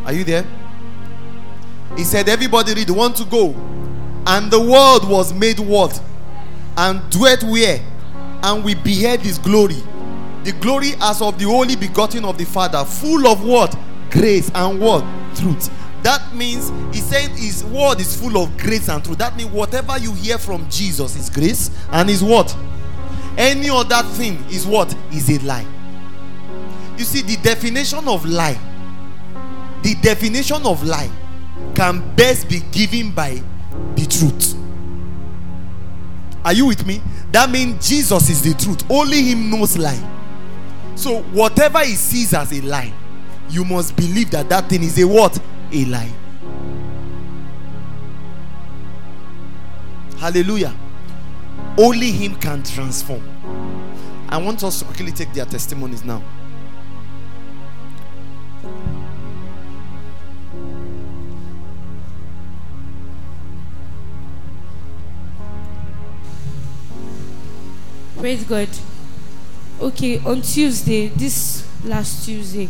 Are 0.05 0.13
you 0.13 0.23
there? 0.23 0.45
He 1.95 2.03
said, 2.03 2.29
Everybody 2.29 2.73
read, 2.73 2.89
want 2.89 3.15
to 3.17 3.25
go. 3.25 3.53
And 4.25 4.49
the 4.49 4.59
world 4.59 5.07
was 5.09 5.33
made 5.33 5.59
what? 5.59 6.01
And 6.77 7.01
dwelt 7.11 7.43
where? 7.43 7.79
And 8.41 8.63
we 8.63 8.75
beheld 8.75 9.21
his 9.21 9.37
glory. 9.37 9.81
The 10.43 10.51
glory 10.59 10.91
as 11.01 11.21
of 11.21 11.39
the 11.39 11.45
only 11.45 11.75
begotten 11.75 12.25
of 12.25 12.37
the 12.37 12.45
Father, 12.45 12.83
full 12.83 13.27
of 13.27 13.45
what? 13.45 13.77
Grace 14.09 14.51
and 14.53 14.79
what? 14.79 15.03
Truth. 15.35 15.71
That 16.03 16.35
means 16.35 16.69
he 16.93 17.01
said 17.01 17.31
his 17.31 17.63
word 17.63 18.01
is 18.01 18.19
full 18.19 18.37
of 18.37 18.57
grace 18.57 18.89
and 18.89 19.03
truth. 19.03 19.17
That 19.19 19.37
means 19.37 19.51
whatever 19.51 19.97
you 19.97 20.13
hear 20.13 20.37
from 20.37 20.69
Jesus 20.69 21.15
is 21.15 21.29
grace 21.29 21.71
and 21.91 22.09
is 22.09 22.21
what? 22.21 22.55
Any 23.37 23.69
other 23.69 24.03
thing 24.09 24.43
is 24.49 24.67
what? 24.67 24.93
Is 25.13 25.29
a 25.29 25.39
lie. 25.45 25.65
You 26.97 27.05
see, 27.05 27.21
the 27.21 27.37
definition 27.41 28.07
of 28.07 28.25
lie, 28.25 28.59
the 29.83 29.95
definition 30.01 30.65
of 30.65 30.83
lie 30.83 31.09
can 31.75 32.15
best 32.15 32.49
be 32.49 32.61
given 32.71 33.11
by 33.11 33.41
the 33.95 34.05
truth. 34.05 34.55
Are 36.45 36.53
you 36.53 36.65
with 36.65 36.85
me? 36.85 37.01
That 37.31 37.49
means 37.49 37.87
Jesus 37.87 38.29
is 38.29 38.41
the 38.41 38.53
truth. 38.53 38.83
Only 38.89 39.23
Him 39.23 39.49
knows 39.49 39.77
lie. 39.77 40.01
So, 40.95 41.21
whatever 41.23 41.79
He 41.79 41.95
sees 41.95 42.33
as 42.33 42.51
a 42.51 42.61
lie, 42.61 42.93
you 43.49 43.63
must 43.65 43.95
believe 43.95 44.31
that 44.31 44.49
that 44.49 44.69
thing 44.69 44.83
is 44.83 44.99
a 44.99 45.07
what? 45.07 45.39
A 45.71 45.85
lie. 45.85 46.11
Hallelujah. 50.17 50.75
Only 51.77 52.11
Him 52.11 52.35
can 52.35 52.63
transform. 52.63 53.21
I 54.29 54.37
want 54.37 54.63
us 54.63 54.79
to 54.79 54.85
quickly 54.85 55.11
take 55.11 55.33
their 55.33 55.45
testimonies 55.45 56.03
now. 56.03 56.23
Praise 68.33 68.45
God. 68.45 68.69
Okay, 69.79 70.17
on 70.25 70.41
Tuesday, 70.41 71.09
this 71.09 71.67
last 71.85 72.25
Tuesday, 72.25 72.67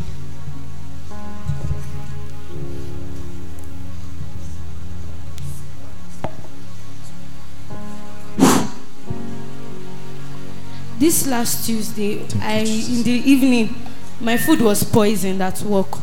this 10.98 11.26
last 11.26 11.64
Tuesday, 11.64 12.26
I 12.42 12.58
in 12.58 13.02
the 13.02 13.22
evening, 13.24 13.74
my 14.20 14.36
food 14.36 14.60
was 14.60 14.84
poisoned 14.84 15.42
at 15.42 15.62
work. 15.62 15.96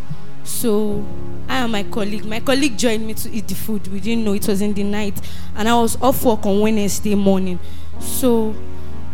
So 0.43 1.05
I 1.47 1.57
and 1.57 1.71
my 1.71 1.83
colleague, 1.83 2.25
my 2.25 2.39
colleague 2.39 2.79
joined 2.79 3.05
me 3.05 3.13
to 3.13 3.29
eat 3.29 3.47
the 3.47 3.53
food. 3.53 3.87
We 3.89 3.99
didn't 3.99 4.25
know 4.25 4.33
it 4.33 4.47
was 4.47 4.63
in 4.63 4.73
the 4.73 4.83
night, 4.83 5.21
and 5.55 5.69
I 5.69 5.75
was 5.75 6.01
off 6.01 6.25
work 6.25 6.47
on 6.47 6.61
Wednesday 6.61 7.13
morning. 7.13 7.59
So 7.99 8.55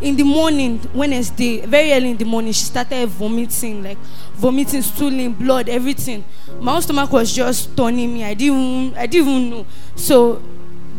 in 0.01 0.15
the 0.15 0.23
morning, 0.23 0.79
Wednesday, 0.93 1.65
very 1.65 1.91
early 1.93 2.11
in 2.11 2.17
the 2.17 2.25
morning, 2.25 2.53
she 2.53 2.65
started 2.65 3.07
vomiting, 3.09 3.83
like 3.83 3.97
vomiting, 4.33 4.81
stooling, 4.81 5.33
blood, 5.33 5.69
everything. 5.69 6.23
My 6.59 6.79
stomach 6.79 7.11
was 7.11 7.33
just 7.33 7.75
turning 7.75 8.13
me. 8.13 8.23
I 8.23 8.33
didn't, 8.33 8.95
I 8.95 9.07
didn't 9.07 9.27
even 9.27 9.49
know. 9.49 9.65
So 9.95 10.41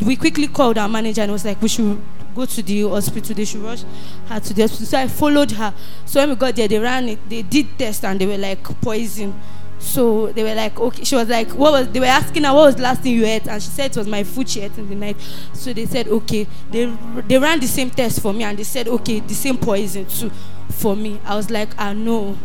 we 0.04 0.16
quickly 0.16 0.48
called 0.48 0.78
our 0.78 0.88
manager 0.88 1.22
and 1.22 1.30
was 1.30 1.44
like, 1.44 1.62
we 1.62 1.68
should 1.68 2.00
go 2.34 2.44
to 2.44 2.62
the 2.62 2.88
hospital. 2.88 3.34
They 3.34 3.44
should 3.44 3.60
rush 3.60 3.82
her 4.28 4.40
to 4.40 4.54
the 4.54 4.62
hospital. 4.62 4.86
So 4.86 4.98
I 4.98 5.08
followed 5.08 5.52
her. 5.52 5.72
So 6.04 6.20
when 6.20 6.30
we 6.30 6.34
got 6.36 6.56
there, 6.56 6.66
they 6.68 6.78
ran 6.78 7.08
it. 7.08 7.28
They 7.28 7.42
did 7.42 7.78
test 7.78 8.04
and 8.04 8.20
they 8.20 8.26
were 8.26 8.38
like 8.38 8.62
poison. 8.80 9.32
So 9.78 10.32
they 10.32 10.42
were 10.42 10.54
like, 10.54 10.78
okay. 10.78 11.04
She 11.04 11.14
was 11.14 11.28
like, 11.28 11.48
what 11.50 11.72
was? 11.72 11.88
They 11.88 12.00
were 12.00 12.06
asking 12.06 12.44
her 12.44 12.52
what 12.52 12.66
was 12.66 12.76
the 12.76 12.82
last 12.82 13.02
thing 13.02 13.14
you 13.14 13.24
ate, 13.24 13.46
and 13.46 13.62
she 13.62 13.70
said 13.70 13.92
it 13.92 13.96
was 13.96 14.06
my 14.06 14.24
food 14.24 14.48
she 14.48 14.60
ate 14.60 14.76
in 14.76 14.88
the 14.88 14.94
night. 14.94 15.16
So 15.52 15.72
they 15.72 15.86
said, 15.86 16.08
okay. 16.08 16.46
They 16.70 16.86
they 17.26 17.38
ran 17.38 17.60
the 17.60 17.66
same 17.66 17.90
test 17.90 18.20
for 18.20 18.32
me, 18.32 18.44
and 18.44 18.58
they 18.58 18.64
said, 18.64 18.88
okay, 18.88 19.20
the 19.20 19.34
same 19.34 19.56
poison 19.56 20.06
too 20.06 20.30
for 20.70 20.96
me. 20.96 21.20
I 21.24 21.36
was 21.36 21.50
like, 21.50 21.68
ah 21.78 21.92
no, 21.92 22.36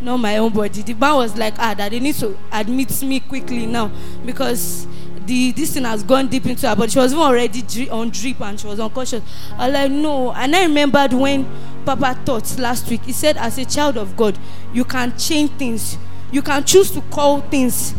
not 0.00 0.16
my 0.18 0.36
own 0.38 0.52
body. 0.52 0.82
The 0.82 0.94
man 0.94 1.16
was 1.16 1.36
like, 1.36 1.54
ah, 1.58 1.74
that 1.74 1.90
they 1.90 2.00
need 2.00 2.14
to 2.16 2.36
admit 2.52 3.02
me 3.02 3.20
quickly 3.20 3.66
now 3.66 3.90
because 4.24 4.86
the 5.26 5.52
this 5.52 5.74
thing 5.74 5.84
has 5.84 6.02
gone 6.02 6.28
deep 6.28 6.46
into 6.46 6.68
her 6.68 6.74
body. 6.74 6.90
She 6.90 6.98
was 6.98 7.12
even 7.12 7.22
already 7.22 7.90
on 7.90 8.10
drip 8.10 8.40
and 8.40 8.58
she 8.58 8.66
was 8.66 8.80
unconscious. 8.80 9.22
I 9.56 9.66
was 9.66 9.74
like, 9.74 9.90
no. 9.90 10.32
And 10.32 10.56
I 10.56 10.62
remembered 10.62 11.12
when 11.12 11.46
Papa 11.84 12.18
taught 12.24 12.58
last 12.58 12.88
week. 12.90 13.02
He 13.02 13.12
said, 13.12 13.36
as 13.36 13.58
a 13.58 13.64
child 13.64 13.98
of 13.98 14.16
God, 14.16 14.38
you 14.72 14.84
can 14.84 15.16
change 15.18 15.50
things. 15.52 15.98
You 16.30 16.42
can 16.42 16.64
choose 16.64 16.90
to 16.92 17.00
call 17.02 17.40
things 17.40 17.94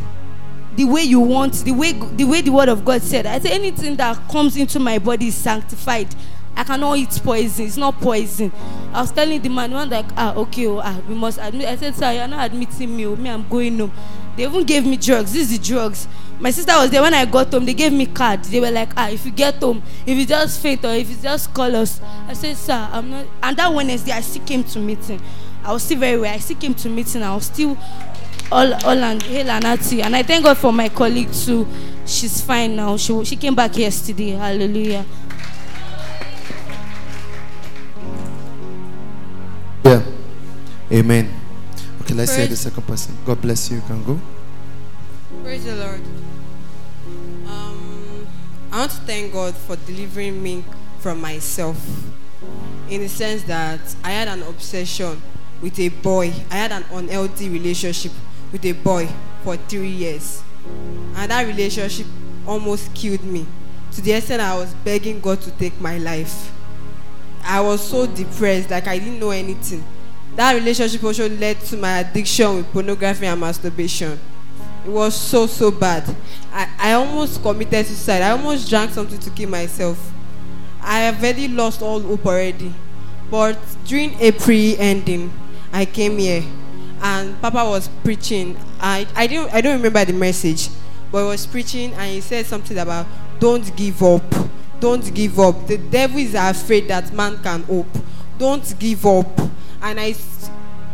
the 0.75 0.85
way 0.85 1.01
you 1.01 1.19
want, 1.19 1.53
the 1.65 1.71
way 1.71 1.93
the 1.93 2.25
way 2.25 2.41
the 2.41 2.51
word 2.51 2.69
of 2.69 2.85
God 2.85 3.01
said. 3.01 3.25
I 3.25 3.39
say 3.39 3.51
anything 3.51 3.95
that 3.97 4.15
comes 4.29 4.55
into 4.55 4.79
my 4.79 4.99
body 4.99 5.27
is 5.27 5.35
sanctified. 5.35 6.13
I 6.55 6.63
cannot 6.63 6.97
eat 6.97 7.21
poison. 7.23 7.65
It's 7.65 7.77
not 7.77 7.99
poison. 8.01 8.51
I 8.93 9.01
was 9.01 9.11
telling 9.11 9.41
the 9.41 9.49
man, 9.49 9.71
one 9.71 9.89
like, 9.89 10.07
ah, 10.17 10.35
okay, 10.35 10.67
oh, 10.67 10.79
ah, 10.83 10.99
we 11.07 11.15
must 11.15 11.39
admit. 11.41 11.67
I 11.67 11.77
said, 11.77 11.95
sir, 11.95 12.11
you're 12.11 12.27
not 12.27 12.45
admitting 12.45 12.97
me. 12.97 13.05
Oh, 13.05 13.15
me, 13.15 13.29
I'm 13.29 13.47
going 13.47 13.79
home. 13.79 13.93
They 14.35 14.43
even 14.43 14.65
gave 14.65 14.85
me 14.85 14.97
drugs. 14.97 15.31
This 15.31 15.51
is 15.51 15.57
the 15.57 15.65
drugs. 15.65 16.07
My 16.39 16.51
sister 16.51 16.73
was 16.73 16.89
there 16.89 17.01
when 17.01 17.13
I 17.13 17.25
got 17.25 17.51
home. 17.51 17.65
They 17.65 17.73
gave 17.73 17.93
me 17.93 18.07
card. 18.07 18.43
They 18.43 18.59
were 18.59 18.71
like, 18.71 18.91
ah, 18.97 19.09
if 19.09 19.25
you 19.25 19.31
get 19.31 19.55
home, 19.55 19.81
if 20.05 20.17
you 20.17 20.25
just 20.25 20.61
faint 20.61 20.83
or 20.83 20.91
if 20.91 21.09
you 21.09 21.15
just 21.21 21.53
call 21.53 21.73
us. 21.75 22.01
I 22.27 22.33
said, 22.33 22.57
sir, 22.57 22.89
I'm 22.91 23.09
not. 23.09 23.25
And 23.41 23.55
that 23.55 23.73
Wednesday, 23.73 24.11
I 24.11 24.21
still 24.21 24.43
came 24.43 24.63
to 24.65 24.79
meeting. 24.79 25.21
I 25.69 25.71
was 25.71 25.83
still 25.83 25.99
very 25.99 26.17
well. 26.17 26.33
I 26.33 26.39
still 26.39 26.57
came 26.57 26.73
to 26.73 26.89
meeting. 26.89 27.21
I 27.21 27.35
was 27.35 27.45
still 27.45 27.77
all 28.51 28.73
all 28.73 28.97
and 28.97 29.21
hail 29.21 29.47
and 29.51 29.63
hearty. 29.63 30.01
And 30.01 30.15
I 30.15 30.23
thank 30.23 30.43
God 30.43 30.57
for 30.57 30.73
my 30.73 30.89
colleague 30.89 31.31
too. 31.31 31.67
She's 32.07 32.41
fine 32.41 32.75
now. 32.75 32.97
She 32.97 33.23
she 33.23 33.35
came 33.35 33.53
back 33.53 33.77
yesterday. 33.77 34.31
Hallelujah. 34.31 35.05
Yeah. 39.83 40.03
Amen. 40.91 41.31
Okay, 42.01 42.15
let's 42.15 42.35
hear 42.35 42.47
the 42.47 42.55
second 42.55 42.87
person. 42.87 43.15
God 43.23 43.39
bless 43.39 43.69
you. 43.69 43.77
You 43.77 43.83
can 43.83 44.03
go. 44.03 44.19
Praise 45.43 45.65
the 45.65 45.75
Lord. 45.75 46.01
Um, 47.45 48.27
I 48.71 48.79
want 48.79 48.91
to 48.93 48.97
thank 49.01 49.33
God 49.33 49.53
for 49.53 49.75
delivering 49.75 50.41
me 50.41 50.65
from 50.97 51.21
myself. 51.21 51.77
In 52.89 53.01
the 53.01 53.07
sense 53.07 53.43
that 53.43 53.79
I 54.03 54.09
had 54.09 54.27
an 54.27 54.41
obsession 54.41 55.21
with 55.61 55.79
a 55.79 55.89
boy. 55.89 56.33
I 56.49 56.55
had 56.55 56.71
an 56.71 56.85
unhealthy 56.91 57.49
relationship 57.49 58.11
with 58.51 58.65
a 58.65 58.71
boy 58.71 59.07
for 59.43 59.57
three 59.57 59.89
years. 59.89 60.41
And 61.15 61.31
that 61.31 61.45
relationship 61.47 62.07
almost 62.47 62.93
killed 62.93 63.23
me. 63.23 63.45
To 63.93 64.01
the 64.01 64.13
extent 64.13 64.41
I 64.41 64.55
was 64.55 64.73
begging 64.85 65.19
God 65.19 65.41
to 65.41 65.51
take 65.51 65.79
my 65.81 65.97
life. 65.97 66.51
I 67.43 67.61
was 67.61 67.81
so 67.87 68.05
depressed, 68.05 68.69
like 68.69 68.87
I 68.87 68.99
didn't 68.99 69.19
know 69.19 69.31
anything. 69.31 69.83
That 70.35 70.53
relationship 70.53 71.03
also 71.03 71.27
led 71.27 71.59
to 71.61 71.77
my 71.77 71.99
addiction 71.99 72.55
with 72.55 72.71
pornography 72.71 73.25
and 73.25 73.39
masturbation. 73.39 74.19
It 74.85 74.89
was 74.89 75.15
so 75.15 75.47
so 75.47 75.71
bad. 75.71 76.03
I, 76.53 76.69
I 76.77 76.93
almost 76.93 77.41
committed 77.41 77.85
suicide. 77.85 78.21
I 78.21 78.31
almost 78.31 78.69
drank 78.69 78.91
something 78.91 79.19
to 79.19 79.29
kill 79.31 79.49
myself. 79.49 80.11
I 80.81 80.99
have 80.99 81.19
already 81.19 81.47
lost 81.47 81.81
all 81.81 81.99
hope 81.99 82.25
already. 82.25 82.73
But 83.29 83.59
during 83.85 84.19
April 84.19 84.75
ending, 84.79 85.31
I 85.71 85.85
came 85.85 86.17
here 86.17 86.43
and 87.01 87.39
Papa 87.41 87.63
was 87.69 87.87
preaching. 88.03 88.57
I, 88.79 89.07
I 89.15 89.27
didn't 89.27 89.53
I 89.53 89.61
don't 89.61 89.77
remember 89.77 90.03
the 90.05 90.13
message, 90.13 90.69
but 91.11 91.23
he 91.23 91.27
was 91.29 91.45
preaching 91.45 91.93
and 91.93 92.11
he 92.11 92.21
said 92.21 92.45
something 92.45 92.77
about 92.77 93.05
don't 93.39 93.75
give 93.75 94.01
up. 94.03 94.23
Don't 94.79 95.13
give 95.13 95.39
up. 95.39 95.67
The 95.67 95.77
devil 95.77 96.19
is 96.19 96.35
afraid 96.35 96.87
that 96.87 97.11
man 97.13 97.41
can 97.43 97.63
hope. 97.63 97.87
Don't 98.37 98.77
give 98.79 99.05
up. 99.05 99.27
And 99.81 99.99
I 99.99 100.15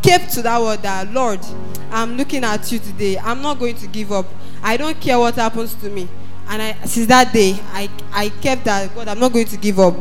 kept 0.02 0.34
to 0.34 0.42
that 0.44 0.62
word 0.62 0.82
that 0.84 1.12
Lord, 1.12 1.40
I'm 1.92 2.18
looking 2.18 2.44
at 2.44 2.72
you 2.72 2.80
today. 2.80 3.18
I'm 3.18 3.42
not 3.42 3.60
going 3.60 3.76
to 3.76 3.88
give 3.88 4.12
up. 4.12 4.26
I 4.62 4.78
don't 4.78 5.00
care 5.00 5.18
what 5.20 5.36
happens 5.36 5.74
to 5.76 5.90
me. 5.90 6.08
And 6.48 6.62
I 6.62 6.74
since 6.86 7.08
that 7.08 7.34
day 7.34 7.60
I 7.72 7.90
I 8.12 8.30
kept 8.30 8.66
that 8.66 8.94
God, 8.94 9.08
I'm 9.08 9.20
not 9.20 9.34
going 9.34 9.48
to 9.48 9.58
give 9.58 9.80
up. 9.80 9.96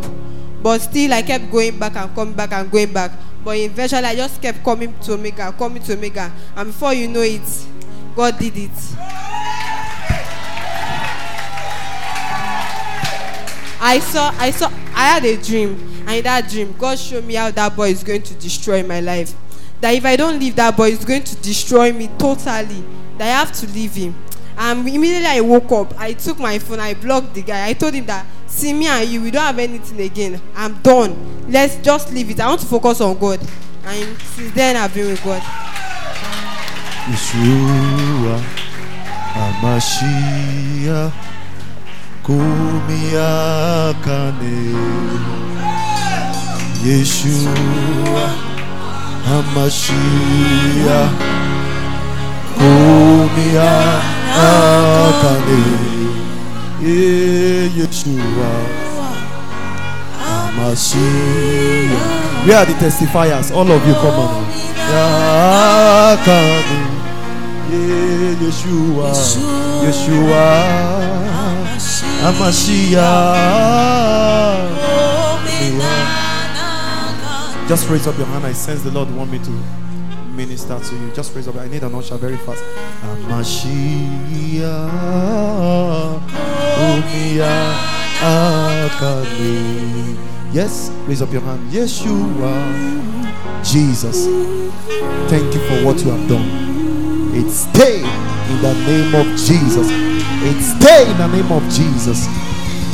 But 0.63 0.81
still 0.81 1.13
I 1.13 1.23
kept 1.23 1.51
going 1.51 1.79
back 1.79 1.97
and 1.97 2.15
coming 2.15 2.35
back 2.35 2.53
and 2.53 2.71
going 2.71 2.93
back. 2.93 3.13
But 3.45 3.59
eventually 3.59 4.05
I 4.05 4.17
just 4.17 4.41
kept 4.41 4.65
coming 4.65 4.99
to 5.01 5.15
Omega, 5.15 5.53
coming 5.53 5.83
to 5.83 5.93
Omega. 5.93 6.33
And 6.57 6.69
before 6.69 6.95
you 6.95 7.09
know 7.09 7.21
it, 7.21 7.43
God 8.17 8.39
did 8.39 8.57
it. 8.57 8.71
I 13.87 13.99
saw, 13.99 14.33
I 14.39 14.51
saw, 14.51 14.69
I 14.95 15.09
had 15.09 15.25
a 15.27 15.37
dream, 15.37 15.73
and 16.07 16.17
in 16.17 16.25
that 16.25 16.49
dream, 16.49 16.75
God 16.79 16.99
showed 16.99 17.25
me 17.25 17.35
how 17.35 17.51
that 17.51 17.77
boy 17.77 17.91
is 17.91 18.03
going 18.03 18.23
to 18.23 18.35
destroy 18.35 18.83
my 18.83 19.01
life. 19.01 19.35
That 19.83 19.91
if 19.91 20.07
I 20.07 20.17
don't 20.17 20.41
leave 20.41 20.57
that 20.57 20.75
boy, 20.75 20.91
he's 20.91 21.05
going 21.05 21.25
to 21.25 21.37
destroy 21.43 21.93
me 21.93 22.09
totally. 22.17 22.83
That 23.19 23.25
I 23.25 23.45
have 23.45 23.53
to 23.53 23.67
leave 23.67 23.95
him. 23.95 24.15
And 24.57 24.89
immediately 24.89 25.27
I 25.27 25.41
woke 25.43 25.71
up, 25.73 26.01
I 26.01 26.15
took 26.15 26.39
my 26.39 26.59
phone, 26.59 26.81
I 26.81 26.95
blocked 26.95 27.35
the 27.35 27.43
guy. 27.43 27.67
I 27.69 27.75
told 27.75 27.93
him 27.93 28.07
that, 28.07 28.25
see 28.55 28.73
me 28.73 28.87
and 28.87 29.09
you, 29.09 29.21
we 29.23 29.31
don't 29.31 29.43
have 29.43 29.59
anything 29.59 30.01
again. 30.01 30.41
I'm 30.55 30.81
done. 30.81 31.51
Let's 31.51 31.77
just 31.77 32.13
leave 32.13 32.31
it. 32.31 32.41
I 32.41 32.49
want 32.49 32.61
to 32.61 32.67
focus 32.67 33.01
on 33.01 33.19
God. 33.19 33.41
And 33.85 34.19
since 34.19 34.55
then, 34.55 34.77
I've 34.77 34.95
been 34.95 35.09
with 35.09 35.23
God. 35.23 35.43
Yeshua 37.11 38.41
Amashia 39.35 41.13
Kumiakane 42.23 43.65
Yeshua 46.83 48.27
Amashia 49.27 51.01
Kumiakane 52.57 54.05
Yeshua 56.81 58.51
Mashiach. 60.57 62.47
Where 62.47 62.59
are 62.59 62.67
the 62.67 62.75
testifiers? 62.75 63.51
All 63.55 63.71
of 63.71 63.87
you 63.87 63.95
come 63.95 64.19
on. 64.19 64.45
Yeshua. 68.41 69.13
Yeshua. 69.85 70.45
Amashiach. 72.25 73.45
Just 77.69 77.89
raise 77.89 78.07
up 78.07 78.17
your 78.19 78.27
hand. 78.27 78.45
I 78.47 78.53
sense 78.53 78.83
the 78.83 78.91
Lord 78.91 79.11
want 79.15 79.31
me 79.31 79.39
to 79.39 79.51
minister 80.35 80.79
to 80.79 80.95
you. 80.97 81.11
Just 81.13 81.35
raise 81.35 81.49
up. 81.49 81.57
I 81.57 81.69
need 81.69 81.83
an 81.83 81.95
usher 81.95 82.17
very 82.17 82.37
fast. 82.37 82.63
Amashiach. 83.03 83.65
Umia 86.85 87.55
Akani. 88.21 90.17
Yes, 90.53 90.91
raise 91.07 91.23
up 91.23 91.33
your 91.33 91.43
hand. 91.43 91.71
Yeshua. 91.71 92.53
Jesus. 93.65 94.27
Thank 95.31 95.55
you 95.55 95.61
for 95.67 95.85
what 95.85 95.99
you 96.05 96.11
have 96.11 96.29
done. 96.29 96.47
It 97.35 97.51
stay 97.51 97.99
in 98.01 98.63
the 98.63 98.75
name 98.87 99.15
of 99.15 99.27
Jesus. 99.37 99.89
It 99.91 100.61
stay 100.63 101.11
in 101.11 101.17
the 101.17 101.27
name 101.29 101.51
of 101.51 101.63
Jesus. 101.73 102.29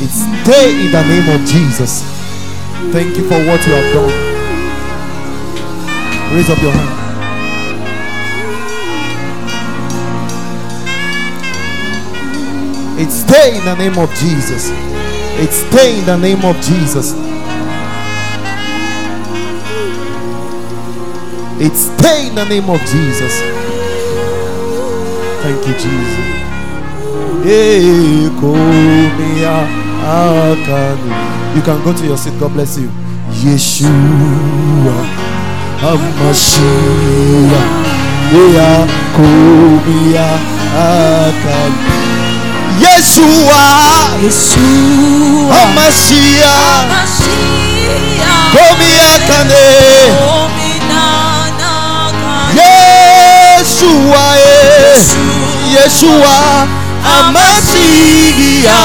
It 0.01 0.09
stay 0.09 0.85
in 0.85 0.91
the 0.91 1.03
name 1.03 1.29
of 1.29 1.45
Jesus. 1.45 2.01
Thank 2.91 3.17
you 3.17 3.27
for 3.27 3.37
what 3.45 3.65
you 3.67 3.73
have 3.73 3.93
done. 3.93 4.11
Raise 6.33 6.49
up 6.49 6.61
your 6.61 6.71
hand. 6.71 7.00
It 13.01 13.09
stay 13.09 13.57
in 13.57 13.65
the 13.65 13.75
name 13.75 13.97
of 13.97 14.13
Jesus. 14.13 14.69
It 15.41 15.51
stay 15.51 15.99
in 15.99 16.05
the 16.05 16.17
name 16.17 16.45
of 16.45 16.55
Jesus. 16.61 17.13
It 21.59 21.75
stay 21.75 22.27
in 22.27 22.35
the 22.35 22.45
name 22.45 22.69
of 22.69 22.79
Jesus. 22.81 23.41
Thank 25.41 25.67
you, 25.67 25.73
Jesus. 25.73 26.41
You 31.55 31.61
can 31.63 31.83
go 31.83 31.93
to 31.93 32.05
your 32.05 32.17
seat. 32.17 32.39
God 32.39 32.53
bless 32.53 32.77
you. 32.77 32.89
Yeshua 33.41 34.97
Hamashiach. 35.81 37.67
Ekomia 38.33 40.27
akani. 40.77 42.00
Yeshua 42.81 43.61
Yeshua, 44.23 45.53
Hamashiach. 45.53 47.07
Komia 48.51 49.11
kane. 49.27 49.65
Yeshua, 52.57 54.23
eh. 54.37 54.97
Yeshua, 55.73 56.67
Amasiya, 57.05 58.81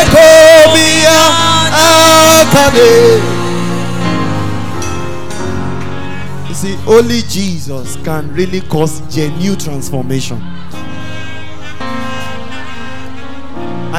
Ekomia, 0.00 1.20
Akane. 2.40 2.92
You 6.48 6.54
see, 6.54 6.76
only 6.86 7.22
Jesus 7.22 7.96
can 8.04 8.32
really 8.34 8.60
cause 8.62 9.00
genuine 9.14 9.58
transformation. 9.58 10.38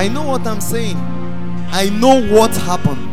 I 0.01 0.07
know 0.07 0.23
what 0.23 0.47
I'm 0.47 0.59
saying. 0.59 0.97
I 0.97 1.87
know 1.89 2.23
what 2.33 2.49
happened. 2.57 3.07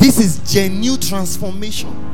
This 0.00 0.18
is 0.18 0.40
genuine 0.52 1.00
transformation 1.00 2.08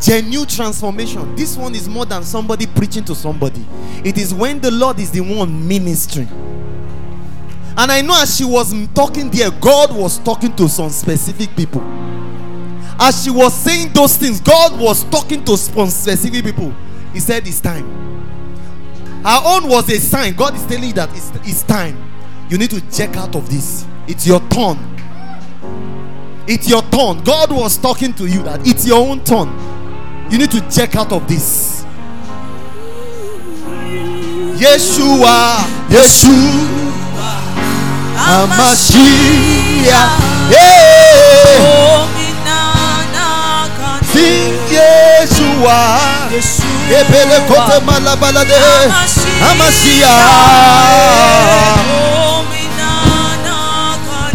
genuine 0.00 0.48
transformation. 0.48 1.36
This 1.36 1.56
one 1.56 1.72
is 1.76 1.88
more 1.88 2.04
than 2.04 2.24
somebody 2.24 2.66
preaching 2.66 3.04
to 3.04 3.14
somebody, 3.14 3.64
it 4.04 4.18
is 4.18 4.34
when 4.34 4.60
the 4.60 4.72
Lord 4.72 4.98
is 4.98 5.12
the 5.12 5.20
one 5.20 5.68
ministering. 5.68 6.26
And 7.76 7.92
I 7.92 8.00
know 8.02 8.20
as 8.20 8.36
she 8.36 8.44
was 8.44 8.74
talking 8.88 9.30
there, 9.30 9.52
God 9.52 9.94
was 9.96 10.18
talking 10.18 10.54
to 10.56 10.68
some 10.68 10.90
specific 10.90 11.54
people. 11.54 11.80
As 12.98 13.22
she 13.22 13.30
was 13.30 13.54
saying 13.54 13.92
those 13.92 14.16
things, 14.16 14.40
God 14.40 14.80
was 14.80 15.04
talking 15.04 15.44
to 15.44 15.56
some 15.56 15.90
specific 15.90 16.44
people. 16.44 16.74
He 17.12 17.20
said, 17.20 17.46
It's 17.46 17.60
time. 17.60 18.04
Her 19.24 19.40
own 19.46 19.68
was 19.68 19.90
a 19.90 19.98
sign. 19.98 20.34
God 20.34 20.54
is 20.54 20.66
telling 20.66 20.84
you 20.84 20.92
that 20.94 21.08
it's, 21.16 21.30
it's 21.48 21.62
time. 21.62 21.96
You 22.50 22.58
need 22.58 22.70
to 22.70 22.80
check 22.90 23.16
out 23.16 23.34
of 23.34 23.48
this. 23.48 23.86
It's 24.06 24.26
your 24.26 24.40
turn. 24.50 24.76
It's 26.46 26.68
your 26.68 26.82
turn. 26.82 27.24
God 27.24 27.50
was 27.50 27.78
talking 27.78 28.12
to 28.14 28.26
you 28.26 28.42
that 28.42 28.66
it's 28.66 28.86
your 28.86 29.00
own 29.00 29.24
turn. 29.24 29.48
You 30.30 30.36
need 30.36 30.50
to 30.50 30.60
check 30.70 30.94
out 30.94 31.10
of 31.10 31.26
this. 31.26 31.84
Yeshua, 34.60 35.56
Yeshua, 35.88 36.84
Amashiach, 38.16 39.88
yeah. 40.52 40.84
Oh. 41.60 42.13
Sing 44.14 44.54
Yeshua, 44.70 45.76
Ebele 46.98 47.38
kote 47.48 47.80
malabalade, 47.84 48.54
Amashiach, 49.50 50.14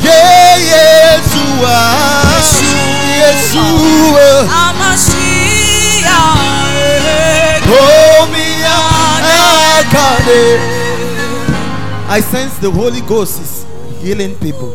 yeah, 0.04 0.58
Yeshua, 0.72 1.76
Yeshua. 3.22 4.48
I 12.12 12.22
sense 12.22 12.58
the 12.58 12.70
Holy 12.72 13.02
Ghost 13.02 13.40
is 13.40 13.66
healing 14.02 14.36
people. 14.40 14.74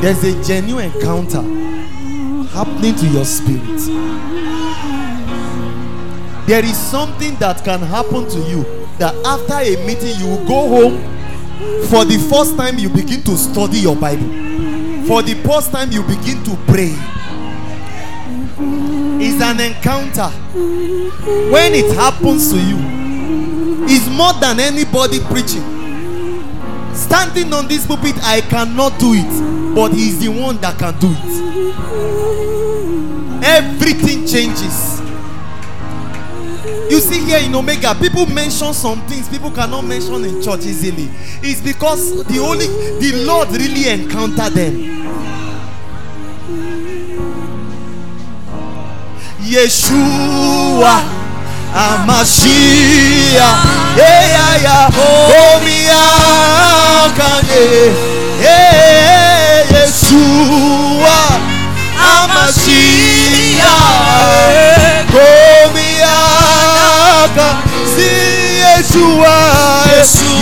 There's 0.00 0.22
a 0.22 0.40
genuine 0.44 0.92
encounter 0.92 1.42
happening 2.54 2.94
to 2.94 3.06
your 3.08 3.24
spirit. 3.24 3.80
There 6.46 6.64
is 6.64 6.76
something 6.76 7.34
that 7.36 7.64
can 7.64 7.80
happen 7.80 8.28
to 8.28 8.38
you 8.48 8.64
that 8.98 9.14
after 9.26 9.54
a 9.54 9.86
meeting 9.86 10.18
you 10.20 10.26
will 10.26 10.46
go 10.46 10.68
home 10.68 10.98
for 11.88 12.04
the 12.04 12.18
first 12.30 12.56
time 12.56 12.78
you 12.78 12.88
begin 12.88 13.22
to 13.22 13.36
study 13.36 13.78
your 13.78 13.96
Bible. 13.96 14.28
For 15.06 15.22
the 15.22 15.34
first 15.46 15.72
time 15.72 15.90
you 15.92 16.02
begin 16.02 16.42
to 16.44 16.56
pray 16.66 16.94
is 19.20 19.40
an 19.42 19.60
encounter. 19.60 20.28
When 21.50 21.74
it 21.74 21.94
happens 21.96 22.50
to 22.52 22.58
you, 22.58 23.04
is 23.88 24.08
more 24.08 24.32
than 24.40 24.60
anybody 24.60 25.20
preaching. 25.20 25.83
Standing 26.94 27.52
on 27.52 27.68
this 27.68 27.86
pulpit, 27.86 28.16
I 28.22 28.40
cannot 28.42 28.98
do 28.98 29.14
it, 29.14 29.74
but 29.74 29.92
He's 29.92 30.18
the 30.20 30.28
one 30.28 30.58
that 30.58 30.78
can 30.78 30.98
do 30.98 31.08
it. 31.10 31.34
Everything 33.44 34.26
changes. 34.26 35.00
You 36.90 37.00
see 37.00 37.24
here 37.24 37.38
in 37.38 37.54
Omega, 37.54 37.94
people 37.94 38.26
mention 38.26 38.72
some 38.72 39.00
things 39.06 39.28
people 39.28 39.50
cannot 39.50 39.82
mention 39.84 40.24
in 40.24 40.40
church 40.42 40.60
easily. 40.60 41.08
It's 41.42 41.60
because 41.60 42.24
the 42.26 42.38
only 42.38 42.66
the 43.00 43.24
Lord 43.26 43.48
really 43.50 43.88
encountered 43.88 44.52
them. 44.52 44.74
Yeshua 49.44 51.02
Amashiach 51.74 53.58
Yeshua 68.94 69.36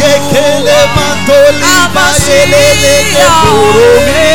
yekele 0.03 0.79
mantoli 0.97 1.75
ba 1.95 2.07
yelele 2.27 2.95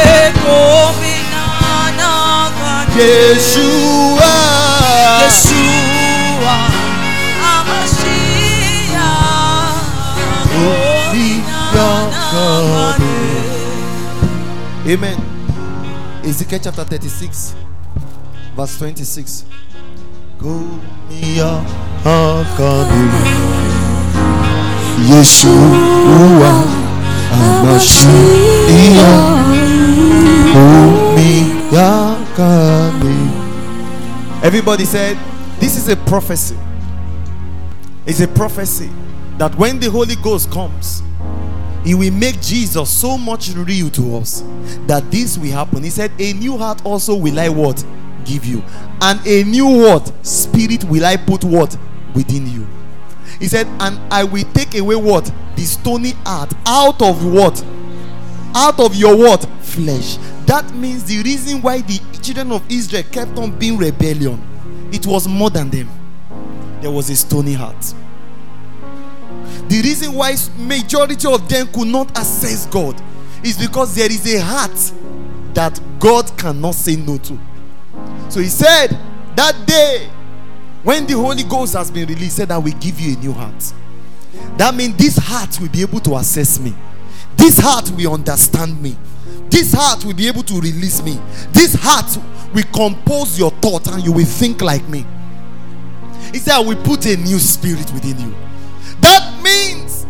keboromi 0.10 1.16
Yeshua. 2.98 4.34
Yeshua, 5.22 6.56
Amen. 14.86 15.18
Ezekiel 16.24 16.60
chapter 16.62 16.84
36, 16.86 17.56
verse 18.56 18.78
26. 18.80 19.46
Kumia 24.98 25.24
Hakani 25.26 25.68
Yeshua 25.90 26.64
Amashi 27.32 28.08
Everybody 34.44 34.86
said, 34.86 35.18
This 35.60 35.78
is 35.78 35.90
a 35.90 35.96
prophecy. 35.96 36.58
It's 38.06 38.22
a 38.22 38.28
prophecy 38.28 38.90
that 39.38 39.54
when 39.56 39.80
the 39.80 39.90
Holy 39.90 40.16
Ghost 40.16 40.50
comes, 40.52 41.04
He 41.84 41.94
will 41.94 42.14
make 42.14 42.42
Jesus 42.42 42.90
so 42.90 43.18
much 43.18 43.50
real 43.50 43.90
to 43.92 44.18
us 44.18 44.44
that 44.88 45.10
this 45.12 45.38
will 45.38 45.52
happen. 45.52 45.84
He 45.84 45.90
said, 45.90 46.12
A 46.20 46.34
new 46.34 46.58
heart 46.58 46.84
also 46.86 47.16
will 47.16 47.40
I 47.40 47.50
what? 47.50 47.84
Give 48.26 48.46
you. 48.46 48.64
And 49.02 49.20
a 49.28 49.44
new 49.44 49.66
what? 49.68 50.12
Spirit 50.26 50.84
will 50.86 51.06
I 51.06 51.18
put 51.18 51.44
what? 51.44 51.78
Within 52.16 52.48
you. 52.48 52.68
He 53.40 53.48
said, 53.48 53.68
And 53.80 54.00
I 54.12 54.24
will 54.24 54.46
take 54.54 54.76
away 54.76 54.96
what? 54.96 55.32
The 55.56 55.64
stony 55.64 56.12
heart 56.26 56.54
out 56.66 57.02
of 57.02 57.26
what? 57.26 57.64
Out 58.56 58.80
of 58.80 58.96
your 58.96 59.16
what? 59.18 59.44
Flesh. 59.62 60.18
That 60.46 60.74
means 60.74 61.04
the 61.04 61.22
reason 61.24 61.62
why 61.62 61.82
the 61.82 62.00
children 62.22 62.52
of 62.52 62.64
Israel 62.72 63.04
kept 63.12 63.38
on 63.38 63.58
being 63.58 63.78
rebellion, 63.78 64.42
it 64.92 65.06
was 65.06 65.28
more 65.28 65.50
than 65.50 65.70
them. 65.70 65.90
There 66.82 66.92
was 66.92 67.10
a 67.10 67.16
stony 67.16 67.54
heart. 67.54 67.94
The 69.68 69.82
reason 69.82 70.14
why 70.14 70.36
majority 70.58 71.28
of 71.28 71.50
them 71.50 71.68
could 71.68 71.88
not 71.88 72.18
access 72.18 72.66
God 72.68 73.02
is 73.44 73.58
because 73.58 73.94
there 73.96 74.10
is 74.10 74.34
a 74.34 74.42
heart 74.42 74.94
that 75.54 75.80
God 76.00 76.32
cannot 76.38 76.76
say 76.76 76.96
no 76.96 77.18
to. 77.18 77.38
So 78.30 78.40
he 78.40 78.48
said 78.48 78.98
that 79.36 79.66
day 79.66 80.10
when 80.88 81.06
the 81.06 81.16
Holy 81.16 81.44
Ghost 81.44 81.74
has 81.74 81.92
been 81.92 82.08
released, 82.08 82.38
said 82.38 82.48
that 82.48 82.64
we 82.64 82.72
give 82.72 82.98
you 82.98 83.18
a 83.18 83.20
new 83.20 83.34
heart. 83.34 83.74
That 84.56 84.74
means 84.74 84.96
this 84.96 85.18
heart 85.18 85.60
will 85.60 85.68
be 85.68 85.82
able 85.82 86.00
to 86.00 86.16
assess 86.16 86.62
me. 86.62 86.74
This 87.36 87.60
heart 87.60 87.92
will 87.92 88.14
understand 88.14 88.82
me. 88.82 88.96
This 89.50 89.74
heart 89.74 90.06
will 90.06 90.14
be 90.14 90.30
able 90.30 90.44
to 90.44 90.54
release 90.62 91.04
me. 91.04 91.20
This 91.52 91.76
heart 91.78 92.18
will 92.54 92.64
compose 92.74 93.38
your 93.38 93.52
thought 93.52 93.86
and 93.88 94.02
you 94.02 94.14
will 94.14 94.24
think 94.24 94.62
like 94.62 94.88
me. 94.88 95.06
He 96.32 96.40
said, 96.40 96.54
I 96.54 96.60
will 96.62 96.82
put 96.84 97.06
a 97.06 97.18
new 97.18 97.40
spirit 97.40 97.92
within 97.92 98.18
you. 98.22 98.34
That 99.02 99.42
means 99.44 100.06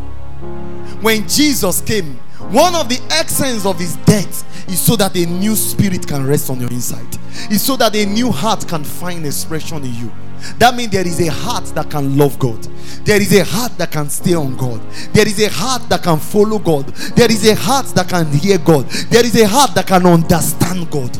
when 1.01 1.27
Jesus 1.27 1.81
came, 1.81 2.17
one 2.51 2.75
of 2.75 2.87
the 2.87 3.01
essence 3.09 3.65
of 3.65 3.79
his 3.79 3.95
death 4.05 4.69
is 4.69 4.79
so 4.79 4.95
that 4.97 5.15
a 5.15 5.25
new 5.25 5.55
spirit 5.55 6.05
can 6.07 6.27
rest 6.27 6.51
on 6.51 6.59
your 6.59 6.69
inside. 6.69 7.17
Is 7.49 7.63
so 7.63 7.77
that 7.77 7.95
a 7.95 8.05
new 8.05 8.31
heart 8.31 8.67
can 8.67 8.83
find 8.83 9.25
expression 9.25 9.83
in 9.83 9.95
you. 9.95 10.11
That 10.59 10.75
means 10.75 10.91
there 10.91 11.05
is 11.07 11.19
a 11.19 11.31
heart 11.31 11.65
that 11.75 11.89
can 11.89 12.17
love 12.17 12.37
God. 12.39 12.61
There 13.05 13.21
is 13.21 13.33
a 13.33 13.43
heart 13.43 13.77
that 13.77 13.91
can 13.91 14.09
stay 14.09 14.33
on 14.33 14.55
God. 14.57 14.81
There 15.13 15.27
is 15.27 15.41
a 15.41 15.49
heart 15.49 15.89
that 15.89 16.03
can 16.03 16.19
follow 16.19 16.59
God. 16.59 16.87
There 17.15 17.31
is 17.31 17.47
a 17.47 17.55
heart 17.55 17.87
that 17.87 18.09
can 18.09 18.31
hear 18.31 18.57
God. 18.57 18.85
There 19.09 19.25
is 19.25 19.39
a 19.39 19.47
heart 19.47 19.73
that 19.75 19.87
can 19.87 20.05
understand 20.05 20.89
God. 20.91 21.17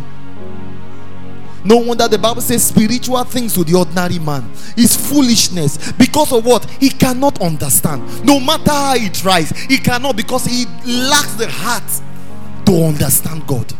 No 1.63 1.77
wonder 1.77 2.07
the 2.07 2.17
Bible 2.17 2.41
says 2.41 2.65
spiritual 2.65 3.21
things 3.25 3.53
to 3.55 3.63
the 3.63 3.75
ordinary 3.75 4.19
man 4.19 4.49
is 4.77 4.95
foolishness 4.95 5.91
because 5.93 6.31
of 6.31 6.45
what 6.45 6.63
he 6.79 6.89
cannot 6.89 7.41
understand. 7.41 8.23
No 8.23 8.39
matter 8.39 8.71
how 8.71 8.97
he 8.97 9.09
tries, 9.09 9.49
he 9.49 9.77
cannot 9.77 10.15
because 10.15 10.45
he 10.45 10.65
lacks 10.85 11.33
the 11.33 11.49
heart 11.49 11.83
to 12.65 12.85
understand 12.85 13.45
God. 13.47 13.73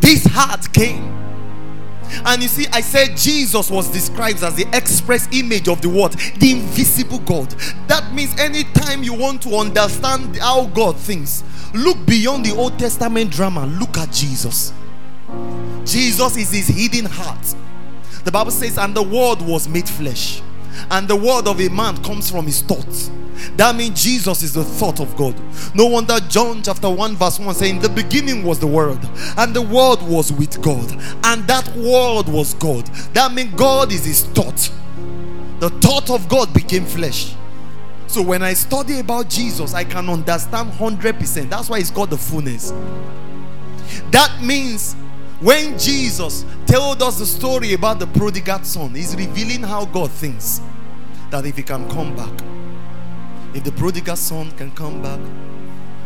This 0.00 0.24
heart 0.24 0.72
came. 0.72 1.25
And 2.24 2.42
you 2.42 2.48
see, 2.48 2.66
I 2.72 2.80
said 2.80 3.16
Jesus 3.16 3.70
was 3.70 3.88
described 3.90 4.42
as 4.42 4.54
the 4.54 4.66
express 4.72 5.28
image 5.32 5.68
of 5.68 5.80
the 5.80 5.88
what? 5.88 6.12
The 6.38 6.52
invisible 6.52 7.20
God. 7.20 7.50
That 7.88 8.12
means 8.12 8.38
anytime 8.38 9.02
you 9.02 9.14
want 9.14 9.42
to 9.42 9.56
understand 9.56 10.36
how 10.36 10.66
God 10.66 10.96
thinks, 10.96 11.44
look 11.74 12.04
beyond 12.06 12.44
the 12.44 12.54
Old 12.56 12.78
Testament 12.78 13.30
drama, 13.30 13.66
look 13.66 13.98
at 13.98 14.12
Jesus. 14.12 14.72
Jesus 15.84 16.36
is 16.36 16.50
his 16.50 16.68
hidden 16.68 17.04
heart. 17.04 17.54
The 18.24 18.32
Bible 18.32 18.50
says, 18.50 18.76
and 18.76 18.94
the 18.94 19.02
word 19.02 19.40
was 19.42 19.68
made 19.68 19.88
flesh. 19.88 20.42
And 20.90 21.08
the 21.08 21.16
word 21.16 21.46
of 21.46 21.60
a 21.60 21.68
man 21.68 22.02
comes 22.02 22.30
from 22.30 22.46
his 22.46 22.62
thoughts. 22.62 23.10
That 23.56 23.76
means 23.76 24.02
Jesus 24.02 24.42
is 24.42 24.54
the 24.54 24.64
thought 24.64 25.00
of 25.00 25.14
God. 25.16 25.34
No 25.74 25.86
wonder 25.86 26.18
John 26.28 26.62
chapter 26.62 26.88
1, 26.88 27.16
verse 27.16 27.38
1 27.38 27.54
saying, 27.54 27.80
The 27.80 27.88
beginning 27.88 28.42
was 28.42 28.58
the 28.58 28.66
word, 28.66 28.98
and 29.36 29.54
the 29.54 29.62
word 29.62 30.02
was 30.02 30.32
with 30.32 30.60
God, 30.62 30.90
and 31.24 31.46
that 31.46 31.68
word 31.76 32.28
was 32.28 32.54
God. 32.54 32.86
That 33.14 33.32
means 33.32 33.54
God 33.54 33.92
is 33.92 34.04
his 34.04 34.24
thought. 34.24 34.70
The 35.60 35.70
thought 35.80 36.10
of 36.10 36.28
God 36.28 36.52
became 36.52 36.84
flesh. 36.84 37.34
So 38.06 38.22
when 38.22 38.42
I 38.42 38.54
study 38.54 39.00
about 39.00 39.28
Jesus, 39.28 39.74
I 39.74 39.84
can 39.84 40.08
understand 40.08 40.72
100%. 40.72 41.50
That's 41.50 41.68
why 41.68 41.78
it's 41.78 41.90
called 41.90 42.10
the 42.10 42.16
fullness. 42.16 42.72
That 44.10 44.38
means 44.42 44.96
when 45.40 45.78
Jesus 45.78 46.44
told 46.66 47.02
us 47.02 47.18
the 47.18 47.26
story 47.26 47.74
about 47.74 47.98
the 47.98 48.06
prodigal 48.06 48.62
son, 48.64 48.94
he's 48.94 49.14
revealing 49.14 49.62
how 49.62 49.84
God 49.84 50.10
thinks 50.10 50.60
that 51.30 51.44
if 51.44 51.56
he 51.56 51.62
can 51.62 51.88
come 51.90 52.16
back, 52.16 52.32
if 53.54 53.64
the 53.64 53.72
prodigal 53.72 54.16
son 54.16 54.50
can 54.52 54.70
come 54.72 55.02
back, 55.02 55.20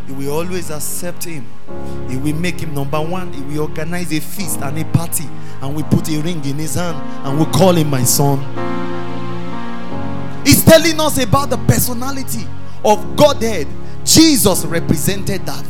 he 0.07 0.12
will 0.12 0.33
always 0.33 0.70
accept 0.70 1.24
him. 1.24 1.47
He 2.09 2.16
will 2.16 2.35
make 2.35 2.61
him 2.61 2.74
number 2.74 3.01
one. 3.01 3.33
He 3.33 3.43
will 3.43 3.62
organize 3.62 4.12
a 4.12 4.20
feast 4.20 4.61
and 4.61 4.76
a 4.76 4.85
party, 4.87 5.28
and 5.62 5.74
we 5.76 5.85
put 5.85 6.09
a 6.09 6.20
ring 6.20 6.45
in 6.45 6.57
his 6.57 6.74
hand 6.74 6.97
and 7.24 7.39
we 7.39 7.45
call 7.53 7.76
him 7.76 7.91
my 7.91 8.03
son. 8.03 8.39
He's 10.45 10.64
telling 10.64 10.99
us 10.99 11.22
about 11.22 11.51
the 11.51 11.59
personality 11.59 12.47
of 12.85 13.16
Godhead. 13.16 13.68
Jesus 14.05 14.64
represented 14.64 15.47
that. 15.47 15.64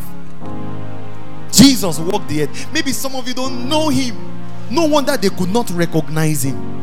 Jesus 1.52 1.98
walked 1.98 2.28
the 2.28 2.42
earth. 2.42 2.72
Maybe 2.72 2.92
some 2.92 3.14
of 3.16 3.26
you 3.26 3.34
don't 3.34 3.68
know 3.68 3.88
him. 3.88 4.16
No 4.70 4.86
wonder 4.86 5.16
they 5.16 5.30
could 5.30 5.50
not 5.50 5.70
recognize 5.70 6.44
him. 6.44 6.80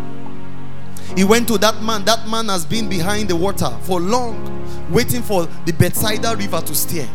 He 1.16 1.24
went 1.24 1.48
to 1.48 1.58
that 1.60 1.82
man. 1.82 2.04
That 2.06 2.28
man 2.28 2.48
has 2.50 2.66
been 2.66 2.90
behind 2.90 3.30
the 3.30 3.36
water 3.36 3.70
for 3.84 4.00
long, 4.00 4.92
waiting 4.92 5.22
for 5.22 5.46
the 5.66 5.74
Bethsaida 5.74 6.36
river 6.36 6.62
to 6.62 6.76
stir. 6.76 7.08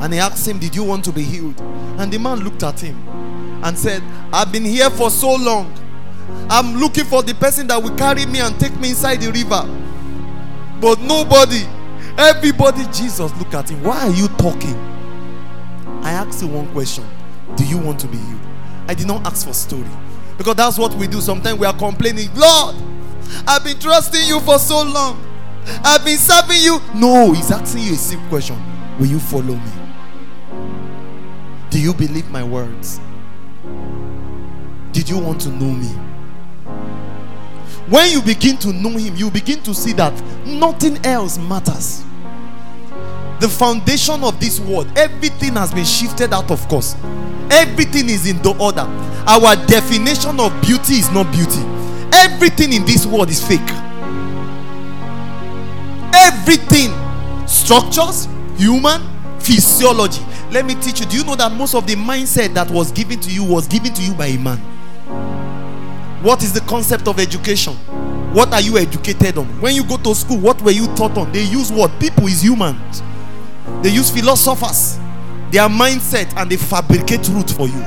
And 0.00 0.12
he 0.12 0.18
asked 0.18 0.46
him, 0.46 0.58
Did 0.58 0.74
you 0.74 0.84
want 0.84 1.04
to 1.04 1.12
be 1.12 1.22
healed? 1.22 1.60
And 1.98 2.12
the 2.12 2.18
man 2.18 2.40
looked 2.40 2.62
at 2.62 2.80
him 2.80 2.96
and 3.64 3.78
said, 3.78 4.02
I've 4.32 4.52
been 4.52 4.64
here 4.64 4.90
for 4.90 5.10
so 5.10 5.34
long. 5.34 5.72
I'm 6.48 6.76
looking 6.76 7.04
for 7.04 7.22
the 7.22 7.34
person 7.34 7.66
that 7.68 7.82
will 7.82 7.94
carry 7.96 8.26
me 8.26 8.40
and 8.40 8.58
take 8.58 8.76
me 8.78 8.90
inside 8.90 9.16
the 9.16 9.30
river. 9.32 9.62
But 10.80 11.00
nobody, 11.00 11.64
everybody, 12.18 12.84
Jesus, 12.92 13.32
look 13.38 13.54
at 13.54 13.70
him. 13.70 13.82
Why 13.82 14.08
are 14.08 14.10
you 14.10 14.28
talking? 14.28 14.76
I 16.02 16.12
asked 16.12 16.42
you 16.42 16.48
one 16.48 16.70
question 16.72 17.04
Do 17.56 17.64
you 17.64 17.78
want 17.78 18.00
to 18.00 18.08
be 18.08 18.16
healed? 18.18 18.40
I 18.88 18.94
did 18.94 19.06
not 19.06 19.26
ask 19.26 19.46
for 19.46 19.54
story. 19.54 19.88
Because 20.36 20.56
that's 20.56 20.78
what 20.78 20.94
we 20.94 21.06
do. 21.06 21.20
Sometimes 21.20 21.58
we 21.58 21.66
are 21.66 21.76
complaining, 21.76 22.28
Lord, 22.34 22.76
I've 23.46 23.64
been 23.64 23.78
trusting 23.78 24.26
you 24.26 24.40
for 24.40 24.58
so 24.58 24.82
long. 24.82 25.22
I've 25.84 26.04
been 26.04 26.18
serving 26.18 26.60
you. 26.60 26.80
No, 26.94 27.32
he's 27.32 27.50
asking 27.50 27.82
you 27.84 27.92
a 27.94 27.96
simple 27.96 28.28
question 28.28 28.58
Will 28.98 29.06
you 29.06 29.20
follow 29.20 29.54
me? 29.54 29.72
Do 31.70 31.80
you 31.80 31.94
believe 31.94 32.28
my 32.30 32.42
words? 32.42 33.00
Did 34.92 35.08
you 35.08 35.18
want 35.18 35.40
to 35.42 35.48
know 35.48 35.72
me? 35.72 35.88
When 37.88 38.10
you 38.10 38.22
begin 38.22 38.56
to 38.58 38.72
know 38.72 38.90
him, 38.90 39.16
you 39.16 39.30
begin 39.30 39.62
to 39.62 39.74
see 39.74 39.92
that 39.94 40.12
nothing 40.46 41.04
else 41.04 41.38
matters. 41.38 42.04
The 43.42 43.48
foundation 43.48 44.22
of 44.22 44.38
this 44.38 44.60
world, 44.60 44.86
everything 44.96 45.54
has 45.54 45.74
been 45.74 45.84
shifted 45.84 46.32
out 46.32 46.52
of 46.52 46.68
course. 46.68 46.94
Everything 47.50 48.08
is 48.08 48.30
in 48.30 48.40
the 48.40 48.56
order. 48.56 48.86
Our 49.26 49.56
definition 49.66 50.38
of 50.38 50.52
beauty 50.62 50.94
is 50.94 51.10
not 51.10 51.28
beauty. 51.32 51.58
Everything 52.12 52.72
in 52.72 52.86
this 52.86 53.04
world 53.04 53.30
is 53.30 53.44
fake. 53.44 53.58
Everything, 56.14 56.92
structures, 57.48 58.28
human, 58.56 59.02
physiology. 59.40 60.22
Let 60.52 60.64
me 60.64 60.76
teach 60.76 61.00
you. 61.00 61.06
Do 61.06 61.16
you 61.16 61.24
know 61.24 61.34
that 61.34 61.50
most 61.50 61.74
of 61.74 61.84
the 61.84 61.96
mindset 61.96 62.54
that 62.54 62.70
was 62.70 62.92
given 62.92 63.18
to 63.18 63.28
you 63.28 63.42
was 63.42 63.66
given 63.66 63.92
to 63.92 64.02
you 64.02 64.14
by 64.14 64.26
a 64.26 64.38
man? 64.38 64.58
What 66.22 66.44
is 66.44 66.52
the 66.52 66.60
concept 66.60 67.08
of 67.08 67.18
education? 67.18 67.74
What 68.34 68.52
are 68.52 68.60
you 68.60 68.78
educated 68.78 69.36
on? 69.36 69.46
When 69.60 69.74
you 69.74 69.82
go 69.82 69.96
to 69.96 70.14
school, 70.14 70.38
what 70.38 70.62
were 70.62 70.70
you 70.70 70.86
taught 70.94 71.18
on? 71.18 71.32
They 71.32 71.42
use 71.42 71.72
what? 71.72 71.90
People 71.98 72.28
is 72.28 72.40
humans. 72.40 73.02
They 73.82 73.90
use 73.90 74.10
philosophers, 74.10 74.98
their 75.50 75.68
mindset, 75.68 76.32
and 76.36 76.50
they 76.50 76.56
fabricate 76.56 77.24
truth 77.24 77.56
for 77.56 77.68
you. 77.68 77.82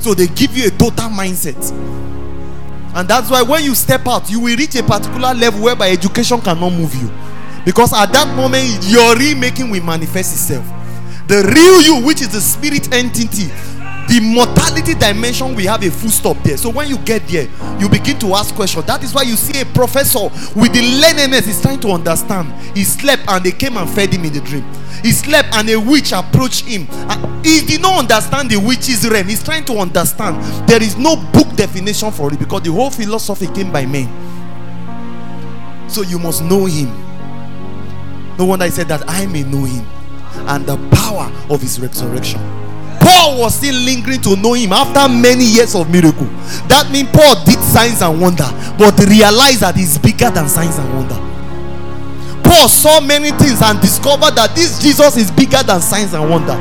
So 0.00 0.14
they 0.14 0.26
give 0.28 0.56
you 0.56 0.68
a 0.68 0.70
total 0.70 1.08
mindset. 1.10 1.58
And 2.94 3.08
that's 3.08 3.30
why 3.30 3.42
when 3.42 3.64
you 3.64 3.74
step 3.74 4.06
out, 4.06 4.30
you 4.30 4.40
will 4.40 4.56
reach 4.56 4.74
a 4.74 4.82
particular 4.82 5.34
level 5.34 5.62
whereby 5.62 5.90
education 5.90 6.40
cannot 6.40 6.70
move 6.70 6.94
you. 6.94 7.10
Because 7.64 7.92
at 7.92 8.12
that 8.12 8.34
moment, 8.34 8.84
your 8.84 9.14
remaking 9.16 9.70
will 9.70 9.82
manifest 9.82 10.32
itself. 10.32 10.66
The 11.28 11.42
real 11.54 11.82
you, 11.82 12.06
which 12.06 12.22
is 12.22 12.30
the 12.30 12.40
spirit 12.40 12.92
entity, 12.94 13.50
the 14.08 14.20
mortality 14.20 14.94
dimension 14.94 15.54
we 15.54 15.64
have 15.64 15.82
a 15.84 15.90
full 15.90 16.10
stop 16.10 16.36
there. 16.42 16.56
So 16.56 16.70
when 16.70 16.88
you 16.88 16.98
get 16.98 17.26
there 17.28 17.48
you 17.78 17.88
begin 17.88 18.18
to 18.20 18.34
ask 18.34 18.54
questions. 18.54 18.84
That 18.86 19.02
is 19.04 19.14
why 19.14 19.22
you 19.22 19.36
see 19.36 19.60
a 19.60 19.64
professor 19.66 20.24
with 20.58 20.72
the 20.72 20.80
learnedness. 21.00 21.44
He's 21.46 21.60
trying 21.60 21.80
to 21.80 21.88
understand. 21.90 22.52
He 22.76 22.84
slept 22.84 23.22
and 23.28 23.44
they 23.44 23.52
came 23.52 23.76
and 23.76 23.88
fed 23.88 24.12
him 24.12 24.24
in 24.24 24.32
the 24.32 24.40
dream. 24.40 24.64
He 25.02 25.12
slept 25.12 25.54
and 25.54 25.68
a 25.70 25.76
witch 25.76 26.12
approached 26.12 26.64
him. 26.64 26.86
He 27.44 27.60
did 27.64 27.82
not 27.82 28.00
understand 28.00 28.50
the 28.50 28.56
witch's 28.56 29.08
realm. 29.08 29.28
He's 29.28 29.44
trying 29.44 29.64
to 29.66 29.74
understand. 29.74 30.42
There 30.68 30.82
is 30.82 30.96
no 30.96 31.16
book 31.32 31.54
definition 31.54 32.10
for 32.10 32.32
it 32.32 32.38
because 32.38 32.62
the 32.62 32.72
whole 32.72 32.90
philosophy 32.90 33.46
came 33.48 33.70
by 33.72 33.86
men. 33.86 34.08
So 35.88 36.02
you 36.02 36.18
must 36.18 36.42
know 36.42 36.66
him. 36.66 37.08
No 38.38 38.44
wonder 38.44 38.64
i 38.66 38.68
said 38.68 38.86
that 38.86 39.02
i 39.10 39.26
may 39.26 39.42
know 39.42 39.64
him 39.64 39.84
and 40.48 40.64
the 40.64 40.76
power 40.92 41.28
of 41.50 41.60
his 41.60 41.80
resurrection 41.80 42.40
Paul 43.08 43.40
was 43.40 43.56
still 43.56 43.74
lingering 43.74 44.20
to 44.20 44.36
know 44.36 44.52
him 44.52 44.70
after 44.72 45.08
many 45.08 45.44
years 45.44 45.74
of 45.74 45.88
miracle. 45.88 46.28
That 46.68 46.92
means 46.92 47.08
Paul 47.08 47.40
did 47.48 47.56
signs 47.64 48.04
and 48.04 48.20
wonder, 48.20 48.44
but 48.76 49.00
realized 49.08 49.64
that 49.64 49.76
he's 49.80 49.96
bigger 49.96 50.28
than 50.28 50.44
signs 50.44 50.76
and 50.76 50.92
wonder. 50.92 51.16
Paul 52.44 52.68
saw 52.68 53.00
many 53.00 53.32
things 53.40 53.64
and 53.64 53.80
discovered 53.80 54.36
that 54.36 54.52
this 54.52 54.76
Jesus 54.84 55.16
is 55.16 55.32
bigger 55.32 55.64
than 55.64 55.80
signs 55.80 56.12
and 56.12 56.28
wonder. 56.28 56.52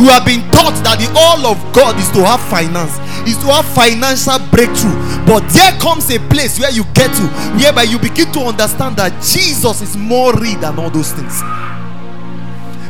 We 0.00 0.08
have 0.08 0.24
been 0.24 0.40
taught 0.48 0.72
that 0.88 0.96
the 0.96 1.12
all 1.12 1.44
of 1.44 1.60
God 1.76 1.92
is 2.00 2.08
to 2.16 2.24
have 2.24 2.40
finance, 2.48 2.96
is 3.28 3.36
to 3.44 3.52
have 3.52 3.68
financial 3.68 4.40
breakthrough. 4.48 4.96
But 5.28 5.44
there 5.52 5.76
comes 5.84 6.08
a 6.08 6.16
place 6.32 6.56
where 6.56 6.72
you 6.72 6.88
get 6.96 7.12
to 7.12 7.24
whereby 7.60 7.84
you 7.84 8.00
begin 8.00 8.32
to 8.40 8.48
understand 8.48 8.96
that 8.96 9.12
Jesus 9.20 9.84
is 9.84 10.00
more 10.00 10.32
real 10.40 10.56
than 10.64 10.80
all 10.80 10.88
those 10.88 11.12
things. 11.12 11.44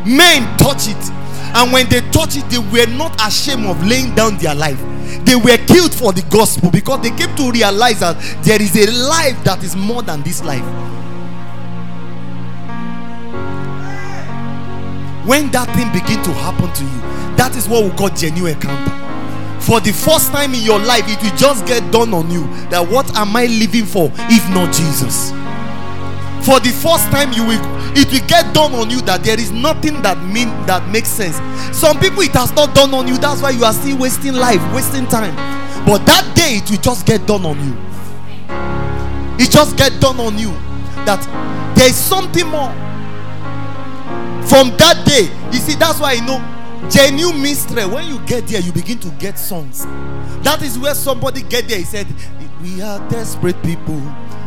Men 0.07 0.47
touch 0.59 0.87
it, 0.87 1.03
and 1.55 1.73
when 1.73 1.89
they 1.89 2.01
touched 2.11 2.37
it, 2.37 2.49
they 2.49 2.59
were 2.59 2.87
not 2.97 3.15
ashamed 3.27 3.67
of 3.67 3.85
laying 3.87 4.15
down 4.15 4.39
their 4.39 4.55
life. 4.55 4.79
They 5.25 5.37
were 5.37 5.57
killed 5.67 5.93
for 5.95 6.13
the 6.13 6.23
gospel 6.31 6.71
because 6.71 7.03
they 7.03 7.11
came 7.11 7.35
to 7.37 7.51
realize 7.51 8.01
that 8.01 8.17
there 8.45 8.61
is 8.61 8.77
a 8.77 8.91
life 9.09 9.43
that 9.45 9.63
is 9.65 9.75
more 9.75 10.03
than 10.03 10.23
this 10.23 10.43
life. 10.45 10.65
When 15.27 15.51
that 15.53 15.69
thing 15.77 15.93
begin 15.93 16.23
to 16.25 16.33
happen 16.33 16.73
to 16.73 16.83
you, 16.85 17.37
that 17.37 17.55
is 17.57 17.69
what 17.69 17.85
we 17.85 17.91
call 17.91 18.09
genuine 18.11 18.55
encounter. 18.55 19.11
For 19.61 19.79
the 19.79 19.93
first 19.93 20.33
time 20.33 20.55
in 20.55 20.63
your 20.63 20.79
life, 20.79 21.05
it 21.07 21.23
will 21.23 21.37
just 21.37 21.67
get 21.67 21.93
done 21.93 22.15
on 22.15 22.31
you 22.31 22.43
that 22.71 22.81
what 22.89 23.15
am 23.17 23.37
I 23.37 23.47
living 23.47 23.85
for 23.85 24.11
if 24.33 24.43
not 24.51 24.73
Jesus? 24.73 25.31
For 26.47 26.59
the 26.59 26.73
first 26.73 27.05
time, 27.13 27.33
you 27.33 27.45
will 27.45 27.61
it 27.97 28.11
will 28.13 28.27
get 28.27 28.53
done 28.55 28.73
on 28.75 28.91
you 28.91 29.01
that 29.03 29.23
there 29.25 29.39
is 29.39 29.51
nothing 29.51 30.01
that 30.03 30.19
mean 30.27 30.49
that 30.67 30.89
makes 30.91 31.09
sense. 31.09 31.37
Some 31.77 31.99
people 31.99 32.23
it 32.23 32.33
has 32.33 32.53
not 32.55 32.75
done 32.75 32.95
on 32.95 33.09
you, 33.09 33.19
that's 33.19 33.43
why 33.43 33.51
you 33.51 33.65
are 33.65 33.73
still 33.73 33.99
wasting 33.99 34.35
life, 34.35 34.61
wasting 34.75 35.07
time. 35.07 35.35
But 35.87 36.05
that 36.07 36.37
day 36.37 36.59
it 36.59 36.71
will 36.71 36.79
just 36.79 37.07
get 37.07 37.27
done 37.27 37.45
on 37.45 37.59
you. 37.65 37.77
It 39.43 39.51
just 39.51 39.77
get 39.77 40.01
done 40.01 40.21
on 40.21 40.39
you 40.39 40.51
that 41.07 41.21
there 41.75 41.89
is 41.89 41.97
something 41.97 42.47
more. 42.47 42.73
From 44.47 44.77
that 44.79 45.05
day, 45.07 45.31
you 45.53 45.59
see, 45.59 45.75
that's 45.77 46.01
why 46.01 46.15
I 46.15 46.27
know 46.27 46.41
genuine 46.91 47.41
mystery. 47.41 47.87
When 47.87 48.07
you 48.09 48.19
get 48.27 48.47
there, 48.49 48.61
you 48.61 48.73
begin 48.73 48.99
to 49.01 49.11
get 49.13 49.39
songs. 49.39 49.87
That 50.43 50.61
is 50.63 50.79
where 50.79 50.95
somebody 50.95 51.43
get 51.43 51.69
there. 51.69 51.79
He 51.79 51.85
said, 51.85 52.07
We 52.63 52.83
are 52.83 52.99
desperate 53.09 53.61
people. 53.63 54.01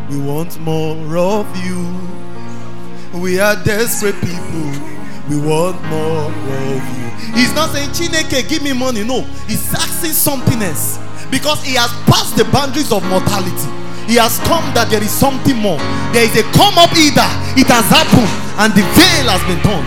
We 0.10 0.20
want 0.20 0.60
more 0.60 1.18
of 1.18 1.66
you. 1.66 1.80
We 3.14 3.40
are 3.40 3.56
desperate 3.64 4.16
people. 4.22 4.74
We 5.30 5.38
want 5.40 5.82
more 5.86 6.34
of 6.34 6.84
you. 6.98 7.34
He's 7.38 7.54
not 7.54 7.70
saying 7.70 7.90
Chineke, 7.92 8.50
give 8.50 8.64
me 8.64 8.74
money. 8.74 9.04
No, 9.04 9.22
he's 9.48 9.74
asking 9.74 10.12
something 10.12 10.62
else 10.62 10.98
because 11.30 11.64
he 11.64 11.76
has 11.76 11.92
passed 12.10 12.36
the 12.38 12.46
boundaries 12.46 12.92
of 12.92 13.04
mortality. 13.06 13.70
He 14.08 14.16
has 14.18 14.40
come 14.50 14.66
that 14.74 14.90
there 14.90 15.02
is 15.02 15.12
something 15.12 15.56
more. 15.56 15.78
There 16.12 16.26
is 16.26 16.36
a 16.36 16.44
come 16.58 16.78
up 16.78 16.92
either. 16.98 17.30
It 17.54 17.70
has 17.70 17.86
happened 17.86 18.30
and 18.58 18.74
the 18.74 18.82
veil 18.98 19.30
has 19.30 19.42
been 19.46 19.62
torn. 19.62 19.86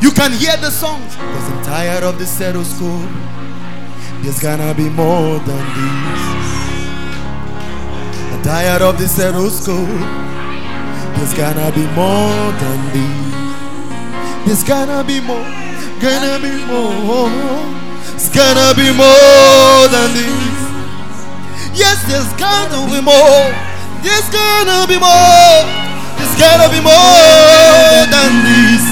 You 0.00 0.10
can 0.10 0.32
hear 0.32 0.56
the 0.56 0.70
songs. 0.70 1.14
Because 1.14 1.50
I'm 1.50 1.64
tired 1.64 2.02
of 2.02 2.18
the 2.18 2.26
quo. 2.78 2.98
There's 4.22 4.40
gonna 4.40 4.74
be 4.74 4.88
more 4.88 5.38
than 5.40 5.62
this. 5.74 6.31
Tired 8.42 8.82
of 8.82 8.98
this 8.98 9.14
quo. 9.64 9.86
There's 11.14 11.32
gonna 11.34 11.70
be 11.70 11.86
more 11.94 12.50
than 12.58 12.78
this. 12.90 13.32
There's 14.44 14.64
gonna 14.64 15.04
be 15.04 15.20
more. 15.20 15.46
Gonna 16.02 16.42
be 16.42 16.50
more. 16.66 17.30
It's 18.14 18.28
gonna 18.28 18.74
be 18.74 18.90
more 18.90 19.86
than 19.94 20.10
this. 20.18 20.58
Yes, 21.72 22.02
there's 22.10 22.32
gonna 22.34 22.82
be 22.90 23.00
more. 23.00 23.46
There's 24.02 24.28
gonna 24.34 24.86
be 24.90 24.98
more. 24.98 25.62
There's 26.18 26.34
gonna 26.34 26.68
be 26.68 26.82
more 26.82 28.02
than 28.10 28.32
this. 28.42 28.84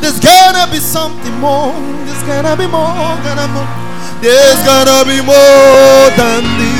There's 0.00 0.20
gonna 0.20 0.70
be 0.70 0.78
something 0.78 1.34
more. 1.40 1.74
There's 2.06 2.22
gonna 2.22 2.56
be 2.56 2.68
more. 2.68 3.18
Gonna 3.26 3.48
more. 3.50 3.66
There's 4.22 4.62
gonna 4.62 5.02
be 5.04 5.18
more 5.20 6.10
than 6.14 6.42
this. 6.62 6.73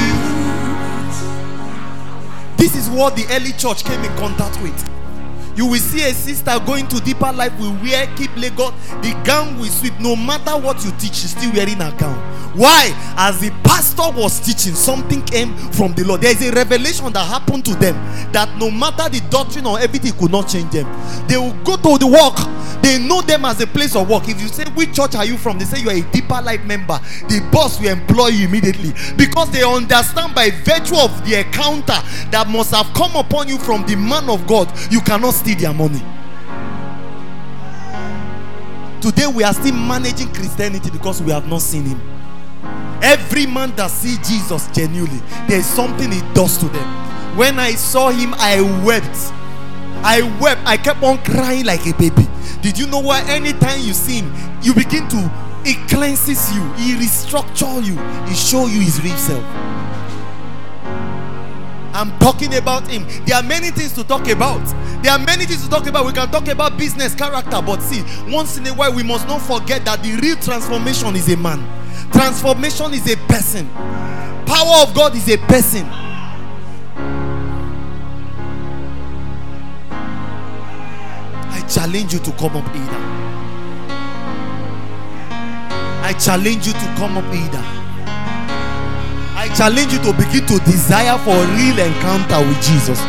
This 2.57 2.75
is 2.75 2.89
what 2.89 3.17
the 3.17 3.27
early 3.31 3.53
church 3.53 3.85
came 3.85 4.03
in 4.03 4.17
contact 4.17 4.61
with. 4.63 4.75
You 5.57 5.67
will 5.67 5.79
see 5.79 6.03
a 6.03 6.13
sister 6.13 6.59
going 6.67 6.89
to 6.89 7.01
deeper 7.01 7.33
life 7.33 7.57
will 7.61 7.73
wear 7.75 8.07
keep 8.17 8.35
Lagos. 8.37 8.73
The 9.03 9.15
gown 9.25 9.59
will 9.59 9.67
sweep. 9.67 9.95
No 10.01 10.17
matter 10.17 10.51
what 10.59 10.85
you 10.85 10.91
teach, 10.93 11.15
she's 11.15 11.31
still 11.31 11.53
wearing 11.53 11.81
a 11.81 11.95
gown. 11.97 12.19
Why? 12.57 12.93
As 13.17 13.41
the 13.41 13.51
pastor 13.63 14.11
was 14.21 14.41
teaching, 14.41 14.75
something 14.75 15.23
came 15.23 15.57
from 15.73 15.93
the 15.95 16.05
Lord. 16.05 16.23
There 16.23 16.33
is 16.33 16.43
a 16.43 16.53
revelation 16.53 17.13
that 17.13 17.25
happened 17.27 17.65
to 17.67 17.75
them 17.75 17.95
that 18.33 18.49
no 18.59 18.71
matter 18.71 19.09
the 19.09 19.21
doctrine 19.31 19.67
or 19.67 19.79
everything 19.79 20.13
could 20.13 20.33
not 20.33 20.49
change 20.49 20.71
them. 20.73 20.87
They 21.29 21.37
will 21.37 21.55
go 21.63 21.77
to 21.77 21.99
the 21.99 22.07
work. 22.07 22.35
They 22.85 22.99
know 22.99 23.23
them 23.23 23.47
as 23.47 23.63
a 23.63 23.67
place 23.67 23.97
of 23.97 24.11
work. 24.11 24.29
If 24.29 24.43
you 24.43 24.47
say 24.47 24.65
which 24.75 24.93
church 24.93 25.15
are 25.15 25.25
you 25.25 25.39
from, 25.39 25.59
they 25.59 25.65
say 25.65 25.81
you 25.81 25.89
are 25.89 25.97
a 25.97 26.03
deeper 26.13 26.43
life 26.43 26.63
member. 26.67 27.01
The 27.29 27.41
boss 27.51 27.81
will 27.81 27.89
employ 27.89 28.27
you 28.27 28.47
immediately 28.47 28.93
because 29.17 29.51
they 29.51 29.63
understand 29.63 30.35
by 30.35 30.51
virtue 30.51 30.97
of 30.99 31.25
the 31.25 31.41
encounter 31.41 31.97
that 32.31 32.47
must 32.47 32.75
have 32.75 32.93
come 32.93 33.17
upon 33.17 33.49
you 33.49 33.57
from 33.57 33.87
the 33.87 33.97
man 33.97 34.29
of 34.29 34.47
God. 34.47 34.71
You 34.93 35.01
cannot 35.01 35.33
steal 35.33 35.57
their 35.57 35.73
money. 35.73 36.03
Today 39.01 39.29
we 39.29 39.45
are 39.45 39.55
still 39.55 39.75
managing 39.75 40.31
Christianity 40.35 40.91
because 40.91 41.23
we 41.23 41.33
have 41.33 41.49
not 41.49 41.63
seen 41.63 41.87
him. 41.87 42.01
Every 43.03 43.47
man 43.47 43.75
that 43.77 43.91
sees 43.93 44.19
Jesus 44.29 44.69
genuinely, 44.73 45.23
there 45.49 45.61
is 45.61 45.67
something 45.67 46.13
he 46.13 46.21
does 46.35 46.59
to 46.59 46.67
them. 46.67 47.37
When 47.39 47.59
I 47.59 47.77
saw 47.77 48.11
him, 48.11 48.35
I 48.35 48.61
wept. 48.85 49.33
I 50.05 50.21
wept. 50.39 50.61
I 50.67 50.77
kept 50.77 51.03
on 51.03 51.17
crying 51.25 51.65
like 51.65 51.87
a 51.87 51.95
baby. 51.95 52.24
Did 52.61 52.79
you 52.79 52.87
know 52.87 53.01
why? 53.01 53.23
Anytime 53.23 53.81
you 53.81 53.95
see 53.95 54.21
him, 54.21 54.33
you 54.63 54.75
begin 54.75 55.09
to 55.09 55.31
it 55.67 55.89
cleanses 55.89 56.55
you, 56.55 56.63
he 56.75 56.95
restructures 56.95 57.87
you, 57.87 57.97
he 58.29 58.35
shows 58.35 58.73
you 58.75 58.81
his 58.83 59.03
real 59.03 59.17
self. 59.17 59.43
I'm 61.95 62.19
talking 62.19 62.55
about 62.57 62.89
him. 62.89 63.07
There 63.25 63.37
are 63.37 63.43
many 63.43 63.71
things 63.71 63.93
to 63.93 64.05
talk 64.05 64.29
about. 64.29 64.63
There 65.03 65.13
are 65.13 65.19
many 65.19 65.47
things 65.47 65.63
to 65.63 65.71
talk 65.71 65.87
about. 65.87 66.05
We 66.05 66.13
can 66.13 66.29
talk 66.29 66.49
about 66.49 66.77
business, 66.77 67.15
character, 67.15 67.63
but 67.63 67.81
see, 67.81 68.03
once 68.31 68.59
in 68.59 68.67
a 68.67 68.75
while, 68.75 68.93
we 68.93 69.05
must 69.05 69.29
not 69.29 69.41
forget 69.41 69.85
that 69.85 70.03
the 70.03 70.17
real 70.21 70.37
transformation 70.37 71.15
is 71.15 71.33
a 71.33 71.37
man. 71.37 71.63
Transformation 72.11 72.93
is 72.95 73.11
a 73.11 73.17
person. 73.29 73.69
Power 74.45 74.83
of 74.83 74.93
God 74.93 75.15
is 75.15 75.29
a 75.31 75.39
person. 75.39 75.87
Challenge 81.75 82.13
you 82.13 82.21
to 82.21 82.31
come 82.39 82.57
up 82.57 82.65
either. 82.71 83.03
I 86.07 86.15
challenge 86.21 86.69
you 86.69 86.73
to 86.73 86.87
come 86.95 87.19
up 87.19 87.27
either. 87.35 87.65
I 89.35 89.51
challenge 89.59 89.93
you 89.93 89.99
to 90.07 90.13
begin 90.13 90.47
to 90.47 90.65
desire 90.71 91.19
for 91.19 91.35
a 91.35 91.47
real 91.59 91.79
encounter 91.83 92.39
with 92.47 92.63
Jesus. 92.63 93.01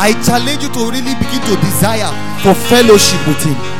I 0.00 0.16
challenge 0.24 0.62
you 0.62 0.72
to 0.72 0.88
really 0.88 1.12
begin 1.20 1.42
to 1.52 1.54
desire 1.60 2.08
for 2.40 2.54
fellowship 2.54 3.20
with 3.28 3.44
Him. 3.44 3.75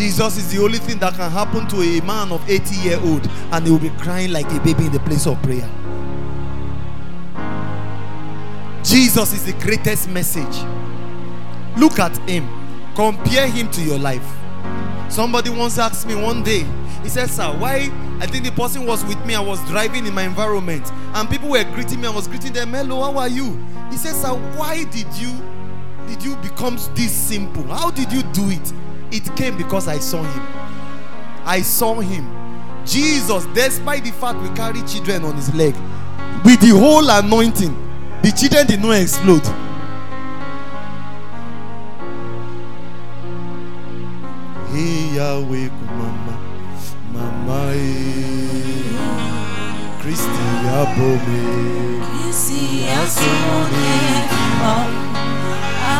Jesus 0.00 0.38
is 0.38 0.50
the 0.50 0.62
only 0.62 0.78
thing 0.78 0.98
that 1.00 1.12
can 1.12 1.30
happen 1.30 1.68
to 1.68 1.82
a 1.82 2.00
man 2.06 2.32
of 2.32 2.48
80 2.48 2.74
year 2.76 2.98
old 3.00 3.28
and 3.52 3.66
he 3.66 3.70
will 3.70 3.78
be 3.78 3.90
crying 3.98 4.32
like 4.32 4.50
a 4.50 4.58
baby 4.60 4.86
in 4.86 4.92
the 4.92 5.00
place 5.00 5.26
of 5.26 5.36
prayer. 5.42 5.68
Jesus 8.82 9.34
is 9.34 9.44
the 9.44 9.52
greatest 9.62 10.08
message. 10.08 10.64
Look 11.76 11.98
at 11.98 12.16
him. 12.26 12.48
Compare 12.94 13.46
him 13.48 13.70
to 13.72 13.82
your 13.82 13.98
life. 13.98 14.26
Somebody 15.10 15.50
once 15.50 15.76
asked 15.76 16.06
me 16.06 16.14
one 16.14 16.42
day, 16.42 16.64
he 17.02 17.10
said, 17.10 17.28
Sir, 17.28 17.54
why? 17.58 17.90
I 18.20 18.26
think 18.26 18.46
the 18.46 18.52
person 18.52 18.86
was 18.86 19.04
with 19.04 19.22
me. 19.26 19.34
I 19.34 19.40
was 19.40 19.62
driving 19.68 20.06
in 20.06 20.14
my 20.14 20.22
environment, 20.22 20.90
and 21.12 21.28
people 21.28 21.50
were 21.50 21.64
greeting 21.74 22.00
me. 22.00 22.06
I 22.06 22.10
was 22.10 22.26
greeting 22.26 22.54
them. 22.54 22.70
Hello, 22.70 23.02
how 23.02 23.18
are 23.18 23.28
you? 23.28 23.54
He 23.90 23.98
said, 23.98 24.14
Sir, 24.14 24.32
why 24.56 24.84
did 24.84 25.12
you 25.16 25.30
did 26.08 26.24
you 26.24 26.36
become 26.36 26.76
this 26.94 27.12
simple? 27.12 27.64
How 27.64 27.90
did 27.90 28.10
you 28.10 28.22
do 28.32 28.48
it? 28.48 28.72
It 29.12 29.34
came 29.36 29.56
because 29.56 29.88
I 29.88 29.98
saw 29.98 30.22
him. 30.22 30.42
I 31.44 31.62
saw 31.62 32.00
him. 32.00 32.28
Jesus, 32.84 33.46
despite 33.54 34.04
the 34.04 34.12
fact 34.12 34.40
we 34.40 34.48
carry 34.50 34.82
children 34.82 35.24
on 35.24 35.34
his 35.36 35.52
leg, 35.54 35.74
with 36.44 36.60
the 36.60 36.70
whole 36.70 37.08
anointing, 37.10 37.74
the 38.22 38.30
children 38.32 38.66
did 38.66 38.80
not 38.80 38.92
explode. 38.92 39.44
Hey 44.72 45.16
Yahweh, 45.16 45.68
mama, 45.96 46.38
mama. 47.12 47.74
Christi 50.00 50.30
abome, 50.66 51.98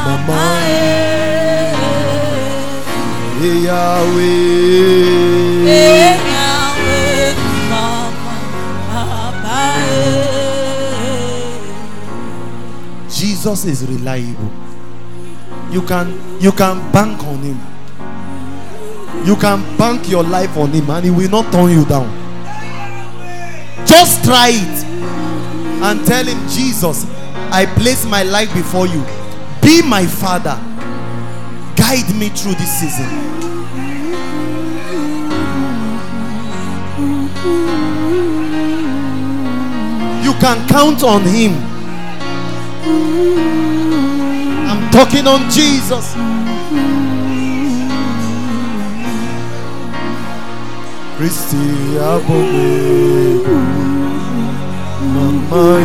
mama, 0.05 1.30
Yahweh. 3.47 5.30
Jesus 13.09 13.64
is 13.64 13.88
reliable. 13.88 14.51
You 15.70 15.82
can 15.82 16.41
you 16.41 16.53
can 16.53 16.93
bank 16.93 17.22
on 17.24 17.38
him. 17.38 17.59
You 19.26 19.36
can 19.36 19.76
bank 19.76 20.09
your 20.09 20.22
life 20.22 20.57
on 20.57 20.70
him 20.70 20.88
and 20.91 21.05
he 21.05 21.11
will 21.11 21.30
not 21.30 21.53
turn 21.53 21.70
you 21.70 21.84
down. 21.84 22.09
Just 23.86 24.24
try 24.24 24.51
it 24.53 24.84
and 25.82 26.07
tell 26.07 26.24
him, 26.24 26.38
Jesus, 26.49 27.07
I 27.51 27.66
place 27.76 28.05
my 28.05 28.22
life 28.22 28.53
before 28.55 28.86
you. 28.86 29.03
Be 29.62 29.82
my 29.82 30.07
father. 30.07 30.59
Guide 31.91 32.14
me 32.14 32.28
through 32.28 32.55
this 32.55 32.70
season. 32.78 33.11
You 40.22 40.32
can 40.34 40.68
count 40.68 41.03
on 41.03 41.22
him. 41.22 41.53
I'm 44.70 44.88
talking 44.93 45.26
on 45.26 45.51
Jesus. 45.51 46.14
Christi 51.16 51.99
abome 51.99 53.43
mama 55.12 55.80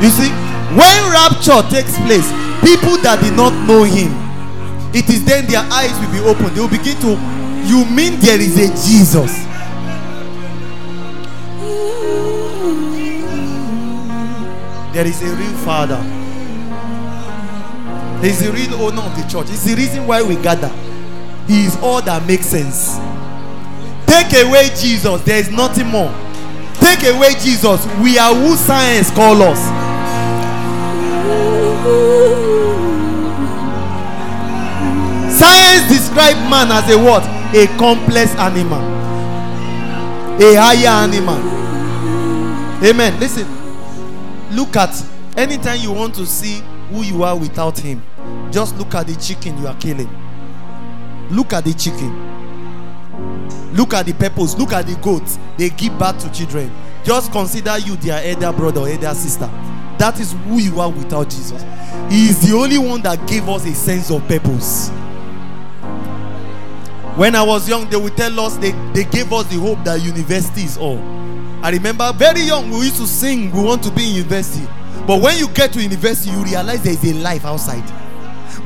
You 0.00 0.08
see, 0.08 0.30
when 0.74 1.12
rapture 1.12 1.60
takes 1.68 1.98
place, 1.98 2.26
people 2.64 2.96
that 3.02 3.20
did 3.22 3.36
not 3.36 3.52
know 3.68 3.84
him, 3.84 4.10
it 4.94 5.08
is 5.10 5.24
then 5.24 5.46
their 5.46 5.60
eyes 5.70 5.92
will 6.00 6.10
be 6.10 6.20
opened. 6.20 6.56
They 6.56 6.60
will 6.60 6.68
begin 6.68 6.96
to, 7.02 7.18
you 7.68 7.84
mean 7.84 8.18
there 8.18 8.40
is 8.40 8.56
a 8.56 8.68
Jesus? 8.88 9.30
There 14.94 15.06
is 15.06 15.22
a 15.22 15.36
real 15.36 15.56
father. 15.58 16.19
Is 18.22 18.44
the 18.44 18.52
real 18.52 18.74
owner 18.82 19.00
of 19.00 19.16
the 19.16 19.26
church. 19.28 19.48
It's 19.48 19.64
the 19.64 19.74
reason 19.74 20.06
why 20.06 20.22
we 20.22 20.36
gather. 20.36 20.68
He 21.46 21.64
is 21.64 21.76
all 21.78 22.02
that 22.02 22.26
makes 22.26 22.46
sense. 22.46 22.98
Take 24.06 24.44
away 24.44 24.68
Jesus, 24.76 25.22
there 25.22 25.38
is 25.38 25.50
nothing 25.50 25.86
more. 25.86 26.12
Take 26.74 27.02
away 27.14 27.32
Jesus, 27.40 27.86
we 28.02 28.18
are 28.18 28.34
who 28.34 28.56
science 28.56 29.10
call 29.10 29.40
us. 29.42 29.58
Science 35.38 35.88
describes 35.88 36.38
man 36.50 36.70
as 36.70 36.90
a 36.90 36.98
what? 36.98 37.24
A 37.54 37.66
complex 37.78 38.32
animal. 38.36 38.82
A 40.42 40.54
higher 40.56 41.08
animal. 41.08 41.40
Amen. 42.84 43.18
Listen. 43.18 43.46
Look 44.54 44.76
at 44.76 44.94
anytime 45.36 45.80
you 45.80 45.92
want 45.92 46.14
to 46.16 46.26
see 46.26 46.62
who 46.90 47.02
you 47.02 47.22
are 47.22 47.36
without 47.36 47.78
him. 47.78 48.02
Just 48.50 48.76
look 48.76 48.94
at 48.94 49.06
the 49.06 49.14
chicken 49.16 49.56
you 49.58 49.66
are 49.68 49.76
killing. 49.76 50.08
Look 51.30 51.52
at 51.52 51.64
the 51.64 51.74
chicken. 51.74 52.28
Look 53.74 53.94
at 53.94 54.06
the 54.06 54.12
purpose. 54.12 54.56
Look 54.58 54.72
at 54.72 54.86
the 54.86 54.96
goats. 54.96 55.38
They 55.56 55.70
give 55.70 55.98
birth 55.98 56.18
to 56.20 56.32
children. 56.32 56.70
Just 57.04 57.30
consider 57.32 57.78
you 57.78 57.96
their 57.96 58.22
elder 58.34 58.56
brother 58.56 58.80
or 58.80 58.88
elder 58.88 59.14
sister. 59.14 59.48
That 59.98 60.18
is 60.18 60.32
who 60.32 60.58
you 60.58 60.80
are 60.80 60.90
without 60.90 61.30
Jesus. 61.30 61.62
He 62.10 62.28
is 62.28 62.48
the 62.48 62.56
only 62.56 62.78
one 62.78 63.02
that 63.02 63.26
gave 63.28 63.48
us 63.48 63.66
a 63.66 63.74
sense 63.74 64.10
of 64.10 64.26
purpose. 64.26 64.90
When 67.16 67.36
I 67.36 67.42
was 67.42 67.68
young, 67.68 67.88
they 67.90 67.96
would 67.96 68.16
tell 68.16 68.40
us 68.40 68.56
they, 68.56 68.72
they 68.92 69.04
gave 69.04 69.32
us 69.32 69.46
the 69.46 69.60
hope 69.60 69.84
that 69.84 70.00
university 70.00 70.62
is 70.62 70.78
all. 70.78 70.98
I 71.62 71.70
remember 71.70 72.10
very 72.14 72.40
young, 72.40 72.70
we 72.70 72.86
used 72.86 72.96
to 72.96 73.06
sing, 73.06 73.52
we 73.52 73.62
want 73.62 73.82
to 73.82 73.90
be 73.90 74.08
in 74.08 74.16
university. 74.16 74.66
But 75.06 75.20
when 75.20 75.38
you 75.38 75.48
get 75.48 75.72
to 75.74 75.82
university, 75.82 76.30
you 76.30 76.42
realize 76.42 76.82
there 76.82 76.94
is 76.94 77.04
a 77.04 77.14
life 77.14 77.44
outside. 77.44 77.84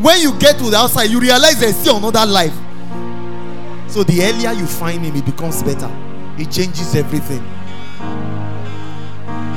When 0.00 0.20
you 0.20 0.38
get 0.38 0.58
to 0.58 0.70
the 0.70 0.76
outside, 0.76 1.10
you 1.10 1.20
realize 1.20 1.60
there's 1.60 1.76
still 1.76 1.98
another 1.98 2.26
life. 2.26 2.54
So 3.88 4.02
the 4.02 4.22
earlier 4.24 4.52
you 4.52 4.66
find 4.66 5.04
him, 5.04 5.14
it 5.14 5.24
becomes 5.24 5.62
better. 5.62 5.90
It 6.36 6.50
changes 6.50 6.94
everything. 6.94 7.40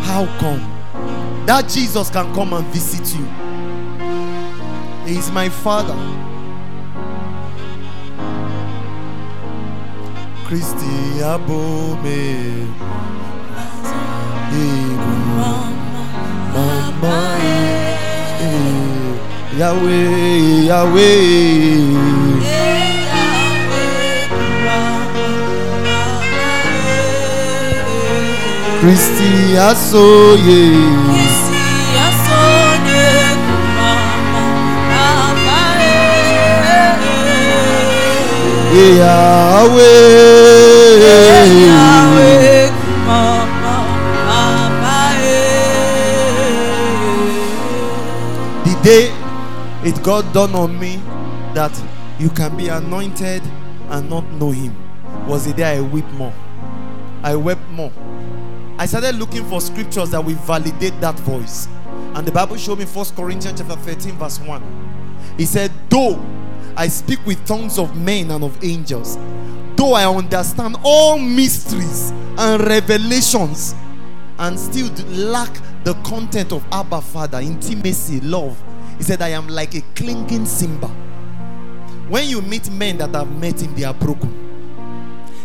How 0.04 0.26
come? 0.40 0.62
That 1.46 1.68
Jesus 1.70 2.10
can 2.10 2.34
come 2.36 2.54
and 2.54 2.66
visit 2.68 3.18
you. 3.18 3.26
He 5.06 5.18
is 5.18 5.32
my 5.32 5.50
father. 5.50 5.96
Christi 10.46 11.22
abome. 11.22 12.68
Mama, 16.54 17.38
eh, 17.40 17.47
Yahweh, 19.58 20.68
Yahweh. 20.70 22.38
Christi 28.80 29.58
asoye. 29.58 30.62
Eh, 38.74 38.98
Yahweh. 39.00 39.98
The 48.64 48.74
day 48.84 49.17
it 49.88 50.04
got 50.04 50.34
done 50.34 50.54
on 50.54 50.78
me 50.80 50.98
that 51.54 51.72
you 52.20 52.30
can 52.30 52.56
be 52.58 52.68
anointed 52.68 53.42
and 53.90 54.10
not 54.10 54.30
know 54.34 54.52
him 54.52 54.76
was 55.28 55.46
it 55.46 55.58
there 55.58 55.76
I 55.76 55.82
wept 55.82 56.12
more. 56.14 56.34
I 57.22 57.36
wept 57.36 57.68
more. 57.72 57.92
I 58.78 58.86
started 58.86 59.16
looking 59.16 59.44
for 59.46 59.60
scriptures 59.60 60.12
that 60.12 60.24
will 60.24 60.36
validate 60.36 61.00
that 61.02 61.20
voice. 61.20 61.68
And 62.16 62.26
the 62.26 62.32
Bible 62.32 62.56
showed 62.56 62.80
me 62.80 62.86
First 62.86 63.16
Corinthians 63.16 63.60
chapter 63.60 63.76
13, 63.76 64.14
verse 64.18 64.40
1. 64.40 65.36
He 65.38 65.46
said, 65.46 65.72
Though 65.90 66.24
I 66.78 66.88
speak 66.88 67.20
with 67.26 67.46
tongues 67.46 67.78
of 67.78 67.98
men 67.98 68.32
and 68.32 68.44
of 68.44 68.64
angels, 68.64 69.18
though 69.76 69.94
I 69.94 70.06
understand 70.06 70.78
all 70.84 71.20
mysteries 71.20 72.12
and 72.38 72.64
revelations, 72.66 73.76
and 74.40 74.58
still 74.58 74.88
lack 75.08 75.52
the 75.84 75.96
content 76.06 76.54
of 76.54 76.64
Abba 76.72 77.02
Father, 77.02 77.40
intimacy, 77.40 78.22
love. 78.22 78.58
He 78.98 79.04
said, 79.04 79.22
I 79.22 79.30
am 79.30 79.48
like 79.48 79.76
a 79.76 79.82
clinging 79.96 80.46
cymbal. 80.46 80.90
When 82.10 82.28
you 82.28 82.42
meet 82.42 82.70
men 82.72 82.98
that 82.98 83.14
have 83.14 83.30
met 83.40 83.62
him, 83.62 83.76
they 83.76 83.84
are 83.84 83.94
broken. 83.94 84.34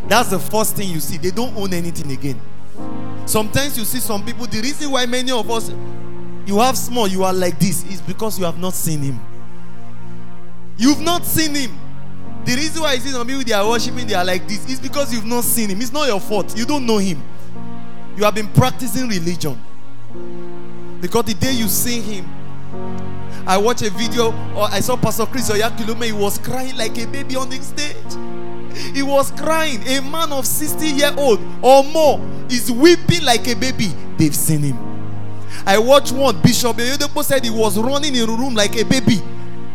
That's 0.09 0.31
the 0.31 0.39
first 0.39 0.77
thing 0.77 0.89
you 0.89 1.01
see. 1.01 1.17
They 1.19 1.31
don't 1.31 1.57
own 1.57 1.73
anything 1.73 2.11
again. 2.13 2.41
Sometimes 3.27 3.79
you 3.79 3.85
see 3.85 3.99
some 3.99 4.25
people, 4.25 4.47
the 4.47 4.61
reason 4.61 4.91
why 4.91 5.07
many 5.07 5.31
of 5.31 5.51
us 5.51 5.71
you 6.47 6.59
have 6.59 6.77
small, 6.77 7.07
you 7.07 7.23
are 7.25 7.33
like 7.33 7.59
this, 7.59 7.85
is 7.85 8.01
because 8.01 8.39
you 8.39 8.45
have 8.45 8.59
not 8.59 8.75
seen 8.75 9.01
him. 9.01 9.21
You've 10.77 11.01
not 11.01 11.25
seen 11.25 11.55
him. 11.55 11.79
The 12.45 12.57
reason 12.57 12.83
why 12.83 12.93
I 12.93 12.99
see 12.99 13.11
some 13.11 13.27
people 13.27 13.45
they 13.45 13.53
are 13.53 13.69
worshiping, 13.69 14.07
they 14.07 14.15
are 14.15 14.25
like 14.25 14.49
this, 14.49 14.69
is 14.69 14.81
because 14.81 15.13
you've 15.13 15.25
not 15.25 15.45
seen 15.45 15.71
him. 15.71 15.81
It's 15.81 15.93
not 15.93 16.09
your 16.09 16.19
fault. 16.19 16.57
You 16.57 16.65
don't 16.65 16.85
know 16.85 16.99
him. 16.99 17.23
You 18.17 18.25
have 18.25 18.35
been 18.35 18.49
practicing 18.49 19.09
religion. 19.09 19.61
Because 21.01 21.25
the 21.25 21.35
day 21.35 21.53
you 21.53 21.69
see 21.69 22.01
him, 22.01 22.29
I 23.47 23.59
watched 23.59 23.83
a 23.83 23.91
video 23.91 24.29
or 24.55 24.65
I 24.71 24.81
saw 24.81 24.97
Pastor 24.97 25.27
Chris 25.27 25.51
Oyakhilome, 25.51 26.07
he 26.07 26.13
was 26.13 26.39
crying 26.39 26.77
like 26.77 26.97
a 26.99 27.07
baby 27.07 27.37
on 27.37 27.51
the 27.51 27.57
stage. 27.57 27.97
He 28.95 29.03
was 29.03 29.31
crying. 29.33 29.83
A 29.87 30.01
man 30.01 30.33
of 30.33 30.47
60 30.47 30.87
year 30.87 31.13
old 31.17 31.41
or 31.61 31.85
more 31.85 32.21
is 32.49 32.71
weeping 32.71 33.25
like 33.25 33.47
a 33.49 33.55
baby. 33.55 33.93
They've 34.17 34.35
seen 34.35 34.61
him. 34.61 34.79
I 35.67 35.79
watched 35.79 36.13
one 36.13 36.41
Bishop 36.43 36.77
Oyedepo 36.77 37.23
said 37.23 37.45
he 37.45 37.51
was 37.51 37.79
running 37.79 38.15
in 38.15 38.29
a 38.29 38.33
room 38.33 38.55
like 38.55 38.77
a 38.77 38.85
baby. 38.85 39.21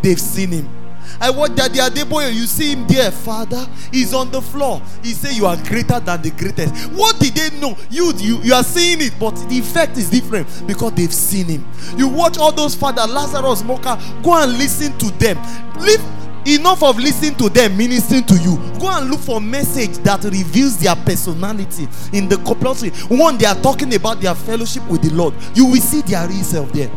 They've 0.02 0.20
seen 0.20 0.50
him. 0.50 0.77
I 1.20 1.30
watched 1.30 1.56
Daddy 1.56 1.80
Adeboye. 1.80 2.34
You 2.34 2.46
see 2.46 2.72
him 2.74 2.88
there, 2.88 3.12
Father. 3.12 3.68
He's 3.92 4.14
on 4.14 4.32
the 4.32 4.42
floor. 4.42 4.82
He 5.04 5.14
say 5.14 5.36
you 5.36 5.46
are 5.46 5.58
greater 5.64 6.00
than 6.00 6.22
the 6.22 6.32
greatest. 6.32 6.74
What 6.92 7.20
did 7.20 7.36
they 7.36 7.60
know? 7.60 7.78
You, 7.90 8.14
you, 8.18 8.42
you 8.42 8.54
are 8.54 8.64
seeing 8.64 9.02
it, 9.02 9.14
but 9.20 9.36
the 9.50 9.58
effect 9.58 9.98
is 9.98 10.10
different 10.10 10.48
because 10.68 10.94
they've 10.94 11.14
seen 11.14 11.46
him. 11.48 11.66
You 11.98 12.08
watch 12.08 12.38
all 12.38 12.52
those 12.52 12.76
Father 12.76 13.06
Lazarus 13.12 13.64
Muoka. 13.64 13.98
Go 14.24 14.42
and 14.42 14.58
listen 14.58 14.98
to 15.00 15.12
them. 15.18 15.38
Leave 15.80 16.02
enough 16.48 16.82
of 16.82 16.98
listening 16.98 17.36
to 17.36 17.50
them 17.50 17.76
ministering 17.78 18.24
to 18.24 18.36
you. 18.38 18.56
Go 18.80 18.90
and 18.90 19.10
look 19.10 19.20
for 19.20 19.42
message 19.42 19.98
that 20.00 20.24
reveals 20.24 20.78
their 20.80 20.96
personality 20.96 21.88
in 22.14 22.30
the 22.30 22.38
compulsory. 22.38 22.92
One, 23.10 23.38
they 23.38 23.46
are 23.46 23.56
talking 23.62 23.94
about 23.96 24.22
their 24.22 24.36
fellowship 24.36 24.88
with 24.88 25.02
the 25.02 25.14
Lord. 25.14 25.34
You 25.54 25.66
will 25.66 25.82
see 25.82 26.02
their 26.02 26.28
real 26.28 26.44
self 26.44 26.72
there. 26.72 26.92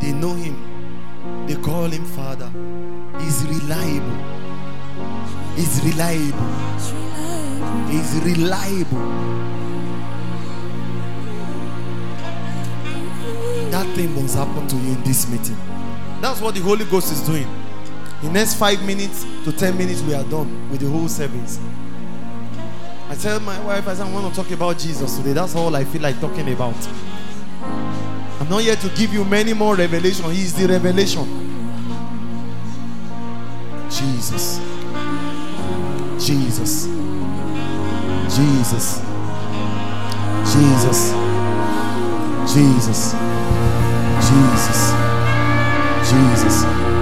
They 0.00 0.12
know 0.12 0.34
him. 0.34 0.65
They 1.46 1.54
call 1.62 1.86
him 1.86 2.04
Father. 2.04 2.50
He's 3.20 3.44
reliable. 3.44 4.18
He's 5.54 5.80
reliable. 5.84 6.46
He's 7.88 8.14
reliable. 8.24 8.98
That 13.70 13.86
thing 13.94 14.14
must 14.14 14.36
happen 14.36 14.66
to 14.66 14.76
you 14.76 14.92
in 14.94 15.02
this 15.04 15.28
meeting. 15.28 15.56
That's 16.20 16.40
what 16.40 16.54
the 16.54 16.60
Holy 16.60 16.84
Ghost 16.86 17.12
is 17.12 17.20
doing. 17.20 17.46
In 18.22 18.32
next 18.32 18.54
five 18.54 18.82
minutes 18.84 19.24
to 19.44 19.52
ten 19.52 19.76
minutes, 19.76 20.02
we 20.02 20.14
are 20.14 20.24
done 20.24 20.70
with 20.70 20.80
the 20.80 20.88
whole 20.88 21.08
service. 21.08 21.60
I 23.08 23.14
tell 23.14 23.38
my 23.40 23.60
wife, 23.64 23.86
I 23.86 23.94
said, 23.94 24.06
I 24.06 24.12
want 24.12 24.34
to 24.34 24.42
talk 24.42 24.50
about 24.50 24.78
Jesus 24.78 25.16
today. 25.16 25.32
That's 25.32 25.54
all 25.54 25.76
I 25.76 25.84
feel 25.84 26.02
like 26.02 26.18
talking 26.20 26.52
about. 26.52 26.74
I'm 28.46 28.52
not 28.52 28.62
here 28.62 28.76
to 28.76 28.88
give 28.90 29.12
you 29.12 29.24
many 29.24 29.54
more 29.54 29.74
revelation. 29.74 30.30
He 30.30 30.42
is 30.42 30.54
the 30.54 30.68
revelation. 30.68 31.24
Jesus. 33.90 34.60
Jesus. 36.24 36.86
Jesus. 38.36 39.00
Jesus. 40.54 41.10
Jesus. 42.54 43.14
Jesus. 44.22 44.92
Jesus. 46.08 46.95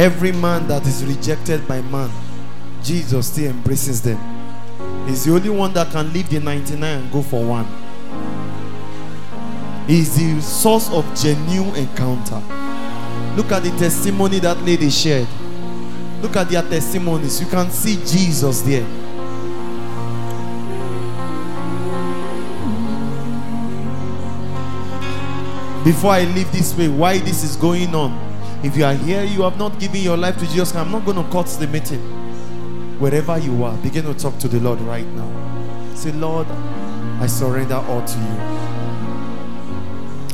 Every 0.00 0.32
man 0.32 0.66
that 0.68 0.86
is 0.86 1.04
rejected 1.04 1.68
by 1.68 1.82
man, 1.82 2.10
Jesus 2.82 3.26
still 3.26 3.50
embraces 3.50 4.00
them. 4.00 4.18
He's 5.06 5.26
the 5.26 5.34
only 5.34 5.50
one 5.50 5.74
that 5.74 5.92
can 5.92 6.10
leave 6.14 6.30
the 6.30 6.40
99 6.40 6.82
and 6.82 7.12
go 7.12 7.20
for 7.20 7.44
one. 7.44 7.66
He's 9.86 10.16
the 10.16 10.40
source 10.40 10.88
of 10.88 11.04
genuine 11.14 11.76
encounter. 11.76 12.36
Look 13.36 13.52
at 13.52 13.62
the 13.62 13.76
testimony 13.78 14.38
that 14.38 14.56
lady 14.62 14.88
shared. 14.88 15.28
Look 16.22 16.34
at 16.34 16.48
their 16.48 16.62
testimonies. 16.62 17.38
You 17.38 17.48
can 17.48 17.70
see 17.70 17.96
Jesus 17.96 18.62
there. 18.62 18.86
Before 25.84 26.12
I 26.12 26.24
leave 26.34 26.50
this 26.52 26.74
way, 26.74 26.88
why 26.88 27.18
this 27.18 27.44
is 27.44 27.54
going 27.56 27.94
on? 27.94 28.29
If 28.62 28.76
you 28.76 28.84
are 28.84 28.94
here, 28.94 29.24
you 29.24 29.42
have 29.42 29.56
not 29.56 29.78
given 29.78 30.02
your 30.02 30.18
life 30.18 30.36
to 30.38 30.46
Jesus. 30.46 30.74
I'm 30.74 30.92
not 30.92 31.06
going 31.06 31.16
to 31.16 31.30
cut 31.32 31.46
the 31.46 31.66
meeting. 31.66 32.00
Wherever 33.00 33.38
you 33.38 33.64
are, 33.64 33.74
begin 33.78 34.04
to 34.04 34.12
talk 34.12 34.38
to 34.40 34.48
the 34.48 34.60
Lord 34.60 34.80
right 34.82 35.06
now. 35.06 35.94
Say, 35.94 36.12
Lord, 36.12 36.46
I 37.20 37.26
surrender 37.26 37.76
all 37.76 38.04
to 38.04 38.18
you. 38.18 38.40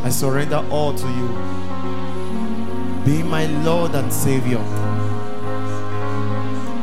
I 0.04 0.10
surrender 0.10 0.64
all 0.70 0.92
to 0.92 1.06
you. 1.06 1.28
Be 3.04 3.22
my 3.22 3.46
Lord 3.62 3.94
and 3.94 4.12
Savior. 4.12 4.60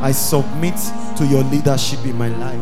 I 0.00 0.12
submit 0.12 0.76
to 1.18 1.26
your 1.26 1.42
leadership 1.44 2.04
in 2.06 2.16
my 2.16 2.28
life. 2.28 2.60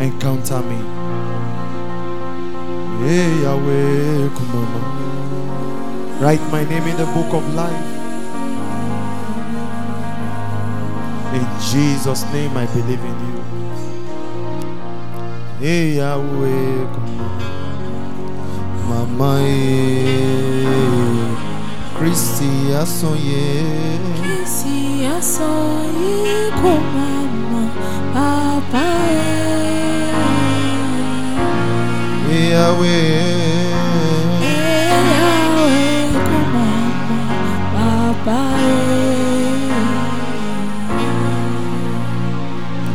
Encounter 0.00 0.60
me. 0.62 0.76
Hey, 3.06 3.42
Yahweh, 3.42 4.28
Kumama. 4.34 5.11
Write 6.22 6.40
my 6.52 6.62
name 6.62 6.84
in 6.84 6.96
the 6.96 7.06
book 7.06 7.34
of 7.34 7.42
life. 7.52 7.86
In 11.34 11.44
Jesus' 11.58 12.22
name, 12.32 12.56
I 12.56 12.64
believe 12.66 13.02
in 13.02 13.16
you. 13.26 13.42
Hey, 15.58 15.96
Yahweh. 15.96 16.86
Mama, 18.86 19.42
eh, 19.42 20.62
Christy. 21.98 22.70
Kisi 24.22 25.02
asoyi 25.10 26.54
ko 26.54 26.78
mama 26.94 27.66
papa 28.14 28.86
Hey, 32.30 32.54
Yahweh. 32.54 33.51
I 38.24 38.38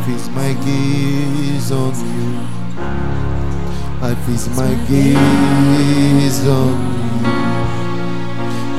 fix 0.05 0.29
my 0.29 0.53
gaze 0.63 1.71
on 1.71 1.93
you. 2.15 2.39
I 4.01 4.15
fix 4.25 4.47
my 4.55 4.73
gaze 4.87 6.47
on 6.47 6.77
you. 6.79 7.27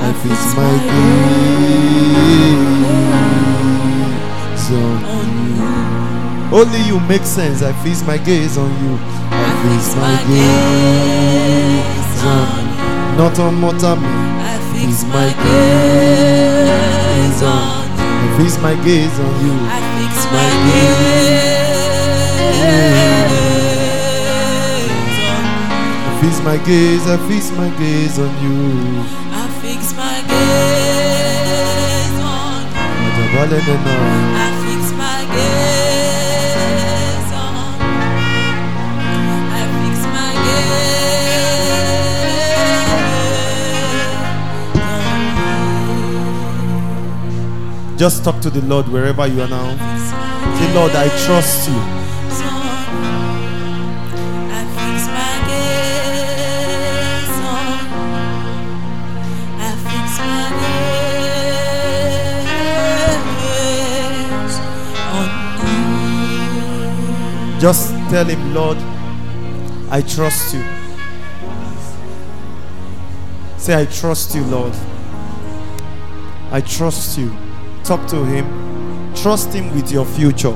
I 0.01 0.13
fix 0.23 0.55
my 0.57 0.75
gaze 4.49 4.71
on 4.73 5.01
you. 5.49 6.57
Only 6.57 6.81
you 6.89 6.99
make 7.01 7.25
sense. 7.25 7.63
I 7.63 7.73
fix 7.85 8.03
my 8.07 8.17
gaze 8.17 8.57
on 8.57 8.71
you. 8.85 8.99
I 9.31 9.53
fix 9.65 9.95
my 9.97 10.17
gaze 10.29 12.23
on 12.25 12.49
you. 12.65 13.19
Not 13.19 13.39
on 13.39 13.55
Motami. 13.61 14.09
I 14.41 14.59
Fix 14.79 15.03
my 15.05 15.29
gaze 15.43 16.38
on 17.43 17.89
I 17.99 18.27
fix 18.39 18.59
my 18.61 18.75
gaze 18.85 19.19
on 19.21 19.33
you. 19.45 19.55
I 19.69 19.79
fix 19.99 20.15
my 20.35 20.49
gaze 20.67 21.09
on 21.09 22.19
I 26.09 26.21
fix 26.21 26.35
my 26.43 26.57
gaze, 26.67 27.07
I 27.07 27.17
fix 27.29 27.51
my 27.53 27.71
gaze 27.79 28.19
on 28.19 28.33
you. 28.43 28.59
I 29.33 29.47
fix 29.63 29.81
my 29.95 30.17
gaze 30.31 32.19
on. 32.21 32.63
I 34.45 34.68
Just 47.99 48.23
talk 48.23 48.41
to 48.43 48.49
the 48.49 48.63
Lord 48.63 48.87
wherever 48.87 49.27
you 49.27 49.43
are 49.43 49.49
now. 49.49 49.77
Say, 50.57 50.73
Lord, 50.73 50.93
I 50.93 51.09
trust 51.27 51.69
you. 51.69 51.75
Just 67.61 67.91
tell 68.11 68.25
him, 68.27 68.55
Lord, 68.55 68.79
I 69.91 70.03
trust 70.03 70.55
you. 70.55 70.65
Say, 73.57 73.75
I 73.75 73.87
trust 73.87 74.37
you, 74.37 74.45
Lord. 74.45 74.73
I 76.53 76.61
trust 76.61 77.19
you. 77.19 77.48
Talk 77.89 78.07
to 78.09 78.23
him. 78.23 78.45
Trust 79.17 79.55
Him 79.55 79.75
with 79.75 79.91
your 79.91 80.05
future. 80.05 80.55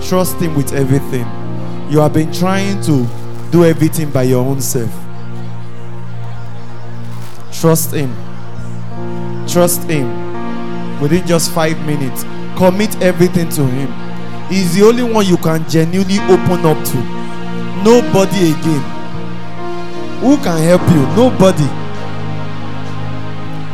Trust 0.00 0.36
Him 0.36 0.54
with 0.54 0.72
everything. 0.72 1.26
You 1.90 1.98
have 1.98 2.14
been 2.14 2.32
trying 2.32 2.80
to 2.84 3.06
do 3.50 3.66
everything 3.66 4.10
by 4.10 4.22
your 4.22 4.42
own 4.42 4.62
self. 4.62 4.90
Trust 7.52 7.92
Him. 7.92 8.16
Trust 9.46 9.82
Him. 9.82 10.08
Within 11.02 11.26
just 11.26 11.52
five 11.52 11.78
minutes, 11.84 12.24
commit 12.56 12.98
everything 13.02 13.50
to 13.50 13.66
Him. 13.66 13.92
He's 14.48 14.74
the 14.74 14.86
only 14.86 15.02
one 15.02 15.26
you 15.26 15.36
can 15.36 15.68
genuinely 15.68 16.18
open 16.20 16.64
up 16.64 16.82
to. 16.82 16.96
Nobody 17.84 18.52
again. 18.52 18.84
Who 20.20 20.38
can 20.38 20.62
help 20.62 20.80
you? 20.88 21.02
Nobody. 21.14 21.85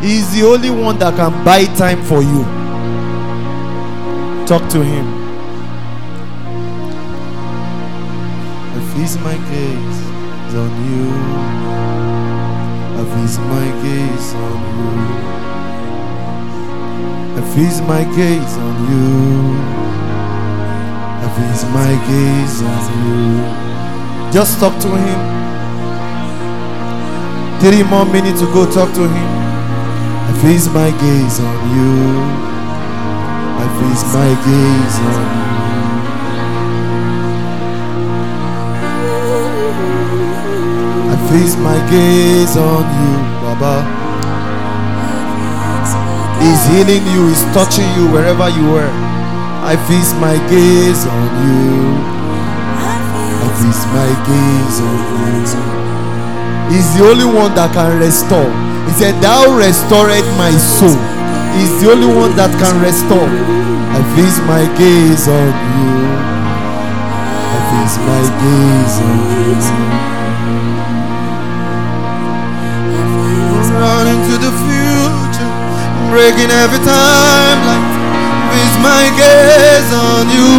He's 0.03 0.35
the 0.35 0.43
only 0.45 0.71
one 0.71 0.99
that 0.99 1.15
can 1.15 1.45
buy 1.45 1.65
time 1.77 2.03
for 2.03 2.23
you. 2.23 2.43
Talk 4.47 4.69
to 4.71 4.83
Him. 4.83 5.07
I 8.75 8.81
fix 8.95 9.17
my 9.23 9.37
gaze 9.49 10.03
on 10.55 10.71
you. 10.91 11.07
I 12.99 13.05
fix 13.15 13.39
my 13.39 13.67
gaze 13.83 14.35
on 14.35 14.59
you. 14.77 15.33
I 17.35 17.41
fix 17.55 17.81
my 17.81 18.03
gaze 18.17 18.57
on 18.59 18.77
you. 18.91 19.83
I 21.23 21.29
fix 21.37 21.65
my 21.73 21.93
gaze 22.11 22.59
on 22.63 22.85
you. 23.07 24.33
Just 24.33 24.59
talk 24.59 24.75
to 24.83 24.89
him. 24.89 25.21
Three 27.61 27.83
more 27.83 28.05
minutes 28.05 28.41
to 28.41 28.47
go 28.47 28.71
talk 28.71 28.93
to 28.95 29.09
him. 29.09 29.42
I 30.29 30.33
fix 30.43 30.67
my 30.69 30.91
gaze 31.03 31.39
on 31.41 31.59
you. 31.75 31.93
I 33.63 33.67
fix 33.79 33.97
my 34.15 34.31
gaze 34.47 34.97
on 35.11 35.23
you. 35.37 35.43
I 41.13 41.17
fix 41.31 41.57
my 41.57 41.79
gaze 41.91 42.57
on 42.57 42.85
you, 42.99 43.13
Baba. 43.43 43.75
He's 46.43 46.63
healing 46.71 47.05
you, 47.15 47.29
He's 47.29 47.45
touching 47.55 47.89
you 47.97 48.11
wherever 48.11 48.49
you 48.49 48.65
were. 48.71 48.91
I 49.63 49.77
fix 49.87 50.13
my 50.19 50.37
gaze 50.51 51.07
on 51.07 51.29
you. 51.47 51.95
I 52.83 53.49
fix 53.63 53.87
my 53.95 54.11
gaze 54.27 54.79
on 54.83 54.99
you. 54.99 55.13
He's 56.75 56.89
the 56.97 57.05
only 57.05 57.27
one 57.27 57.55
that 57.55 57.71
can 57.75 57.99
restore. 58.01 58.72
He 58.87 58.93
said, 58.97 59.15
Thou 59.23 59.55
restored 59.57 60.27
my 60.37 60.51
soul. 60.53 60.99
He's 61.57 61.73
the 61.81 61.93
only 61.93 62.09
one 62.09 62.35
that 62.37 62.51
can 62.59 62.77
restore. 62.81 63.31
I 63.93 64.01
fix 64.17 64.41
my 64.49 64.65
gaze 64.81 65.29
on 65.29 65.53
you. 65.77 66.13
I 67.53 67.59
fix 67.71 67.99
my 68.03 68.23
gaze 68.41 68.97
on 69.03 69.19
you. 69.31 70.03
Running 73.73 74.21
to 74.31 74.37
the 74.39 74.53
future, 74.63 75.53
breaking 76.13 76.53
every 76.53 76.79
time 76.87 77.93
fix 78.53 78.71
my 78.79 79.05
gaze 79.17 79.91
on 79.93 80.29
you. 80.37 80.53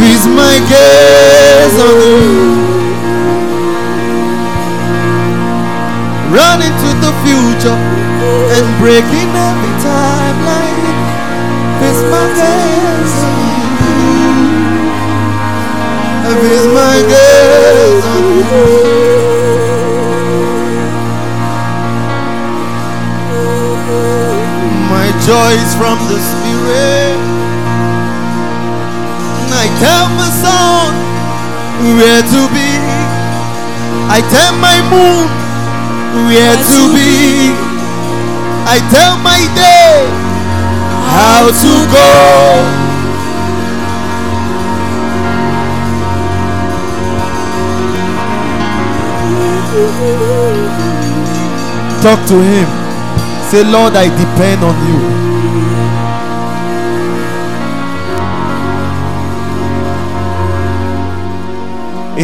Fix 0.00 0.26
my 0.26 0.56
gaze 0.72 1.78
on 1.78 1.94
you. 2.00 2.59
Running 6.30 6.70
to 6.70 6.90
the 7.02 7.12
future 7.26 7.74
and 7.74 8.66
breaking 8.78 9.30
every 9.34 9.74
time 9.82 10.36
like 10.46 10.78
fix 11.82 11.98
my 12.06 12.26
gaze 12.38 13.18
on 13.26 13.34
you. 13.50 14.30
Fix 16.38 16.62
my 16.70 16.96
gaze 17.10 18.04
on 18.14 18.22
you. 18.30 18.46
My 24.86 25.10
joy 25.26 25.50
is 25.58 25.74
from 25.74 25.98
the 26.06 26.18
Spirit. 26.30 27.18
I 29.50 29.66
tell 29.82 30.06
my 30.14 30.30
sun 30.30 30.94
where 31.98 32.22
to 32.22 32.40
be. 32.54 32.70
I 34.08 34.22
tell 34.30 34.54
my 34.62 34.78
moon 34.94 35.39
where 36.14 36.56
to 36.56 36.80
be. 36.94 37.54
I 38.66 38.78
tell 38.90 39.18
my 39.18 39.40
day 39.54 40.06
how 41.10 41.50
to 41.50 41.72
go. 41.90 42.90
Talk 52.02 52.26
to 52.28 52.40
him. 52.40 52.66
Say, 53.50 53.62
Lord, 53.64 53.94
I 53.94 54.08
depend 54.08 54.64
on 54.64 54.76
you. 54.88 55.20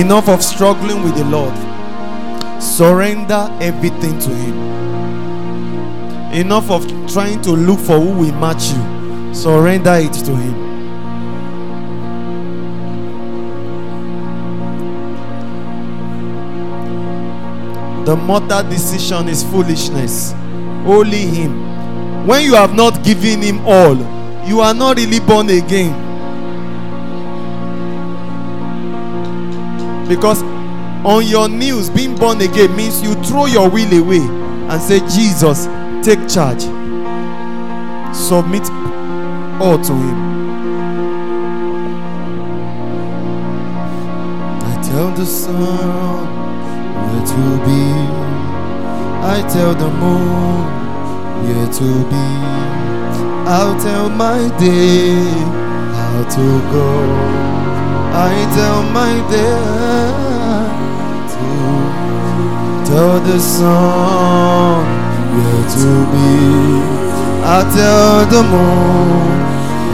Enough 0.00 0.28
of 0.28 0.42
struggling 0.42 1.02
with 1.02 1.16
the 1.16 1.24
Lord. 1.24 1.65
Surrender 2.60 3.48
everything 3.60 4.18
to 4.18 4.30
Him. 4.30 4.56
Enough 6.32 6.70
of 6.70 6.86
trying 7.12 7.40
to 7.42 7.50
look 7.52 7.78
for 7.78 7.98
who 7.98 8.10
will 8.18 8.34
match 8.34 8.70
you. 8.70 9.34
Surrender 9.34 9.94
it 9.94 10.12
to 10.24 10.36
Him. 10.36 10.66
The 18.04 18.14
mortal 18.14 18.62
decision 18.62 19.28
is 19.28 19.42
foolishness. 19.44 20.32
Only 20.86 21.26
Him. 21.26 22.26
When 22.26 22.44
you 22.44 22.54
have 22.54 22.74
not 22.74 23.02
given 23.02 23.42
Him 23.42 23.60
all, 23.66 23.96
you 24.46 24.60
are 24.60 24.74
not 24.74 24.96
really 24.96 25.20
born 25.20 25.48
again. 25.48 26.04
Because 30.08 30.42
on 31.06 31.24
your 31.24 31.48
knees, 31.48 31.88
being 31.88 32.16
born 32.16 32.40
again 32.40 32.74
means 32.74 33.00
you 33.00 33.14
throw 33.22 33.46
your 33.46 33.70
will 33.70 33.92
away 34.02 34.18
and 34.18 34.82
say, 34.82 34.98
Jesus, 35.06 35.66
take 36.04 36.18
charge. 36.28 36.62
Submit 38.12 38.68
all 39.62 39.78
to 39.78 39.92
Him. 39.92 40.18
I 44.64 44.82
tell 44.82 45.14
the 45.14 45.24
sun 45.24 46.26
where 47.06 47.24
to 47.24 47.44
be. 47.64 47.82
I 49.22 49.48
tell 49.48 49.74
the 49.74 49.90
moon 50.02 50.66
where 51.44 51.72
to 51.72 51.88
be. 52.10 52.26
I'll 53.48 53.80
tell 53.80 54.08
my 54.10 54.38
day 54.58 55.14
how 55.94 56.28
to 56.36 56.46
go. 56.72 57.46
I 58.12 58.34
tell 58.56 58.82
my 58.90 59.30
day 59.30 60.05
tell 62.86 63.18
the 63.18 63.38
sun 63.40 64.86
where 65.34 65.64
to 65.74 65.90
be. 66.12 66.30
I 67.42 67.58
tell 67.74 68.26
the 68.34 68.42
moon 68.52 69.38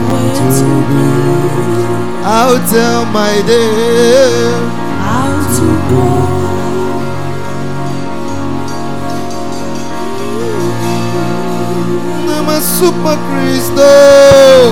where 0.09 0.33
to 0.37 0.69
be. 0.89 1.07
I'll 2.25 2.61
tell 2.69 3.05
my 3.05 3.33
day 3.45 4.53
How 5.05 5.33
to 5.57 5.67
go. 5.89 6.05
I'm 12.33 12.47
a 12.47 12.61
super 12.61 13.17
crystal 13.27 14.63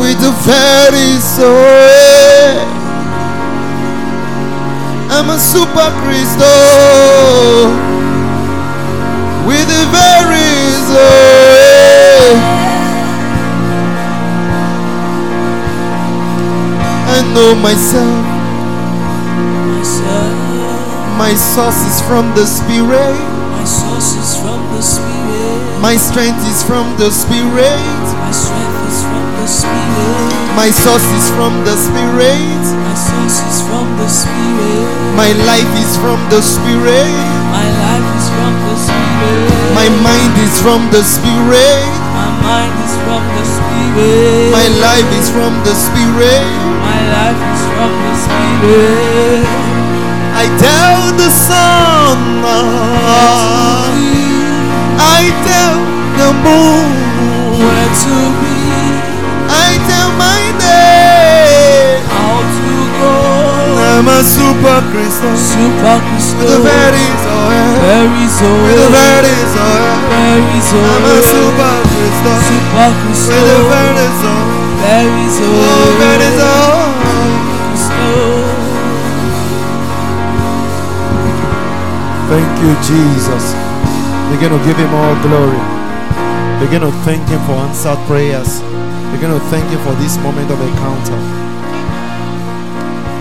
with 0.00 0.20
a 0.22 0.32
very 0.44 1.12
soul. 1.20 2.75
I'm 5.08 5.30
a 5.30 5.38
super 5.38 5.88
crystal 6.02 7.70
with 9.46 9.68
a 9.70 9.84
very 9.94 10.52
soul. 10.90 12.36
I 17.08 17.22
know 17.34 17.54
myself. 17.54 18.26
Myself, 19.72 21.18
My 21.18 21.32
source 21.34 21.80
is 21.86 22.00
from 22.06 22.34
the 22.34 22.44
spirit. 22.44 23.16
my 23.56 23.64
source 23.64 24.12
is 24.20 24.36
from 24.40 24.60
the 24.74 24.82
Spirit. 24.82 25.80
My 25.80 25.96
strength 25.96 26.42
is 26.46 26.62
from 26.62 26.96
the 26.98 27.10
spirit. 27.10 28.75
My 29.46 29.52
strength 29.52 31.06
is 31.14 31.30
from 31.38 31.62
the 31.62 31.78
Spirit. 31.78 31.78
My 31.78 31.78
source 31.78 31.78
is 31.78 31.78
from 31.78 31.86
the 32.34 32.34
spirit. 32.34 32.66
My 32.74 32.98
source 32.98 33.38
is 33.46 33.62
from 33.62 33.86
the 33.94 34.08
Spirit. 34.10 35.14
My 35.14 35.30
life 35.46 35.70
is 35.78 35.94
from 36.02 36.18
the 36.34 36.42
spirit. 36.42 37.14
My 37.54 37.62
life 37.78 38.10
is 38.18 38.26
from 38.26 38.58
the 38.66 38.74
Spirit. 38.74 39.70
My 39.70 39.86
mind 40.02 40.34
is 40.42 40.58
from 40.58 40.82
the 40.90 41.02
Spirit. 41.06 41.86
My 42.10 42.26
mind 42.42 42.74
is 42.82 42.94
from 43.06 43.22
the 43.22 43.44
Spirit. 43.46 44.50
My 44.50 44.66
life 44.82 45.10
is 45.14 45.30
from 45.30 45.54
the 45.62 45.74
Spirit. 45.78 46.42
My 46.82 47.00
life 47.14 47.38
is 47.54 47.62
from 47.70 47.92
the 48.02 48.14
Spirit. 48.18 49.46
I 50.34 50.50
tell 50.58 51.14
the 51.22 51.30
sun. 51.30 52.18
I 54.98 55.30
tell 55.46 55.78
the 56.18 56.34
moon. 56.42 56.90
Where 57.56 57.88
to 58.02 58.16
be, 58.42 58.55
tell 59.84 60.10
my 60.16 60.40
day. 60.58 62.00
how 62.08 62.40
to 62.40 62.68
go. 63.00 63.14
I'm 63.96 64.08
a 64.08 64.20
super 64.24 64.78
Christian. 64.92 65.36
Super 65.36 65.96
With 66.00 66.48
the 66.50 66.58
very 66.64 67.06
soil. 67.24 67.70
Very 67.84 68.08
With 68.08 68.76
the 68.76 68.88
so. 68.88 68.96
very 68.96 69.36
soil. 69.54 69.96
Very 70.12 70.60
so. 70.68 70.78
I'm 70.80 71.04
a 71.06 71.16
super 71.32 71.74
Christian. 71.92 72.36
Super 72.48 72.88
With 72.88 73.16
the 73.16 73.16
Christo. 73.16 73.40
very 73.70 74.08
soil. 74.20 74.46
Very 74.84 75.26
so. 75.36 75.46
Oh, 75.46 75.88
very 76.00 76.30
soil. 76.36 76.76
Thank 82.28 82.52
you, 82.60 82.72
Jesus. 82.82 83.54
Begin 84.32 84.50
to 84.50 84.58
give 84.66 84.76
him 84.76 84.92
all 84.92 85.14
glory. 85.22 85.62
Begin 86.60 86.80
to 86.82 86.90
thank 87.06 87.22
him 87.28 87.40
for 87.46 87.52
answered 87.52 87.98
prayers. 88.08 88.60
Begin 89.12 89.30
to 89.30 89.40
thank 89.50 89.68
him 89.70 89.80
for 89.80 89.94
this 90.02 90.16
moment 90.18 90.50
of 90.50 90.60
encounter. 90.60 91.18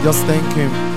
Just 0.03 0.23
thank 0.25 0.45
him. 0.53 0.94